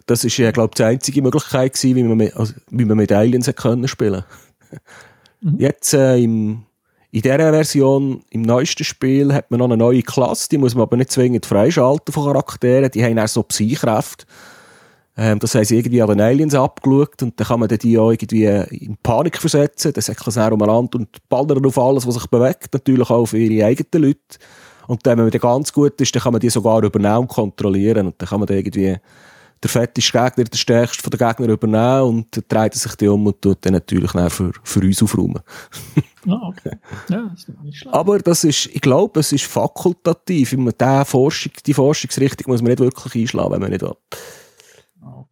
Das 0.05 0.23
war, 0.23 0.45
ja, 0.45 0.51
glaube 0.51 0.71
ich, 0.71 0.75
die 0.75 0.83
einzige 0.83 1.21
Möglichkeit 1.21 1.73
gewesen, 1.73 1.95
wie 1.95 2.03
man 2.03 2.17
mit, 2.17 2.35
also, 2.35 2.53
wie 2.69 2.85
man 2.85 2.97
mit 2.97 3.11
Aliens 3.11 3.51
können 3.55 3.87
spielen 3.87 4.23
mhm. 5.41 5.57
Jetzt 5.57 5.93
äh, 5.93 6.17
im 6.17 6.65
in 7.11 7.21
dieser 7.21 7.37
Version, 7.37 8.23
im 8.29 8.41
neuesten 8.41 8.85
Spiel, 8.85 9.33
hat 9.33 9.51
man 9.51 9.59
noch 9.59 9.65
eine 9.65 9.77
neue 9.77 10.01
Klasse, 10.01 10.47
die 10.49 10.57
muss 10.57 10.75
man 10.75 10.83
aber 10.83 10.95
nicht 10.95 11.11
zwingend 11.11 11.45
freischalten 11.45 12.13
von 12.13 12.25
Charakteren, 12.25 12.89
die 12.89 13.03
haben 13.03 13.19
auch 13.19 13.27
so 13.27 13.43
Psychkräfte. 13.43 14.25
Ähm, 15.17 15.39
das 15.39 15.53
haben 15.53 15.65
irgendwie 15.69 16.01
an 16.01 16.07
den 16.07 16.21
Aliens 16.21 16.55
abgeschaut 16.55 17.21
und 17.21 17.37
dann 17.37 17.47
kann 17.47 17.59
man 17.59 17.67
die 17.67 17.97
auch 17.97 18.11
irgendwie 18.11 18.45
in 18.45 18.97
Panik 19.03 19.37
versetzen, 19.37 19.91
dann 19.91 20.01
säckeln 20.01 20.31
sie 20.31 20.51
umeinander 20.51 20.99
und 20.99 21.09
ballern 21.27 21.65
auf 21.65 21.77
alles, 21.77 22.07
was 22.07 22.15
sich 22.15 22.27
bewegt, 22.27 22.73
natürlich 22.73 23.09
auch 23.09 23.21
auf 23.21 23.33
ihre 23.33 23.65
eigenen 23.65 24.07
Leute. 24.07 24.39
Und 24.87 25.05
dann, 25.05 25.17
wenn 25.17 25.25
man 25.25 25.31
dann 25.31 25.41
ganz 25.41 25.73
gut 25.73 25.99
ist, 25.99 26.15
dann 26.15 26.21
kann 26.23 26.31
man 26.31 26.39
die 26.39 26.49
sogar 26.49 26.81
übernehmen 26.81 27.17
und 27.17 27.27
kontrollieren 27.27 28.07
und 28.07 28.21
dann 28.21 28.29
kann 28.29 28.39
man 28.39 28.47
dann 28.47 28.57
irgendwie 28.57 28.95
der 29.63 29.69
fetteste 29.69 30.11
Gegner, 30.11 30.43
der 30.45 30.57
stärkste 30.57 31.03
von 31.03 31.11
den 31.11 31.19
Gegnern 31.19 31.49
übernehmen 31.49 32.01
und 32.01 32.43
dreht 32.51 32.73
sich 32.73 32.95
die 32.95 33.07
um 33.07 33.25
und 33.27 33.41
tut 33.41 33.59
dann 33.61 33.73
natürlich 33.73 34.11
für, 34.11 34.51
für 34.63 34.79
uns 34.79 35.03
aufräumen. 35.03 35.39
ah, 36.27 36.47
okay. 36.47 36.77
Ja, 37.09 37.29
das 37.29 37.39
ist 37.39 37.63
nicht 37.63 37.77
schlecht. 37.77 37.95
Aber 37.95 38.19
das 38.19 38.43
ist, 38.43 38.67
ich 38.67 38.81
glaube, 38.81 39.19
es 39.19 39.31
ist 39.31 39.45
fakultativ. 39.45 40.55
Forschung, 41.05 41.51
die 41.65 41.73
Forschungsrichtung 41.73 42.51
muss 42.51 42.61
man 42.61 42.71
nicht 42.71 42.79
wirklich 42.79 43.23
einschlagen, 43.23 43.51
wenn 43.51 43.61
man 43.61 43.69
nicht 43.69 43.81
will. 43.81 43.95
Ah. 45.03 45.25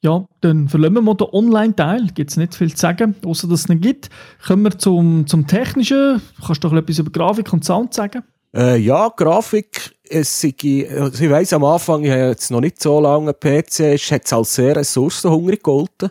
Ja, 0.00 0.26
dann 0.40 0.68
verlassen 0.68 1.04
wir 1.04 1.14
den 1.14 1.28
Online-Teil. 1.30 2.06
Gibt 2.14 2.30
es 2.30 2.36
nicht 2.36 2.54
viel 2.54 2.70
zu 2.70 2.78
sagen, 2.78 3.16
außer 3.24 3.48
dass 3.48 3.60
es 3.60 3.68
nicht 3.68 3.82
gibt. 3.82 4.08
Kommen 4.46 4.62
wir 4.62 4.78
zum, 4.78 5.26
zum 5.26 5.46
Technischen. 5.46 6.22
Kannst 6.44 6.64
du 6.64 6.68
doch 6.68 6.76
etwas 6.76 6.98
über 6.98 7.10
Grafik 7.10 7.52
und 7.52 7.64
Sound 7.64 7.92
sagen? 7.92 8.22
Äh, 8.56 8.78
ja, 8.78 9.12
Grafik, 9.14 9.94
es 10.08 10.40
sei, 10.40 10.54
also 10.98 11.22
ich 11.22 11.30
weiss 11.30 11.52
am 11.52 11.64
Anfang, 11.64 12.04
ich 12.04 12.10
habe 12.10 12.28
jetzt 12.28 12.50
noch 12.50 12.62
nicht 12.62 12.82
so 12.82 12.98
lange 13.00 13.34
PC, 13.34 13.98
hat 14.10 14.24
es 14.24 14.32
als 14.32 14.54
sehr 14.54 14.76
ressourcenhungrig 14.76 15.58
gegolten. 15.58 16.10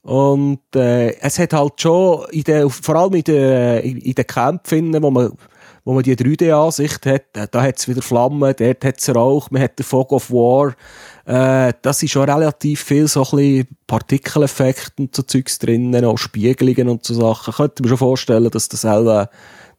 Und 0.00 0.60
äh, 0.74 1.14
es 1.18 1.38
hat 1.38 1.52
halt 1.52 1.80
schon, 1.80 2.26
in 2.30 2.44
der, 2.44 2.70
vor 2.70 2.96
allem 2.96 3.14
in 3.14 3.24
den, 3.24 3.82
in 3.82 4.14
den 4.14 4.26
Kämpfen, 4.26 5.02
wo 5.02 5.10
man 5.10 5.32
wo 5.86 5.92
man 5.92 6.02
die 6.02 6.16
3D-Ansicht 6.16 7.04
hat, 7.04 7.36
äh, 7.36 7.46
da 7.50 7.62
hat 7.62 7.78
es 7.78 7.86
wieder 7.86 8.00
Flammen, 8.00 8.54
dort 8.56 8.84
hat 8.84 8.98
es 8.98 9.14
Rauch, 9.14 9.50
man 9.50 9.62
hat 9.62 9.78
den 9.78 9.84
Fog 9.84 10.12
of 10.12 10.30
War. 10.30 10.74
Äh, 11.26 11.74
das 11.82 12.02
ist 12.02 12.12
schon 12.12 12.28
relativ 12.28 12.82
viel 12.82 13.06
so 13.06 13.22
ein 13.22 13.36
bisschen 13.36 13.68
Partikeleffekte 13.86 15.02
und 15.02 15.14
so 15.14 15.22
Zeugs 15.22 15.58
drinnen, 15.58 16.04
auch 16.06 16.16
Spiegelungen 16.16 16.88
und 16.88 17.04
so 17.04 17.12
Sachen. 17.14 17.50
Ich 17.50 17.56
könnte 17.56 17.82
mir 17.82 17.90
schon 17.90 17.98
vorstellen, 17.98 18.50
dass 18.50 18.70
das 18.70 18.80
selber 18.80 19.28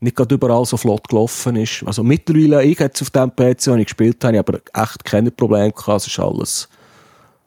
nicht 0.05 0.15
gerade 0.15 0.35
überall 0.35 0.65
so 0.65 0.77
flott 0.77 1.09
gelaufen 1.09 1.57
ist. 1.57 1.83
Also 1.85 2.03
mittlerweile, 2.03 2.63
ich 2.63 2.79
jetzt 2.79 3.01
auf 3.01 3.09
dem 3.09 3.31
PC, 3.31 3.65
den 3.65 3.79
ich 3.79 3.87
gespielt 3.87 4.23
habe, 4.23 4.39
aber 4.39 4.59
echt 4.73 5.03
keine 5.03 5.31
Probleme 5.31 5.71
gehabt. 5.71 6.01
Es 6.01 6.07
ist 6.07 6.19
alles 6.19 6.69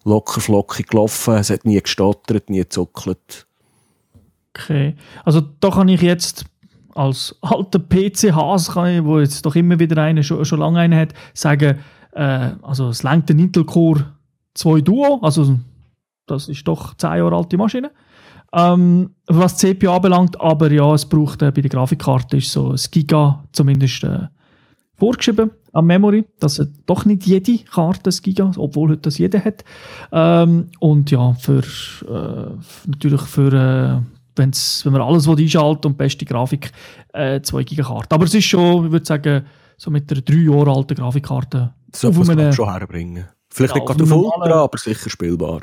locker 0.05 0.41
flockig 0.41 0.89
gelaufen, 0.89 1.35
es 1.35 1.51
hat 1.51 1.65
nie 1.65 1.81
gestottert, 1.81 2.51
nie 2.51 2.59
gezuckelt. 2.59 3.47
Okay. 4.55 4.97
Also 5.25 5.43
da 5.61 5.71
kann 5.71 5.89
ich 5.89 6.03
jetzt 6.03 6.45
als 6.95 7.37
alter 7.43 7.79
PC-Has, 7.79 8.75
wo 8.75 9.21
jetzt 9.21 9.45
doch 9.47 9.55
immer 9.55 9.79
wieder 9.79 10.03
eine, 10.03 10.23
schon, 10.23 10.45
schon 10.45 10.59
lange 10.59 10.81
einen 10.81 10.99
hat, 10.99 11.15
sagen, 11.35 11.79
äh, 12.13 12.51
also 12.63 12.89
es 12.89 13.03
lenkt 13.03 13.29
den 13.29 13.39
Intel 13.39 13.65
Core 13.65 14.13
2 14.55 14.81
Duo, 14.81 15.21
also 15.23 15.59
das 16.27 16.49
ist 16.49 16.67
doch 16.67 16.95
10 16.95 17.11
Jahre 17.19 17.37
alte 17.37 17.57
Maschine. 17.57 17.91
Ähm, 18.53 19.11
was 19.27 19.57
die 19.57 19.75
CPU 19.75 19.91
anbelangt, 19.91 20.41
aber 20.41 20.71
ja, 20.73 20.95
es 20.95 21.07
braucht 21.07 21.43
äh, 21.43 21.51
bei 21.51 21.61
der 21.61 21.71
Grafikkarte 21.71 22.39
ist 22.39 22.53
so 22.53 22.71
ein 22.71 22.81
Giga 22.91 23.45
zumindest 23.53 24.05
äh, 24.05 24.29
vorgeschrieben 24.97 25.51
am 25.73 25.87
Memory, 25.87 26.25
dass 26.41 26.59
äh, 26.59 26.67
doch 26.87 27.05
nicht 27.05 27.27
jede 27.27 27.59
Karte 27.59 28.11
ein 28.11 28.17
Giga, 28.23 28.51
obwohl 28.57 28.91
heute 28.91 29.03
das 29.03 29.19
jeder 29.19 29.45
hat. 29.45 29.65
Ähm, 30.13 30.69
und 30.81 31.11
ja, 31.11 31.35
für, 31.35 31.59
äh, 31.61 32.87
natürlich 32.87 33.21
für 33.23 33.53
äh, 33.53 34.01
wenn's, 34.37 34.85
wenn 34.85 34.93
man 34.93 35.03
alles 35.03 35.29
einschaltet 35.29 35.85
und 35.85 35.99
beste 35.99 36.25
Grafik, 36.25 36.73
äh, 37.13 37.43
2 37.43 37.65
GB 37.65 37.83
Karte. 37.83 38.15
Aber 38.15 38.25
es 38.25 38.35
ist 38.35 38.45
schon, 38.45 38.87
ich 38.87 38.93
würde 38.93 39.05
sagen, 39.05 39.45
so 39.77 39.91
mit 39.91 40.11
einer 40.11 40.23
3 40.23 40.35
Jahre 40.35 40.73
alten 40.73 40.95
Grafikkarte. 40.95 41.75
So 41.95 42.11
muss 42.13 42.29
man 42.29 42.53
schon 42.53 42.71
herbringen. 42.71 43.27
Vielleicht 43.51 43.75
ja, 43.75 43.81
nicht 43.81 43.89
gerade 43.89 44.05
auf 44.05 44.13
Ultra, 44.13 44.63
aber 44.63 44.79
sicher 44.79 45.11
spielbar. 45.11 45.61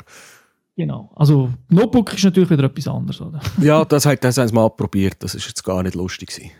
Genau. 0.76 1.10
Also, 1.16 1.50
Notebook 1.70 2.12
ist 2.12 2.24
natürlich 2.24 2.50
wieder 2.50 2.64
etwas 2.64 2.86
anderes, 2.86 3.20
oder? 3.20 3.40
ja, 3.60 3.84
das, 3.84 4.04
hat, 4.04 4.22
das 4.22 4.36
haben 4.36 4.48
sie 4.48 4.54
mal 4.54 4.68
probiert. 4.68 5.16
Das 5.20 5.34
ist 5.34 5.46
jetzt 5.46 5.64
gar 5.64 5.82
nicht 5.82 5.94
lustig 5.94 6.28
gewesen. 6.28 6.50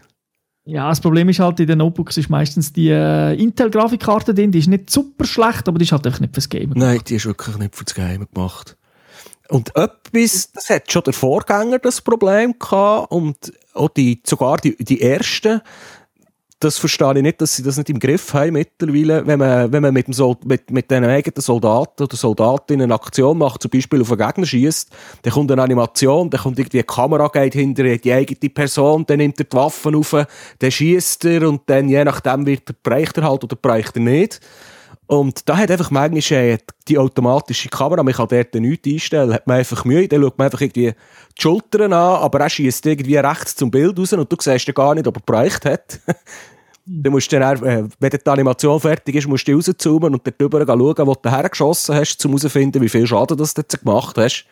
Ja, 0.64 0.88
das 0.88 1.00
Problem 1.00 1.28
ist 1.28 1.38
halt, 1.38 1.60
in 1.60 1.68
den 1.68 1.78
Notebooks 1.78 2.16
ist 2.16 2.28
meistens 2.28 2.72
die 2.72 2.88
äh, 2.88 3.34
Intel-Grafikkarte 3.40 4.34
drin, 4.34 4.50
die 4.50 4.58
ist 4.58 4.66
nicht 4.66 4.90
super 4.90 5.24
schlecht, 5.24 5.68
aber 5.68 5.78
die 5.78 5.84
ist 5.84 5.92
halt 5.92 6.04
einfach 6.06 6.18
nicht 6.18 6.34
fürs 6.34 6.48
Game 6.48 6.70
gemacht. 6.70 6.78
Nein, 6.78 7.00
die 7.06 7.14
ist 7.14 7.26
wirklich 7.26 7.56
nicht 7.56 7.76
fürs 7.76 7.94
Game 7.94 8.26
gemacht. 8.34 8.76
Und 9.48 9.76
etwas, 9.76 10.50
das 10.50 10.70
hat 10.70 10.90
schon 10.90 11.04
der 11.04 11.12
Vorgänger 11.12 11.78
das 11.78 12.00
Problem 12.00 12.58
gehabt 12.58 13.12
und 13.12 13.52
auch 13.74 13.90
die, 13.90 14.20
sogar 14.26 14.56
die, 14.56 14.76
die 14.76 15.02
ersten, 15.02 15.60
das 16.58 16.78
verstehe 16.78 17.16
ich 17.16 17.22
nicht, 17.22 17.40
dass 17.40 17.56
sie 17.56 17.62
das 17.62 17.76
nicht 17.76 17.90
im 17.90 17.98
Griff 17.98 18.32
haben 18.32 18.54
mittlerweile, 18.54 19.26
wenn 19.26 19.38
man, 19.38 19.70
wenn 19.72 19.82
man 19.82 19.92
mit, 19.92 20.06
dem 20.06 20.14
Sol 20.14 20.36
mit, 20.44 20.70
mit 20.70 20.90
den 20.90 21.04
eigenen 21.04 21.42
Soldaten 21.42 22.02
oder 22.02 22.16
Soldatinnen 22.16 22.84
eine 22.84 22.94
Aktion 22.94 23.36
macht, 23.36 23.60
zum 23.60 23.70
Beispiel 23.70 24.00
auf 24.00 24.10
einen 24.10 24.26
Gegner 24.26 24.46
schießt, 24.46 24.90
dann 25.22 25.32
kommt 25.34 25.52
eine 25.52 25.62
Animation, 25.62 26.30
dann 26.30 26.40
kommt 26.40 26.58
irgendwie 26.58 26.78
eine 26.78 26.84
Kamera 26.84 27.28
geht 27.28 27.52
hinter 27.52 27.82
die 27.84 28.12
eigene 28.12 28.50
Person, 28.50 29.04
dann 29.06 29.18
nimmt 29.18 29.38
er 29.38 29.44
die 29.44 29.56
Waffen 29.56 29.94
auf, 29.96 30.12
dann 30.58 30.70
schießt 30.70 31.26
er 31.26 31.48
und 31.48 31.62
dann 31.66 31.90
je 31.90 32.02
nachdem 32.04 32.46
wird 32.46 32.70
er, 32.70 32.74
bereicht 32.82 33.18
er 33.18 33.24
halt 33.28 33.44
oder 33.44 33.56
bereicht 33.56 33.96
er 33.96 34.02
nicht. 34.02 34.40
Und 35.06 35.48
da 35.48 35.56
hat 35.56 35.70
einfach 35.70 35.90
manchmal 35.90 36.40
äh, 36.40 36.58
die 36.88 36.98
automatische 36.98 37.68
Kamera, 37.68 38.02
man 38.02 38.12
kann 38.12 38.26
dort 38.28 38.54
nichts 38.54 38.88
einstellen, 38.88 39.32
hat 39.32 39.46
man 39.46 39.58
einfach 39.58 39.84
Mühe, 39.84 40.08
dann 40.08 40.22
schaut 40.22 40.38
man 40.38 40.46
einfach 40.46 40.60
irgendwie 40.60 40.92
die 40.92 41.42
Schultern 41.42 41.92
an, 41.92 42.22
aber 42.22 42.40
er 42.40 42.50
schießt 42.50 42.84
irgendwie 42.86 43.16
rechts 43.16 43.54
zum 43.54 43.70
Bild 43.70 43.98
raus 43.98 44.12
und 44.12 44.30
du 44.30 44.36
siehst 44.40 44.74
gar 44.74 44.94
nicht, 44.94 45.06
ob 45.06 45.16
er 45.16 45.22
bereicht 45.24 45.64
hat. 45.64 46.00
dann 46.86 47.12
musst 47.12 47.30
du 47.30 47.38
dann, 47.38 47.62
äh, 47.64 47.84
wenn 48.00 48.10
die 48.10 48.26
Animation 48.26 48.80
fertig 48.80 49.14
ist, 49.14 49.28
musst 49.28 49.46
du 49.46 49.54
rauszoomen 49.54 50.12
und 50.12 50.26
dort 50.26 50.40
drüber 50.40 50.64
schauen, 50.66 51.06
wo 51.06 51.14
du 51.14 51.30
hergeschossen 51.30 51.94
hast, 51.94 52.24
um 52.24 52.32
herauszufinden, 52.32 52.82
wie 52.82 52.88
viel 52.88 53.06
Schaden 53.06 53.36
das 53.36 53.54
du 53.54 53.62
jetzt 53.62 53.78
gemacht 53.78 54.16
hast. 54.18 54.44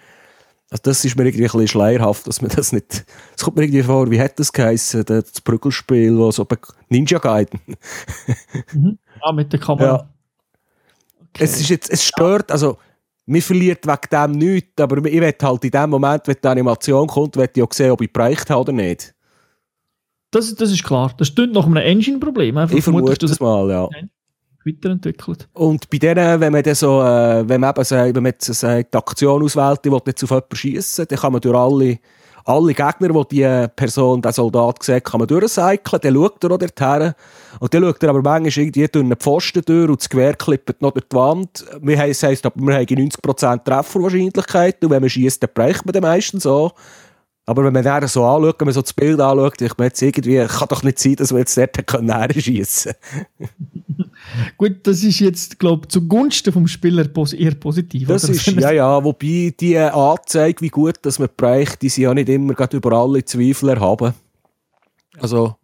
Also 0.71 0.83
das 0.85 1.05
ist 1.05 1.17
mir 1.17 1.25
irgendwie 1.25 1.45
ein 1.45 1.51
bisschen 1.51 1.69
schleierhaft, 1.69 2.27
dass 2.27 2.43
man 2.43 2.51
das 2.55 2.73
nicht... 2.73 3.05
Es 3.37 3.45
kommt 3.45 3.57
mir 3.57 3.65
irgendwie 3.65 3.83
vor, 3.83 4.11
wie 4.11 4.21
hat 4.21 4.39
das 4.39 4.53
geheissen, 4.53 5.05
das 5.05 5.41
Prügelspiel, 5.41 6.17
wo 6.17 6.31
so 6.31 6.47
Ninja 6.89 7.19
Gaiden. 7.19 7.61
mhm. 8.73 8.99
Ah, 9.21 9.33
mit 9.33 9.53
der 9.53 9.61
Kamera. 9.61 9.87
Ja. 9.87 10.14
Es, 11.39 11.61
ist 11.61 11.69
jetzt, 11.69 11.91
es 11.91 12.05
stört, 12.05 12.51
also, 12.53 12.79
mir 13.27 13.43
verliert 13.43 13.87
wegen 13.87 14.09
dem 14.11 14.33
nichts, 14.33 14.81
aber 14.81 14.99
ich 14.99 15.05
will 15.05 15.35
halt 15.43 15.65
in 15.65 15.71
dem 15.71 15.91
Moment, 15.91 16.27
wenn 16.27 16.37
die 16.43 16.49
Animation 16.49 17.07
kommt, 17.07 17.37
will 17.37 17.49
ich 17.55 17.63
auch 17.63 17.73
sehen, 17.73 17.91
ob 17.91 18.01
ich 18.03 18.13
bereicht 18.13 18.51
habe 18.51 18.61
oder 18.61 18.73
nicht. 18.73 19.15
Das, 20.31 20.55
das 20.55 20.71
ist 20.71 20.85
klar. 20.85 21.13
Das 21.17 21.29
stimmt 21.29 21.55
nach 21.55 21.65
einem 21.65 21.77
Engine-Problem. 21.77 22.59
Ich 22.73 22.85
vermute 22.85 23.17
das 23.17 23.41
mal, 23.41 23.71
ja. 23.71 23.89
Weiterentwickelt. 24.67 25.49
Und 25.53 25.89
bei 25.91 25.99
denen, 25.99 26.41
wenn 26.41 26.53
man 26.53 26.63
dann 26.63 26.75
so, 26.75 27.03
äh, 27.03 27.49
wenn 27.49 27.61
man 27.61 27.71
eben 27.71 27.85
sagt, 27.85 28.15
wenn 28.15 28.23
man 28.23 28.33
jetzt 28.33 28.47
sagt, 28.47 28.95
die 28.95 28.99
Aktion 28.99 29.43
auswählt, 29.43 29.85
die 29.85 29.93
will 29.93 30.01
jetzt 30.07 30.25
auf 30.25 30.31
jemanden 30.31 30.57
schiessen, 30.57 31.07
dann 31.09 31.19
kann 31.19 31.33
man 31.33 31.41
durch 31.41 31.57
alle 31.57 31.99
alle 32.45 32.75
Gegner, 32.75 33.25
die 33.25 33.37
die 33.37 33.69
Person, 33.75 34.21
der 34.21 34.33
Soldat 34.33 34.83
sieht, 34.83 35.05
kann 35.05 35.19
man 35.19 35.29
durchcyclen, 35.29 36.01
dann 36.03 36.15
schaut 36.15 36.45
er 36.45 36.51
auch 36.51 36.59
dorthin. 36.59 37.15
Und 37.61 37.75
dann 37.75 37.83
schaut 37.83 38.03
er 38.03 38.11
aber 38.11 38.23
manchmal 38.23 38.65
irgendwie 38.65 38.87
durch 38.87 39.05
einen 39.05 39.17
Pfosten 39.17 39.63
durch 39.65 39.89
und 39.89 40.01
das 40.01 40.09
Gewehr 40.09 40.35
klippt 40.35 40.83
noch 40.83 40.93
durch 40.93 41.09
die 41.11 41.17
Wand. 41.17 41.65
Das 41.81 41.99
heisst, 41.99 42.23
heisst 42.23 42.47
aber, 42.47 42.61
wir 42.61 42.75
haben 42.75 42.85
90% 42.85 43.65
Trefferwahrscheinlichkeit 43.65 44.85
und 44.85 44.91
wenn 44.91 45.01
man 45.01 45.11
schießt, 45.11 45.43
dann 45.43 45.51
bereicht 45.55 45.87
man 45.87 45.93
den 45.93 46.03
meistens 46.03 46.43
so. 46.43 46.73
Aber 47.47 47.65
wenn 47.65 47.73
man 47.73 47.83
dann 47.83 48.09
so 48.09 48.25
anschaut, 48.25 48.61
wenn 48.61 48.67
man 48.67 48.75
so 48.75 48.83
das 48.83 48.93
Bild 48.93 49.21
anschaut, 49.21 49.61
ich 49.61 49.77
meine 49.77 49.89
jetzt 49.89 50.03
irgendwie, 50.03 50.45
kann 50.47 50.69
doch 50.69 50.83
nicht 50.83 50.99
sein, 50.99 51.17
dass 51.17 51.33
wir 51.33 51.41
jetzt 51.41 51.57
dort 51.57 52.35
schießen 52.35 52.95
Gut, 54.57 54.79
das 54.85 55.03
ist 55.03 55.21
jetzt, 55.21 55.59
glaube 55.59 55.83
ich, 55.85 55.89
zugunsten 55.89 56.53
vom 56.53 56.67
Spieler 56.67 57.05
eher 57.05 57.55
positiv. 57.55 58.09
Das 58.09 58.29
ist, 58.29 58.47
ja, 58.47 58.71
ja, 58.73 59.05
wobei 59.05 59.55
die 59.59 59.79
Anzeige, 59.79 60.61
wie 60.61 60.69
gut 60.69 60.97
dass 61.03 61.19
man 61.19 61.29
bereicht, 61.37 61.83
die 61.83 61.89
sind 61.89 62.05
ja 62.05 62.15
nicht 62.15 62.29
immer 62.29 62.55
über 62.73 62.93
alle 62.93 63.25
Zweifel 63.25 63.71
erhaben. 63.71 64.15
Also, 65.19 65.57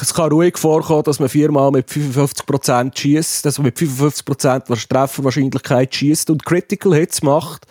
es 0.00 0.14
kann 0.14 0.32
ruhig 0.32 0.56
vorkommen, 0.56 1.04
dass 1.04 1.20
man 1.20 1.28
viermal 1.28 1.70
mit 1.70 1.88
55% 1.88 2.96
schießt, 2.96 3.44
dass 3.44 3.58
man 3.58 3.66
mit 3.66 3.76
55% 3.76 4.88
Trefferwahrscheinlichkeit 4.88 5.94
schießt 5.94 6.30
und 6.30 6.44
Critical 6.44 6.94
Hits 6.94 7.22
macht. 7.22 7.66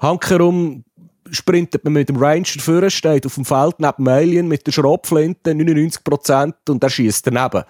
Hankerum 0.00 0.84
sprintet 1.30 1.84
man 1.84 1.94
mit 1.94 2.08
dem 2.08 2.16
Ranger 2.16 2.60
vorne, 2.60 2.90
steht 2.90 3.24
auf 3.24 3.34
dem 3.34 3.44
Feld 3.44 3.78
neben 3.78 4.04
dem 4.04 4.08
Alien 4.08 4.48
mit 4.48 4.66
der 4.66 4.72
Schrotflinte, 4.72 5.52
99% 5.52 6.52
und 6.68 6.82
er 6.82 6.90
schießt 6.90 7.26
daneben. 7.26 7.64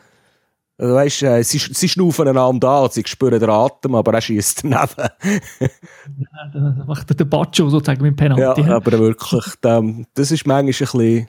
Also 0.80 0.94
weißt, 0.94 1.22
äh, 1.24 1.44
sie, 1.44 1.58
sie 1.58 1.88
schnaufen 1.90 2.26
einander 2.26 2.70
an, 2.70 2.90
sie 2.90 3.02
spüren 3.04 3.38
den 3.38 3.50
Atem, 3.50 3.94
aber 3.94 4.14
er 4.14 4.20
schießt 4.22 4.60
daneben. 4.64 4.88
ja, 5.58 6.50
dann 6.54 6.84
macht 6.86 7.18
der 7.18 7.24
Bacho 7.26 7.68
sozusagen 7.68 8.00
mit 8.00 8.12
dem 8.12 8.16
Penalty. 8.16 8.62
Ja, 8.62 8.76
aber 8.76 8.98
wirklich, 8.98 9.44
das 9.60 10.30
ist 10.30 10.46
manchmal 10.46 10.60
ein 10.60 10.66
bisschen... 10.66 11.28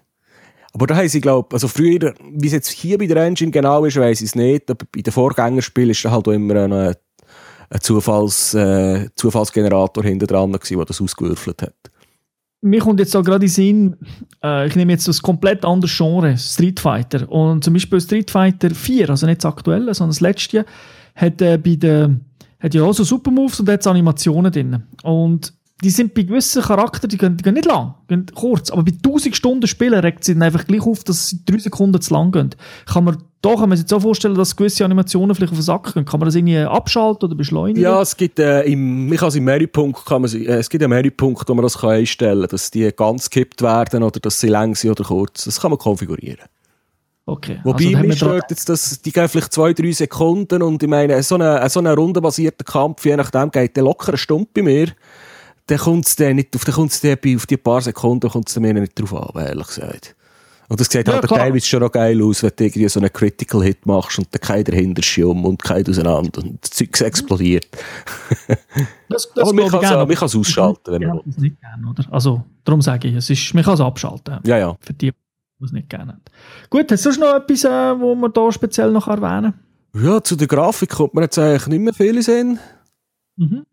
Aber 0.74 0.88
da 0.88 0.96
haben 0.96 1.10
sie, 1.10 1.20
glaube 1.20 1.50
also 1.54 1.68
früher, 1.68 2.14
wie 2.32 2.48
es 2.48 2.54
jetzt 2.54 2.70
hier 2.70 2.98
bei 2.98 3.08
der 3.08 3.18
Engine 3.18 3.52
genau 3.52 3.84
ist, 3.84 3.98
weiß 3.98 4.22
ich 4.22 4.28
es 4.28 4.36
nicht, 4.36 4.72
aber 4.72 4.86
bei 4.90 5.02
den 5.02 5.12
Vorgängerspielen 5.12 5.90
ist 5.90 6.06
da 6.06 6.12
halt 6.12 6.30
auch 6.30 6.32
immer 6.32 6.56
ein, 6.56 6.72
ein 6.72 6.96
Zufalls, 7.82 8.54
äh, 8.54 9.10
Zufallsgenerator 9.16 10.02
hinter 10.02 10.28
dran 10.28 10.54
der 10.54 10.86
das 10.86 11.02
ausgewürfelt 11.02 11.62
hat 11.62 11.91
mir 12.62 12.80
kommt 12.80 13.00
jetzt 13.00 13.16
auch 13.16 13.24
gerade 13.24 13.46
in 13.46 13.52
Sinn, 13.52 13.98
äh, 14.44 14.68
ich 14.68 14.76
nehme 14.76 14.92
jetzt 14.94 15.08
das 15.08 15.22
komplett 15.22 15.66
anderes 15.66 15.96
Genre, 15.96 16.38
Street 16.38 16.80
Fighter. 16.80 17.30
Und 17.30 17.64
zum 17.64 17.74
Beispiel 17.74 18.00
Street 18.00 18.30
Fighter 18.30 18.70
4, 18.70 19.10
also 19.10 19.26
nicht 19.26 19.44
das 19.44 19.52
aktuelle, 19.52 19.94
sondern 19.94 20.12
das 20.12 20.22
letzte, 20.22 20.66
hat, 21.16 21.42
äh, 21.42 21.58
bei 21.58 21.76
der, 21.76 22.16
hat 22.60 22.74
ja 22.74 22.84
auch 22.84 22.94
so 22.94 23.04
Supermoves 23.04 23.60
und 23.60 23.70
hat 23.70 23.86
Animationen 23.88 24.52
drin. 24.52 24.84
Und 25.04 25.54
die 25.84 25.90
sind 25.90 26.14
bei 26.14 26.24
gewissen 26.24 26.62
Charakteren, 26.62 27.10
die 27.10 27.18
gehen, 27.18 27.38
die 27.38 27.44
gehen 27.44 27.56
nicht 27.56 27.66
lang, 27.66 27.96
gehen 28.08 28.26
kurz, 28.36 28.70
aber 28.70 28.84
bei 28.84 28.92
1000 28.92 29.36
Stunden 29.36 29.68
Spielen 29.68 30.00
regt 30.00 30.24
sie 30.24 30.34
dann 30.34 30.44
einfach 30.44 30.66
gleich 30.66 30.82
auf, 30.82 31.04
dass 31.04 31.30
sie 31.30 31.40
drei 31.46 31.58
Sekunden 31.58 32.00
zu 32.00 32.14
lang 32.14 32.32
gehen. 32.32 32.52
Kann 32.86 33.04
man, 33.04 33.18
da 33.42 33.56
kann 33.56 33.70
man 33.70 33.78
sich 33.78 33.88
so 33.88 34.00
vorstellen, 34.00 34.36
dass 34.36 34.56
gewisse 34.56 34.86
Animationen 34.86 35.36
vielleicht 35.36 35.54
auf 35.54 35.58
den 35.58 35.64
Sack 35.64 35.94
gehen. 35.94 36.06
Kann 36.06 36.20
man 36.20 36.28
das 36.28 36.36
irgendwie 36.36 36.58
abschalten 36.60 37.28
oder 37.28 37.36
beschleunigen? 37.36 37.82
Ja, 37.82 38.00
es 38.02 38.16
gibt, 38.16 38.38
äh, 38.38 38.62
im, 38.64 39.10
kann 39.18 39.34
im 39.34 39.44
Menüpunkt, 39.44 40.06
kann 40.06 40.22
man, 40.22 40.32
äh, 40.32 40.58
es 40.58 40.70
gibt 40.70 40.84
einen 40.84 40.92
Menüpunkt, 40.92 41.50
wo 41.50 41.54
man 41.56 41.64
das 41.64 41.80
kann 41.80 41.92
einstellen 41.92 42.42
kann, 42.42 42.50
dass 42.50 42.70
die 42.70 42.92
ganz 42.96 43.30
gekippt 43.30 43.64
werden 43.64 44.04
oder 44.04 44.20
dass 44.20 44.40
sie 44.40 44.50
lang 44.50 44.76
sind 44.76 44.92
oder 44.92 45.04
kurz. 45.04 45.46
Das 45.46 45.60
kann 45.60 45.72
man 45.72 45.80
konfigurieren. 45.80 46.46
Okay. 47.26 47.60
Wobei 47.64 47.96
also, 47.96 48.08
mich 48.08 48.18
stört 48.18 48.50
jetzt, 48.50 48.68
dass 48.68 49.02
die 49.02 49.12
gehen 49.12 49.28
vielleicht 49.30 49.54
zwei, 49.54 49.74
drei 49.74 49.92
Sekunden 49.92 50.62
und 50.62 50.84
ich 50.84 50.90
meine, 50.90 51.22
so 51.24 51.38
ein 51.38 51.70
so 51.70 51.80
rundenbasierter 51.80 52.66
Kampf, 52.66 53.06
je 53.06 53.16
nachdem, 53.16 53.50
geht 53.50 53.76
der 53.76 53.84
locker 53.84 54.10
eine 54.10 54.18
Stunde 54.18 54.50
bei 54.54 54.62
mir 54.62 54.88
dann 55.72 55.80
kommt 55.80 56.06
es 56.06 56.20
nicht, 56.20 56.56
auf, 56.56 56.66
dann 56.66 56.76
kommt's 56.76 57.02
auf 57.06 57.46
die 57.48 57.58
paar 57.58 57.82
Sekunden 57.82 58.30
kommt 58.30 58.50
es 58.50 58.60
mir 58.60 58.74
nicht 58.74 59.00
drauf 59.00 59.14
an, 59.14 59.42
ehrlich 59.46 59.68
gesagt. 59.68 60.16
Und 60.68 60.80
das 60.80 60.88
sieht 60.88 61.08
ja, 61.08 61.14
halt 61.14 61.28
teilweise 61.28 61.66
schon 61.66 61.82
noch 61.82 61.92
geil 61.92 62.22
aus, 62.22 62.44
wenn 62.44 62.52
du 62.56 62.64
irgendwie 62.66 62.88
so 62.90 63.00
einen 63.00 63.12
Critical 63.12 63.64
Hit 63.64 63.86
machst 63.86 64.20
und 64.20 64.28
dann 64.32 64.42
keiner 64.42 64.64
dahinter 64.66 65.28
um 65.28 65.46
und 65.46 65.64
keiner 65.64 65.90
auseinander 65.90 66.44
und 66.44 66.62
das 66.62 66.72
Zeug 66.72 67.02
explodiert. 67.02 67.68
Das, 69.10 69.30
das 69.36 69.44
Aber 69.44 69.54
man 69.54 69.70
kann 69.70 70.24
es 70.24 70.36
ausschalten, 70.36 70.94
wenn 70.94 71.02
man 71.02 71.18
will. 71.18 71.34
nicht 71.38 71.60
gern, 71.60 71.86
oder? 71.86 72.06
Also, 72.14 72.46
darum 72.64 72.82
sage 72.82 73.10
ich, 73.10 73.16
es 73.16 73.30
ist, 73.30 73.54
man 73.54 73.62
kann 73.62 73.74
es 73.74 73.82
abschalten. 73.82 74.40
Ja, 74.46 74.58
ja. 74.58 74.78
Für 74.80 74.94
die 74.94 75.12
Was 75.60 75.74
nicht 75.74 75.90
gerne 75.90 76.14
hat. 76.14 76.32
Gut, 76.70 76.90
hast 76.90 77.06
du 77.06 77.12
noch 77.20 77.36
etwas, 77.36 77.66
äh, 77.66 78.00
wo 78.00 78.16
man 78.16 78.32
da 78.32 78.50
speziell 78.54 78.90
noch 78.94 79.10
erwähnen 79.10 79.54
Ja, 79.94 80.24
zu 80.24 80.38
der 80.38 80.48
Grafik 80.48 80.92
kommt 80.92 81.14
man 81.14 81.26
jetzt 81.26 81.38
eigentlich 81.38 81.68
nicht 81.68 81.82
mehr 81.82 81.94
viel 81.94 82.26
in 82.26 82.60
Mhm. 83.36 83.66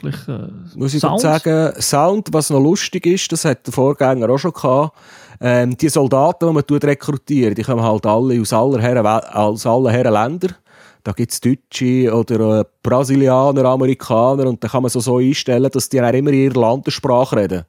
Vielleicht, 0.00 0.28
äh, 0.28 0.48
Muss 0.76 0.94
ich 0.94 1.00
Sound? 1.00 1.20
sagen, 1.20 1.72
Sound, 1.80 2.28
was 2.32 2.50
noch 2.50 2.60
lustig 2.60 3.06
ist, 3.06 3.30
das 3.32 3.44
hat 3.44 3.66
der 3.66 3.72
Vorgänger 3.72 4.30
auch 4.30 4.38
schon 4.38 4.52
gehabt. 4.52 4.96
Ähm, 5.42 5.76
die 5.76 5.88
Soldaten, 5.88 6.48
die 6.48 6.52
man 6.52 6.80
rekrutiert, 6.82 7.56
die 7.56 7.62
kommen 7.62 7.82
halt 7.82 8.06
alle 8.06 8.40
aus 8.40 8.52
aller 8.52 8.80
Herren, 8.80 9.06
aus 9.06 9.66
allen 9.66 9.88
Herren 9.88 10.12
Ländern. 10.12 10.54
Da 11.02 11.12
gibt 11.12 11.32
es 11.32 11.40
Deutsche 11.40 12.14
oder 12.14 12.60
äh, 12.60 12.64
Brasilianer, 12.82 13.64
Amerikaner 13.64 14.46
und 14.46 14.62
da 14.62 14.68
kann 14.68 14.82
man 14.82 14.90
so, 14.90 15.00
so 15.00 15.18
einstellen, 15.18 15.70
dass 15.70 15.88
die 15.88 15.98
dann 15.98 16.14
immer 16.14 16.30
ihre 16.30 16.58
Landessprache 16.58 17.36
reden. 17.36 17.64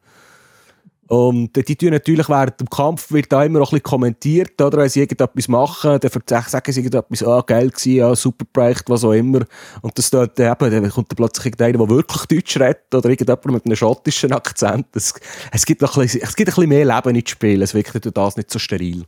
Und 1.08 1.54
die 1.56 1.76
tun 1.76 1.90
natürlich 1.90 2.30
während 2.30 2.58
dem 2.60 2.70
Kampf 2.70 3.12
wird 3.12 3.32
da 3.34 3.44
immer 3.44 3.60
noch 3.60 3.74
ein 3.74 3.76
bisschen 3.76 3.84
kommentiert, 3.84 4.62
oder? 4.62 4.78
Wenn 4.78 4.88
sie 4.88 5.02
irgendetwas 5.02 5.50
machen, 5.50 6.00
dann 6.00 6.12
sagen 6.28 6.72
sie 6.72 6.80
irgendetwas, 6.80 7.24
ah, 7.24 7.44
geil 7.46 7.70
gewesen, 7.70 7.96
ja, 7.96 8.16
super 8.16 8.46
Projekt, 8.54 8.90
was 8.90 9.04
auch 9.04 9.12
immer. 9.12 9.42
Und 9.82 9.98
das 9.98 10.10
dort 10.10 10.40
eben, 10.40 10.72
dann 10.72 10.90
kommt 10.90 11.12
dann 11.12 11.18
plötzlich 11.18 11.48
irgendeiner, 11.48 11.80
der 11.80 11.90
wirklich 11.90 12.26
Deutsch 12.28 12.58
redet, 12.58 12.96
oder 12.96 13.10
irgendjemand 13.10 13.46
mit 13.46 13.66
einem 13.66 13.76
schottischen 13.76 14.32
Akzent. 14.32 14.88
Es, 14.94 15.14
es 15.52 15.66
gibt 15.66 15.82
noch 15.82 15.98
ein 15.98 16.04
bisschen, 16.04 16.22
es 16.22 16.34
gibt 16.34 16.50
ein 16.50 16.56
bisschen 16.56 16.70
mehr 16.70 16.86
Leben 16.86 17.16
ins 17.16 17.30
Spiel. 17.30 17.62
Es 17.62 17.74
wirkt 17.74 18.06
durch 18.06 18.14
das 18.14 18.38
nicht 18.38 18.50
so 18.50 18.60
steril. 18.60 19.04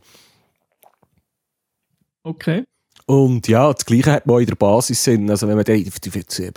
Okay. 2.22 2.64
Und 3.06 3.48
ja, 3.48 3.72
das 3.72 3.84
Gleiche 3.84 4.12
hat 4.12 4.26
man 4.26 4.40
in 4.40 4.46
der 4.46 4.54
Basis 4.56 5.04
Sinn. 5.04 5.28
Also 5.30 5.46
wenn 5.46 5.56
man 5.56 5.64
die, 5.64 5.84
die, 5.84 6.10
die, 6.10 6.50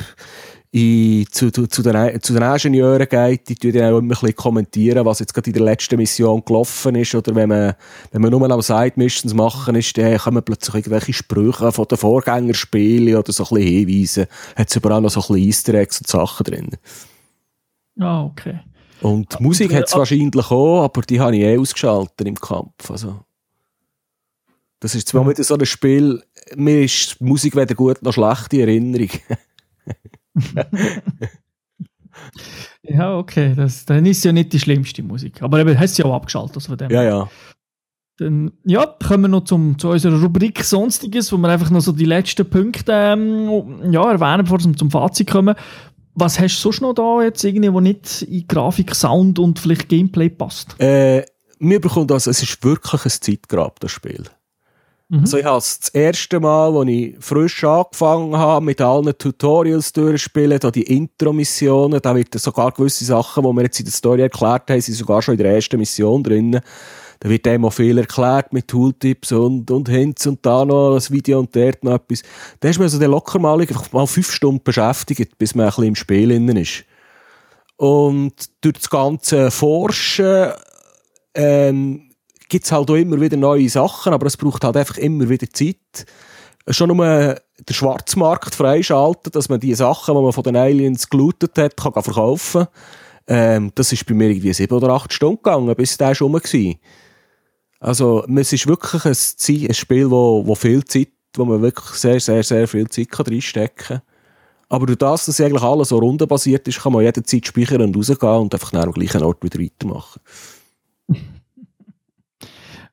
in, 0.72 1.26
zu, 1.32 1.50
zu, 1.52 1.68
zu, 1.68 1.82
den, 1.82 2.22
zu 2.22 2.34
den 2.34 2.44
Ingenieuren 2.44 3.08
geht, 3.08 3.48
die 3.50 3.56
tun 3.56 3.72
dann 3.72 3.94
auch 3.94 4.00
immer 4.00 4.16
ein 4.16 4.20
bisschen 4.20 4.36
kommentieren, 4.36 5.06
was 5.06 5.20
jetzt 5.20 5.34
gerade 5.34 5.50
in 5.50 5.54
der 5.54 5.64
letzten 5.64 5.96
Mission 5.96 6.44
gelaufen 6.46 6.96
ist. 6.96 7.16
Oder 7.16 7.34
wenn 7.36 7.50
man, 7.50 7.74
wenn 8.12 8.22
man 8.22 8.32
nur 8.32 8.52
am 8.52 8.62
Side-Missions 8.62 9.34
machen 9.34 9.76
ist, 9.76 9.98
dann 9.98 10.18
kommen 10.18 10.44
plötzlich 10.44 10.76
irgendwelche 10.76 11.14
Sprüche 11.14 11.72
von 11.72 11.86
den 11.86 11.98
Vorgängerspielen 11.98 13.16
oder 13.16 13.32
so 13.32 13.44
ein 13.46 13.56
bisschen 13.56 13.88
Hinweise. 13.88 14.28
Hat 14.56 14.70
es 14.70 14.76
überall 14.76 15.02
noch 15.02 15.10
so 15.10 15.22
ein 15.22 15.28
bisschen 15.28 15.48
Easter 15.48 15.74
Eggs 15.76 16.00
und 16.00 16.08
Sachen 16.08 16.44
drin. 16.44 16.70
Ah, 18.00 18.26
okay. 18.26 18.60
Und 19.02 19.40
die 19.40 19.44
Musik 19.44 19.74
hat 19.74 19.88
es 19.88 19.96
wahrscheinlich 19.96 20.52
auch, 20.52 20.84
aber 20.84 21.02
die 21.02 21.20
habe 21.20 21.36
ich 21.36 21.44
eh 21.44 21.58
ausgeschaltet 21.58 22.28
im 22.28 22.36
Kampf. 22.36 22.90
Also, 22.90 23.20
das 24.80 24.96
ist 24.96 25.08
zwar 25.08 25.28
wieder 25.28 25.44
so 25.44 25.56
ein 25.56 25.66
Spiel, 25.66 26.22
mir 26.56 26.84
ist 26.84 27.20
die 27.20 27.24
Musik 27.24 27.56
weder 27.56 27.76
gut 27.76 28.02
noch 28.02 28.14
schlechte 28.14 28.62
Erinnerung. 28.62 29.10
ja, 32.84 33.18
okay. 33.18 33.54
Das, 33.56 33.86
dann 33.86 34.06
ist 34.06 34.24
ja 34.24 34.32
nicht 34.32 34.54
die 34.54 34.60
schlimmste 34.60 35.04
Musik. 35.04 35.42
Aber 35.42 35.60
eben, 35.60 35.80
hast 35.80 35.98
du 35.98 36.04
ja 36.04 36.10
auch 36.10 36.16
abgeschaltet. 36.16 36.58
Also 36.58 36.70
von 36.70 36.78
dem 36.78 36.92
ja, 36.92 37.04
ja. 37.04 37.30
Dann, 38.18 38.52
ja, 38.66 38.86
kommen 38.86 39.26
wir 39.26 39.28
noch 39.28 39.44
zum, 39.44 39.78
zu 39.78 39.90
unserer 39.90 40.20
Rubrik 40.20 40.64
Sonstiges, 40.64 41.32
wo 41.32 41.38
wir 41.38 41.50
einfach 41.50 41.70
noch 41.70 41.82
so 41.82 41.92
die 41.92 42.06
letzten 42.06 42.50
Punkte 42.50 42.92
ähm, 42.92 43.92
ja, 43.92 44.12
erwähnen, 44.12 44.44
bevor 44.44 44.60
wir 44.60 44.76
zum 44.76 44.90
Fazit 44.90 45.30
kommen. 45.30 45.56
Was 46.16 46.40
hast 46.40 46.58
du 46.58 46.72
sonst 46.72 46.82
noch 46.82 46.94
da 46.94 47.22
jetzt 47.22 47.44
irgendwie, 47.44 47.72
wo 47.72 47.80
nicht 47.80 48.24
in 48.24 48.48
Grafik, 48.48 48.96
Sound 48.96 49.38
und 49.38 49.60
vielleicht 49.60 49.88
Gameplay 49.88 50.30
passt? 50.30 50.76
Äh, 50.80 51.26
mir 51.60 51.80
bekommt 51.80 52.10
das, 52.10 52.26
es 52.26 52.42
ist 52.42 52.64
wirklich 52.64 53.06
ein 53.06 53.22
Zeitgrab, 53.22 53.80
das 53.80 53.92
Spiel. 53.92 54.24
Mhm. 55.10 55.20
Also 55.22 55.38
ich 55.38 55.46
habe 55.46 55.58
es 55.58 55.80
das 55.80 55.90
erste 55.90 56.40
Mal, 56.40 56.76
als 56.76 56.90
ich 56.90 57.16
frisch 57.20 57.64
angefangen 57.64 58.36
habe, 58.36 58.66
mit 58.66 58.82
allen 58.82 59.18
Tutorials 59.18 59.94
durchspielen, 59.94 60.60
da 60.60 60.70
die 60.70 60.84
Intro-Missionen, 60.84 62.02
da 62.02 62.14
wird 62.16 62.38
sogar 62.38 62.72
gewisse 62.72 63.06
Sachen, 63.06 63.44
die 63.44 63.56
wir 63.56 63.64
jetzt 63.64 63.80
in 63.80 63.86
der 63.86 63.94
Story 63.94 64.22
erklärt 64.22 64.70
haben, 64.70 64.82
sind 64.82 64.96
sogar 64.96 65.22
schon 65.22 65.36
in 65.36 65.44
der 65.44 65.54
ersten 65.54 65.78
Mission 65.78 66.24
drin. 66.24 66.60
Da 67.20 67.30
wird 67.30 67.46
dem 67.46 67.66
auch 67.66 67.72
viel 67.72 67.98
erklärt 67.98 68.54
mit 68.54 68.68
Tooltips 68.68 69.32
und, 69.32 69.72
und 69.72 69.90
Hints 69.90 70.28
und 70.28 70.46
da 70.46 70.66
noch 70.66 70.96
ein 70.96 71.10
Video 71.10 71.40
und 71.40 71.56
dort 71.56 71.84
noch 71.84 71.96
etwas. 71.96 72.22
Da 72.60 72.70
ist 72.70 72.78
man 72.78 72.84
also 72.84 73.04
locker 73.06 73.40
mal, 73.40 73.66
mal 73.92 74.06
fünf 74.06 74.32
Stunden 74.32 74.64
beschäftigt, 74.64 75.38
bis 75.38 75.56
man 75.56 75.66
ein 75.66 75.70
bisschen 75.70 75.84
im 75.86 75.96
Spiel 75.96 76.32
innen 76.32 76.58
ist. 76.58 76.84
Und 77.78 78.34
durch 78.62 78.76
das 78.76 78.90
ganze 78.90 79.52
Forschen, 79.52 80.52
ähm, 81.34 82.07
gibt 82.50 82.66
es 82.66 82.72
halt 82.72 82.90
auch 82.90 82.96
immer 82.96 83.20
wieder 83.20 83.38
neue 83.38 83.70
Sachen, 83.70 84.14
aber 84.14 84.28
es 84.28 84.38
braucht 84.38 84.64
halt 84.64 84.78
einfach 84.78 84.98
immer 84.98 85.28
wieder 85.30 85.50
Zeit. 85.50 86.06
Schon 86.70 86.90
nur 86.90 87.06
der 87.06 87.74
Schwarzmarkt 87.74 88.56
freischalten, 88.56 89.32
dass 89.32 89.50
man 89.50 89.60
die 89.60 89.74
Sachen, 89.74 90.16
die 90.16 90.22
man 90.22 90.34
von 90.34 90.44
den 90.44 90.56
Aliens 90.56 91.10
gelootet 91.10 91.58
hat, 91.58 91.78
kann 91.78 91.94
verkaufen 91.94 92.68
ähm, 93.28 93.72
Das 93.74 93.94
ist 93.94 94.06
bei 94.06 94.14
mir 94.14 94.30
irgendwie 94.30 94.54
sieben 94.54 94.74
oder 94.74 94.90
acht 94.90 95.14
Stunden 95.14 95.38
gegangen, 95.38 95.76
bis 95.76 95.98
der 95.98 96.14
schon 96.14 96.34
war. 96.34 96.76
Also, 97.80 98.26
es 98.26 98.54
ist 98.54 98.68
wirklich 98.68 99.06
ein, 99.06 99.68
ein 99.70 99.74
Spiel, 99.74 100.10
wo, 100.10 100.46
wo 100.46 100.56
viel 100.56 100.84
Zeit, 100.84 101.10
wo 101.36 101.46
man 101.46 101.62
wirklich 101.62 101.88
sehr, 101.96 102.20
sehr, 102.20 102.44
sehr 102.44 102.68
viel 102.68 102.88
Zeit 102.90 103.12
kann 103.12 103.28
reinstecken 103.28 103.88
kann. 103.88 104.02
Aber 104.70 104.86
durch 104.86 104.98
das, 104.98 105.26
dass 105.26 105.40
eigentlich 105.40 105.64
alles 105.64 105.90
so 105.90 105.98
rundenbasiert 105.98 106.68
ist, 106.68 106.82
kann 106.82 106.92
man 106.92 107.04
jederzeit 107.04 107.48
speichern 107.48 107.82
und 107.82 107.96
rausgehen 107.96 108.34
und 108.34 108.54
einfach 108.54 108.74
am 108.74 108.92
gleichen 108.92 109.24
Ort 109.24 109.44
wieder 109.44 109.62
weitermachen. 109.62 110.20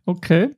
Okay. 0.07 0.51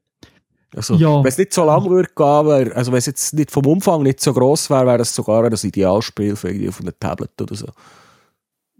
Also, 0.74 0.94
ja. 0.94 1.22
wenn 1.22 1.28
es 1.28 1.38
nicht 1.38 1.54
so 1.54 1.64
lang 1.64 1.88
würde 1.88 2.10
gehen, 2.14 2.72
also 2.72 2.92
wenn 2.92 2.98
es 2.98 3.06
jetzt 3.06 3.32
nicht 3.34 3.50
vom 3.50 3.64
Umfang 3.66 4.02
nicht 4.02 4.20
so 4.20 4.32
groß 4.32 4.68
wäre, 4.68 4.86
wäre 4.86 5.02
es 5.02 5.14
sogar 5.14 5.48
das 5.48 5.64
Idealspiel 5.64 6.36
für 6.36 6.48
irgendwie 6.48 6.68
auf 6.68 6.80
einem 6.80 6.92
Tablet 6.98 7.40
oder 7.40 7.54
so. 7.54 7.66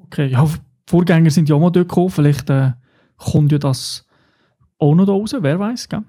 Okay, 0.05 0.27
ja, 0.27 0.47
Vorgänger 0.87 1.31
sind 1.31 1.49
ja 1.49 1.57
auch 1.57 1.61
mal 1.61 1.71
dort 1.71 1.89
gekommen, 1.89 2.11
vielleicht 2.11 2.51
äh, 2.51 2.73
kommt 3.17 3.51
ja 3.53 3.59
das 3.59 4.05
auch 4.79 4.95
noch 4.95 5.07
da 5.07 5.12
raus, 5.12 5.35
wer 5.39 5.59
weiß, 5.59 5.89
gell? 5.89 6.03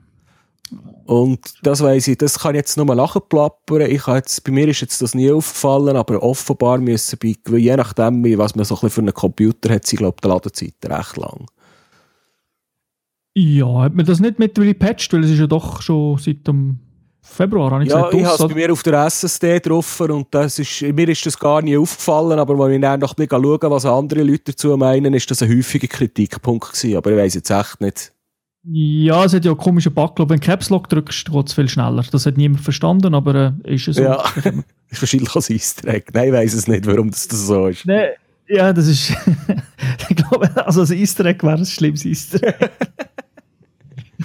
Und 1.05 1.39
das 1.63 1.81
weiss 1.81 2.07
ich, 2.09 2.17
das 2.17 2.39
kann 2.39 2.55
ich 2.55 2.59
jetzt 2.59 2.75
nur 2.75 2.85
mal 2.85 2.95
nachplappern. 2.95 3.89
Ich 3.89 4.05
jetzt, 4.07 4.43
bei 4.43 4.51
mir 4.51 4.67
ist 4.67 4.81
jetzt 4.81 5.01
das 5.01 5.15
nie 5.15 5.31
aufgefallen, 5.31 5.95
aber 5.95 6.21
offenbar 6.21 6.79
müssen 6.79 7.17
bei, 7.17 7.35
je 7.57 7.77
nachdem, 7.77 8.37
was 8.37 8.55
man 8.55 8.65
so 8.65 8.75
ein 8.75 8.81
bisschen 8.81 8.89
für 8.89 9.01
einen 9.01 9.13
Computer 9.13 9.73
hat, 9.73 9.85
sie 9.85 9.95
glaube 9.95 10.17
die 10.21 10.27
Ladezeit 10.27 10.73
recht 10.85 11.15
lang. 11.15 11.45
Ja, 13.39 13.83
hat 13.83 13.93
man 13.93 14.03
das 14.03 14.19
nicht 14.19 14.39
mittlerweile 14.39 14.73
gepatcht, 14.73 15.13
weil 15.13 15.23
es 15.23 15.29
ist 15.29 15.37
ja 15.37 15.45
doch 15.45 15.79
schon 15.83 16.17
seit 16.17 16.47
dem 16.47 16.79
Februar, 17.21 17.69
habe 17.69 17.83
ich 17.83 17.89
ja, 17.91 17.97
gesagt. 17.97 18.13
Ja, 18.15 18.19
ich 18.19 18.25
habe 18.25 18.43
es 18.43 18.49
bei 18.49 18.55
mir 18.55 18.71
auf 18.71 18.81
der 18.81 19.05
SSD 19.05 19.59
drauf 19.59 19.99
und 19.99 20.27
das 20.31 20.57
ist, 20.57 20.81
mir 20.81 21.07
ist 21.07 21.23
das 21.23 21.37
gar 21.37 21.61
nie 21.61 21.77
aufgefallen, 21.77 22.39
aber 22.39 22.57
wenn 22.57 22.73
ich 22.73 22.81
dann 22.81 22.99
noch 22.99 23.11
ein 23.15 23.27
bisschen 23.27 23.43
schaue, 23.43 23.59
was 23.69 23.85
andere 23.85 24.23
Leute 24.23 24.53
dazu 24.53 24.75
meinen, 24.75 25.13
ist 25.13 25.29
das 25.29 25.43
ein 25.43 25.55
häufiger 25.55 25.85
Kritikpunkt 25.85 26.71
gewesen, 26.73 26.97
aber 26.97 27.11
ich 27.11 27.17
weiß 27.17 27.35
jetzt 27.35 27.51
echt 27.51 27.79
nicht. 27.79 28.11
Ja, 28.63 29.23
es 29.23 29.35
hat 29.35 29.45
ja 29.45 29.51
einen 29.51 29.59
komischen 29.59 29.93
Bug, 29.93 30.15
glaube 30.15 30.31
wenn 30.31 30.39
du 30.39 30.45
Caps 30.47 30.71
Lock 30.71 30.89
drückst, 30.89 31.31
geht 31.31 31.47
es 31.47 31.53
viel 31.53 31.69
schneller. 31.69 32.03
Das 32.11 32.25
hat 32.25 32.37
niemand 32.37 32.61
verstanden, 32.61 33.13
aber 33.13 33.53
äh, 33.65 33.75
ist 33.75 33.87
es 33.87 33.97
so. 33.97 34.01
Ja, 34.01 34.23
ist 34.89 35.01
wahrscheinlich 35.01 35.35
als 35.35 35.51
Easter 35.51 35.87
Egg. 35.89 36.07
Nein, 36.11 36.29
ich 36.29 36.33
weiß 36.33 36.53
es 36.55 36.67
nicht, 36.67 36.87
warum 36.87 37.11
das, 37.11 37.27
das 37.27 37.45
so 37.45 37.67
ist. 37.67 37.85
Nee, 37.85 38.07
ja, 38.47 38.73
das 38.73 38.87
ist, 38.87 39.13
ich 40.09 40.15
glaube, 40.15 40.49
also 40.65 40.81
ein 40.81 40.99
Easter 40.99 41.25
Egg 41.25 41.45
wäre 41.45 41.57
ein 41.57 41.65
schlimmes 41.65 42.03
Easter 42.03 42.47
Egg. 42.47 42.69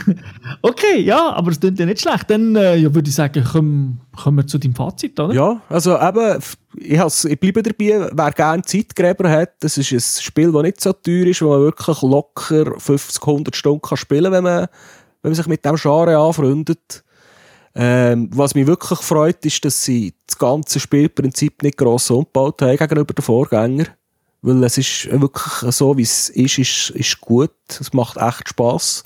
okay, 0.62 1.00
ja, 1.00 1.32
aber 1.32 1.50
es 1.50 1.60
klingt 1.60 1.78
ja 1.78 1.86
nicht 1.86 2.00
schlecht. 2.00 2.30
Dann 2.30 2.56
äh, 2.56 2.76
ja, 2.76 2.94
würde 2.94 3.08
ich 3.08 3.14
sagen, 3.14 3.44
kommen, 3.44 4.00
kommen 4.16 4.38
wir 4.38 4.46
zu 4.46 4.58
deinem 4.58 4.74
Fazit, 4.74 5.18
oder? 5.18 5.34
Ja, 5.34 5.60
also 5.68 5.98
eben, 5.98 6.38
ich, 6.76 7.00
ich 7.00 7.40
bleibe 7.40 7.62
dabei, 7.62 8.10
wer 8.12 8.32
gerne 8.32 8.62
Zeitgräber 8.62 9.30
hat, 9.30 9.54
das 9.60 9.78
ist 9.78 9.92
ein 9.92 10.00
Spiel, 10.00 10.52
das 10.52 10.62
nicht 10.62 10.80
so 10.80 10.92
teuer 10.92 11.26
ist, 11.26 11.42
wo 11.42 11.50
man 11.50 11.60
wirklich 11.60 12.02
locker 12.02 12.78
50, 12.78 13.22
100 13.22 13.56
Stunden 13.56 13.82
kann 13.82 13.98
spielen 13.98 14.24
kann, 14.24 14.32
wenn 14.32 14.44
man, 14.44 14.66
wenn 15.22 15.30
man 15.30 15.34
sich 15.34 15.46
mit 15.46 15.64
dem 15.64 15.76
Genre 15.76 16.16
anfreundet. 16.16 17.04
Ähm, 17.74 18.28
was 18.34 18.54
mich 18.54 18.66
wirklich 18.66 18.98
freut, 18.98 19.44
ist, 19.46 19.64
dass 19.64 19.82
sie 19.82 20.14
das 20.26 20.36
ganze 20.36 20.78
Spielprinzip 20.78 21.62
nicht 21.62 21.78
gross 21.78 22.10
umgebaut 22.10 22.60
haben 22.60 22.76
gegenüber 22.76 23.14
den 23.14 23.22
Vorgängern. 23.22 23.88
Weil 24.42 24.64
es 24.64 24.76
ist 24.76 25.08
wirklich 25.10 25.72
so, 25.72 25.96
wie 25.96 26.02
es 26.02 26.28
ist, 26.28 26.58
ist, 26.58 26.90
ist 26.90 27.20
gut. 27.20 27.52
Es 27.68 27.92
macht 27.92 28.16
echt 28.16 28.48
Spass. 28.48 29.04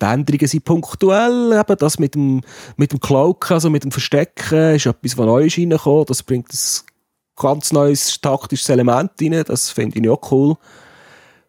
Die 0.00 0.06
Änderungen 0.06 0.46
sind 0.46 0.64
punktuell. 0.64 1.52
Eben 1.58 1.76
das 1.78 1.98
mit 1.98 2.14
dem, 2.14 2.40
mit 2.76 2.92
dem 2.92 3.00
Cloaken, 3.00 3.54
also 3.54 3.70
mit 3.70 3.84
dem 3.84 3.90
Verstecken, 3.90 4.74
ist 4.74 4.86
etwas, 4.86 5.18
was 5.18 5.26
neu 5.26 5.44
ist 5.44 5.58
reingekommen. 5.58 6.06
Das 6.06 6.22
bringt 6.22 6.52
ein 6.52 6.58
ganz 7.36 7.72
neues 7.72 8.20
taktisches 8.20 8.68
Element 8.68 9.12
rein. 9.20 9.44
Das 9.46 9.70
finde 9.70 9.98
ich 9.98 10.08
auch 10.08 10.32
cool. 10.32 10.56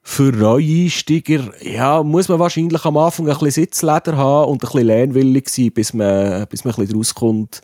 Für 0.04 0.32
Neueinsteiger, 0.32 1.52
ja, 1.62 2.02
muss 2.02 2.28
man 2.28 2.40
wahrscheinlich 2.40 2.84
am 2.86 2.98
Anfang 2.98 3.28
ein 3.28 3.34
bisschen 3.34 3.52
Sitzleder 3.52 4.18
haben 4.18 4.50
und 4.50 4.56
ein 4.56 4.68
bisschen 4.68 4.88
lernwillig 4.88 5.48
sein, 5.48 5.72
bis 5.72 5.94
man, 5.94 6.48
bis 6.48 6.66
man 6.66 6.74
ein 6.74 6.82
bisschen 6.82 6.98
rauskommt, 6.98 7.62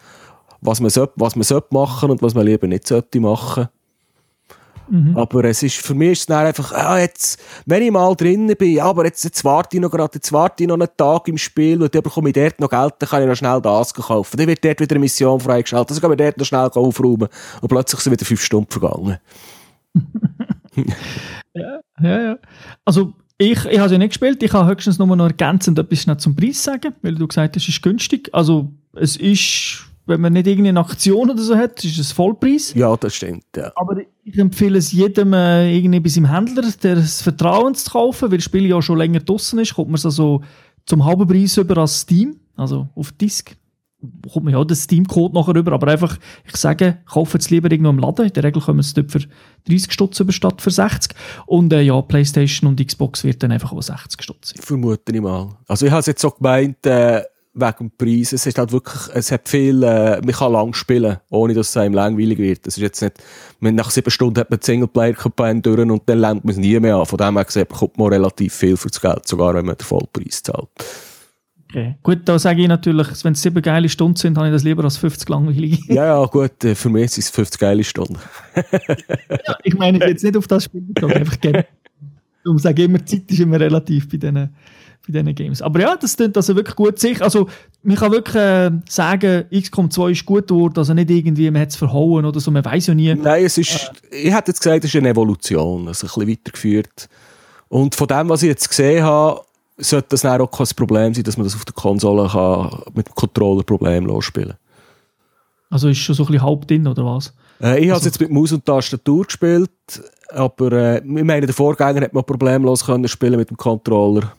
was 0.61 0.79
man, 0.79 0.91
sollte, 0.91 1.13
was 1.15 1.35
man 1.35 1.43
sollte 1.43 1.69
machen 1.71 2.11
und 2.11 2.21
was 2.21 2.35
man 2.35 2.45
lieber 2.45 2.67
nicht 2.67 2.88
sollte 2.88 3.19
machen. 3.19 3.69
Mhm. 4.89 5.17
Aber 5.17 5.43
es 5.45 5.63
ist, 5.63 5.77
für 5.77 5.93
mich 5.93 6.11
ist 6.11 6.19
es 6.19 6.25
dann 6.27 6.45
einfach, 6.45 6.71
ah, 6.71 6.99
jetzt, 6.99 7.39
wenn 7.65 7.83
ich 7.83 7.91
mal 7.91 8.15
drinnen 8.15 8.55
bin, 8.55 8.79
aber 8.79 9.05
jetzt, 9.05 9.23
jetzt 9.23 9.43
warte 9.43 9.77
ich 9.77 9.81
noch 9.81 9.91
gerade, 9.91 10.11
jetzt 10.15 10.31
warte 10.31 10.63
ich 10.63 10.67
noch 10.67 10.75
einen 10.75 10.88
Tag 10.95 11.27
im 11.27 11.38
Spiel 11.38 11.81
und 11.81 11.93
dann 11.93 12.03
bekomme 12.03 12.29
ich 12.29 12.35
dort 12.35 12.59
noch 12.59 12.69
Geld, 12.69 12.93
dann 12.99 13.09
kann 13.09 13.21
ich 13.21 13.27
noch 13.27 13.35
schnell 13.35 13.61
das 13.61 13.93
kaufen. 13.93 14.38
Dann 14.38 14.47
wird 14.47 14.63
dort 14.63 14.79
wieder 14.79 14.95
eine 14.95 15.01
Mission 15.01 15.39
freigeschaltet, 15.39 15.97
dann 15.97 16.01
kann 16.01 16.11
ich 16.11 16.17
dort 16.17 16.38
noch 16.38 16.45
schnell 16.45 16.69
aufräumen 16.73 17.27
und 17.61 17.67
plötzlich 17.67 18.01
sind 18.01 18.13
wieder 18.13 18.25
fünf 18.25 18.41
Stunden 18.41 18.71
vergangen. 18.71 19.17
ja, 21.53 21.79
ja, 22.01 22.21
ja. 22.21 22.38
Also, 22.85 23.13
Ich, 23.39 23.65
ich 23.65 23.77
habe 23.77 23.89
sie 23.89 23.99
nicht 23.99 24.09
gespielt, 24.09 24.41
ich 24.41 24.49
kann 24.49 24.67
höchstens 24.67 24.97
nur 24.97 25.15
noch 25.15 25.27
ergänzend 25.27 25.77
etwas 25.77 26.07
zum 26.17 26.35
Preis 26.35 26.63
sagen, 26.63 26.95
weil 27.03 27.13
du 27.13 27.27
gesagt 27.27 27.55
hast, 27.55 27.63
es 27.63 27.69
ist 27.69 27.83
günstig. 27.83 28.29
Also 28.33 28.71
es 28.93 29.15
ist, 29.15 29.85
wenn 30.08 30.22
man 30.22 30.34
nicht 30.34 30.47
irgendeine 30.47 30.80
Aktion 30.80 31.30
oder 31.30 31.41
so 31.41 31.55
hat, 31.55 31.84
ist 31.84 31.99
es 31.99 32.12
Vollpreis. 32.12 32.74
Ja, 32.74 32.95
das 32.95 33.16
stimmt, 33.16 33.45
ja. 33.55 33.72
Aber 33.76 33.97
ich 34.24 34.38
empfehle 34.38 34.78
es 34.78 34.91
jedem, 34.91 35.34
äh, 35.34 35.76
irgendwie 35.76 35.99
bei 35.99 36.10
seinem 36.10 36.32
Händler 36.32 36.64
des 36.64 37.22
Vertrauens 37.22 37.84
zu 37.84 37.91
kaufen, 37.91 38.32
weil 38.32 38.38
das 38.38 38.45
Spiel 38.45 38.66
ja 38.66 38.82
schon 38.82 38.97
länger 38.97 39.20
draußen 39.20 39.60
ist, 39.60 39.76
kommt 39.76 39.89
man 39.89 39.95
es 39.95 40.05
also 40.05 40.41
zum 40.86 41.05
halben 41.05 41.28
Preis 41.28 41.58
über 41.58 41.78
als 41.78 42.01
Steam, 42.01 42.39
also 42.55 42.88
auf 42.95 43.12
Disk 43.12 43.55
kommt 44.32 44.45
man 44.45 44.53
ja 44.53 44.64
den 44.64 44.76
Steam-Code 44.76 45.34
nachher 45.34 45.55
rüber, 45.55 45.72
aber 45.72 45.88
einfach, 45.88 46.18
ich 46.45 46.55
sage, 46.55 46.99
kaufen 47.05 47.38
es 47.39 47.49
lieber 47.49 47.72
irgendwo 47.72 47.89
im 47.89 47.99
Laden. 47.99 48.28
In 48.28 48.34
der 48.34 48.43
Regel 48.43 48.62
kommen 48.62 48.80
es 48.80 48.93
dort 48.93 49.12
für 49.12 49.22
30 49.68 49.91
Stutz 49.91 50.20
über 50.20 50.32
statt 50.32 50.62
für 50.62 50.70
60. 50.70 51.16
Und 51.47 51.74
äh, 51.74 51.82
ja, 51.82 51.99
Playstation 52.01 52.70
und 52.70 52.86
Xbox 52.86 53.24
wird 53.24 53.41
dann 53.41 53.51
einfach 53.51 53.74
auch 53.74 53.82
60 53.82 54.22
Stutz 54.22 54.49
sein. 54.49 54.62
Vermute 54.62 55.12
ich 55.12 55.22
mal. 55.22 55.58
Also 55.68 55.88
ich 55.88 55.91
habe 55.91 56.01
es 56.01 56.05
jetzt 56.05 56.22
so 56.22 56.30
gemeint, 56.30 56.86
äh, 56.86 57.24
wegen 57.60 57.78
dem 57.78 57.91
Preis. 57.91 58.34
Es 58.34 58.45
ist 58.45 58.58
halt 58.58 58.72
wirklich, 58.72 59.01
es 59.14 59.32
hat 59.32 59.49
viel, 59.49 59.84
äh, 59.84 60.22
man 60.22 60.32
kann 60.32 60.51
lang 60.51 60.74
spielen, 60.74 61.18
ohne 61.30 61.53
dass 61.53 61.70
es 61.70 61.78
einem 61.78 61.93
langweilig 61.93 62.38
wird. 62.38 62.68
Es 62.68 62.78
ist 62.78 62.84
jetzt 62.84 63.01
nicht, 63.01 63.16
man, 63.60 63.76
nach 63.76 63.89
sieben 63.89 64.12
Stunden 64.12 64.39
hat 64.39 64.49
man 64.49 64.60
die 64.60 64.66
Singleplayer-Kampagne 64.66 65.62
durch 65.62 65.80
und 65.80 66.03
dann 66.05 66.20
lernt 66.20 66.45
man 66.45 66.51
es 66.53 66.58
nie 66.58 66.80
mehr 66.80 66.95
an. 66.97 67.05
Von 67.05 67.18
dem 67.18 67.36
her 67.36 67.45
gesehen 67.45 67.68
bekommt 67.68 67.97
man 67.97 68.08
relativ 68.10 68.53
viel 68.53 68.78
für 68.78 68.89
das 68.89 69.01
Geld, 69.01 69.28
sogar 69.28 69.53
wenn 69.55 69.66
man 69.66 69.76
den 69.76 69.86
Vollpreis 69.86 70.43
zahlt. 70.43 70.70
Okay. 71.70 71.95
Gut, 72.01 72.20
da 72.24 72.39
sage 72.39 72.62
ich 72.62 72.68
natürlich, 72.68 73.08
wenn 73.26 73.34
es 73.34 73.41
sieben 73.41 73.62
geile 73.62 73.89
Stunden 73.89 74.16
sind, 74.16 74.38
habe 74.38 74.47
ich 74.47 74.53
das 74.53 74.64
lieber 74.64 74.84
als 74.86 74.97
50 74.97 75.28
langweilige. 75.28 75.78
ja, 75.93 76.05
ja, 76.05 76.26
gut, 76.26 76.64
äh, 76.64 76.76
für 76.76 76.89
mich 76.89 77.12
sind 77.12 77.24
es 77.24 77.30
50 77.30 77.60
geile 77.60 77.84
Stunden. 77.84 78.18
ja, 78.55 79.58
ich 79.64 79.78
meine 79.78 79.99
jetzt 80.08 80.24
nicht 80.24 80.38
auf 80.38 80.47
das 80.47 80.64
Spiel, 80.64 80.84
einfach 81.01 81.39
gerne. 81.41 81.66
Darum 82.43 82.58
sage 82.60 82.82
ich 82.82 82.88
immer, 82.88 83.05
Zeit 83.05 83.30
ist 83.30 83.39
immer 83.41 83.60
relativ 83.60 84.08
bei 84.08 84.16
diesen, 84.16 84.55
bei 85.08 85.20
diesen 85.20 85.36
Games. 85.36 85.62
Aber 85.62 85.80
ja, 85.80 85.95
das 85.95 86.16
klingt 86.16 86.36
also 86.36 86.55
wirklich 86.55 86.76
gut 86.76 86.99
sich. 86.99 87.22
Also, 87.22 87.47
man 87.84 87.95
kann 87.95 88.12
wirklich 88.12 88.36
äh, 88.36 88.72
sagen, 88.89 89.45
XCOM 89.51 89.89
2 89.89 90.12
ist 90.12 90.26
gut 90.26 90.47
geworden, 90.47 90.74
also 90.78 90.93
nicht 90.93 91.10
irgendwie, 91.10 91.49
man 91.49 91.62
hat 91.62 91.70
es 91.70 91.76
verhauen 91.76 92.26
oder 92.26 92.39
so, 92.39 92.51
man 92.51 92.64
weiß 92.64 92.88
ja 92.88 92.93
nie. 92.93 93.14
Nein, 93.16 93.45
es 93.45 93.58
ist, 93.58 93.91
äh, 94.12 94.18
ich 94.28 94.34
hätte 94.34 94.51
jetzt 94.51 94.60
gesagt, 94.60 94.84
es 94.84 94.93
ist 94.93 94.95
eine 94.95 95.10
Evolution, 95.10 95.88
also 95.88 96.05
ein 96.05 96.10
bisschen 96.10 96.30
weitergeführt. 96.30 97.10
Und 97.70 97.95
von 97.95 98.08
dem, 98.08 98.30
was 98.30 98.43
ich 98.43 98.49
jetzt 98.49 98.70
gesehen 98.70 99.03
habe, 99.03 99.41
sollte 99.78 100.08
das 100.10 100.26
auch 100.26 100.47
kein 100.47 100.68
Problem 100.76 101.14
sein, 101.14 101.24
dass 101.24 101.38
man 101.38 101.45
das 101.45 101.55
auf 101.55 101.66
der 101.66 101.74
Konsole 101.74 102.28
kann, 102.30 102.82
mit 102.93 103.08
dem 103.08 103.16
Controller 103.16 103.64
problemlos 103.64 104.26
spielen 104.26 104.55
Also 105.70 105.89
ist 105.89 105.99
schon 105.99 106.16
so 106.16 106.24
ein 106.24 106.28
bisschen 106.28 106.45
halb 106.45 106.68
drin, 106.68 106.88
oder 106.88 107.05
was? 107.05 107.34
Äh, 107.62 107.80
ich 107.80 107.91
also, 107.91 107.91
habe 107.91 107.99
es 107.99 108.05
jetzt 108.05 108.22
mit 108.22 108.32
Maus 108.32 108.51
und 108.51 108.66
Tastatur 108.66 109.26
gespielt, 109.26 109.70
aber 110.30 110.72
äh, 110.72 110.97
ich 110.97 111.24
meine, 111.24 111.45
der 111.45 111.55
Vorgänger 111.55 112.01
hat 112.01 112.14
man 112.14 112.24
problemlos 112.24 112.86
können 112.86 113.08
spielen 113.08 113.38
mit 113.38 113.49
dem 113.49 113.58
Controller. 113.58 114.34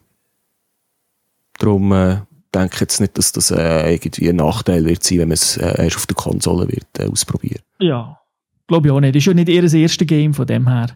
Darum 1.58 1.92
äh, 1.92 2.18
denke 2.54 2.74
ich 2.74 2.80
jetzt 2.80 3.00
nicht, 3.00 3.18
dass 3.18 3.32
das 3.32 3.50
äh, 3.50 3.92
irgendwie 3.92 4.28
ein 4.28 4.36
Nachteil 4.36 4.84
wird 4.84 5.02
sein, 5.02 5.18
wenn 5.18 5.28
man 5.28 5.34
es 5.34 5.56
äh, 5.56 5.84
erst 5.84 5.96
auf 5.96 6.06
der 6.06 6.16
Konsole 6.16 6.68
wird 6.68 6.86
äh, 6.98 7.10
ausprobieren. 7.10 7.60
Ja, 7.80 8.18
glaube 8.66 8.88
ich 8.88 8.92
auch 8.92 9.00
nicht. 9.00 9.14
Das 9.14 9.20
ist 9.20 9.26
ja 9.26 9.34
nicht 9.34 9.48
ihr 9.48 9.62
erstes 9.62 10.06
Game, 10.06 10.34
von 10.34 10.46
dem 10.46 10.68
her 10.68 10.88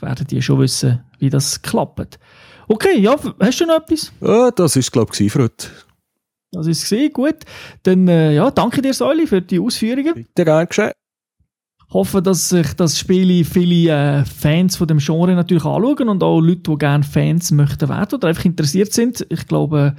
werden 0.00 0.26
die 0.26 0.42
schon 0.42 0.60
wissen, 0.60 1.00
wie 1.18 1.30
das 1.30 1.60
klappt. 1.62 2.18
Okay, 2.68 2.98
ja, 2.98 3.16
hast 3.40 3.60
du 3.60 3.66
noch 3.66 3.76
etwas? 3.76 4.12
Ja, 4.20 4.50
das 4.50 4.76
war 4.76 4.82
glaube 4.82 5.12
ich, 5.18 5.32
für 5.32 5.44
heute. 5.44 5.68
Das 6.52 6.66
ist 6.66 6.82
gesehen, 6.82 7.12
gut. 7.12 7.36
Dann 7.82 8.08
äh, 8.08 8.34
ja, 8.34 8.50
danke 8.50 8.80
dir, 8.80 8.94
Säuli, 8.94 9.26
für 9.26 9.42
die 9.42 9.58
Ausführungen. 9.58 10.14
Bitte 10.14 10.44
gern 10.44 10.66
geschehen. 10.66 10.92
Hoffe, 11.90 12.20
dass 12.20 12.50
sich 12.50 12.74
das 12.74 12.98
Spiel 12.98 13.44
viele 13.44 13.90
äh, 13.92 14.24
Fans 14.24 14.76
von 14.76 14.86
dem 14.86 14.98
Genre 14.98 15.34
natürlich 15.34 15.64
anschauen 15.64 16.08
und 16.08 16.22
auch 16.22 16.40
Leute, 16.40 16.70
die 16.70 16.78
gerne 16.78 17.04
Fans 17.04 17.50
möchten 17.50 17.88
werden 17.88 18.14
oder 18.14 18.28
einfach 18.28 18.44
interessiert 18.44 18.92
sind. 18.92 19.26
Ich 19.30 19.46
glaube, 19.46 19.96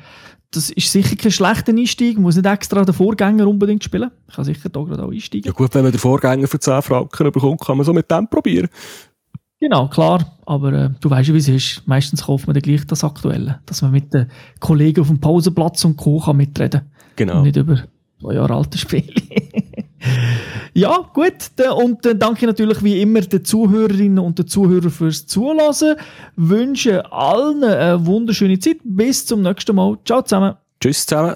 das 0.51 0.69
ist 0.69 0.91
sicher 0.91 1.15
kein 1.15 1.31
schlechter 1.31 1.71
Einstieg. 1.71 2.15
Man 2.15 2.23
muss 2.23 2.35
nicht 2.35 2.45
extra 2.45 2.83
den 2.83 2.93
Vorgänger 2.93 3.47
unbedingt 3.47 3.83
spielen. 3.83 4.11
Ich 4.27 4.35
kann 4.35 4.45
sicher 4.45 4.69
da 4.69 4.81
gerade 4.81 5.03
auch 5.03 5.11
einsteigen. 5.11 5.47
Ja 5.47 5.51
gut, 5.51 5.73
wenn 5.73 5.83
man 5.83 5.91
den 5.91 5.99
Vorgänger 5.99 6.47
für 6.47 6.59
10 6.59 6.81
Franken 6.81 7.31
bekommt, 7.31 7.61
kann 7.61 7.77
man 7.77 7.85
so 7.85 7.93
mit 7.93 8.09
dem 8.09 8.27
probieren. 8.27 8.67
Genau, 9.59 9.87
klar. 9.89 10.37
Aber 10.45 10.73
äh, 10.73 10.89
du 11.01 11.09
weißt 11.09 11.29
ja, 11.29 11.33
wie 11.33 11.39
es 11.39 11.49
ist. 11.49 11.83
Meistens 11.85 12.23
kauft 12.23 12.47
man 12.47 12.53
dann 12.53 12.63
gleich 12.63 12.85
das 12.87 13.03
Aktuelle. 13.03 13.59
Dass 13.65 13.81
man 13.81 13.91
mit 13.91 14.13
den 14.13 14.27
Kollegen 14.59 15.01
auf 15.01 15.07
dem 15.07 15.19
Pausenplatz 15.19 15.83
und 15.85 15.97
Co. 15.97 16.19
kann 16.19 16.37
mitreden 16.37 16.81
Genau. 17.15 17.37
Und 17.37 17.43
nicht 17.43 17.57
über 17.57 17.83
zwei 18.19 18.33
Jahre 18.33 18.55
alte 18.55 18.77
Spiele. 18.77 19.13
ja, 20.73 20.97
gut. 21.13 21.33
Und 21.75 22.05
dann 22.05 22.19
danke 22.19 22.39
ich 22.41 22.47
natürlich 22.47 22.83
wie 22.83 23.01
immer 23.01 23.21
den 23.21 23.43
Zuhörerinnen 23.43 24.19
und 24.19 24.39
den 24.39 24.47
Zuhörern 24.47 24.89
fürs 24.89 25.25
Zulassen. 25.25 25.95
Wünsche 26.35 27.11
allen 27.11 27.63
eine 27.63 28.05
wunderschöne 28.05 28.59
Zeit. 28.59 28.77
Bis 28.83 29.25
zum 29.25 29.41
nächsten 29.41 29.75
Mal. 29.75 29.97
Ciao 30.05 30.21
zusammen. 30.21 30.55
Tschüss 30.79 31.05
zusammen. 31.05 31.35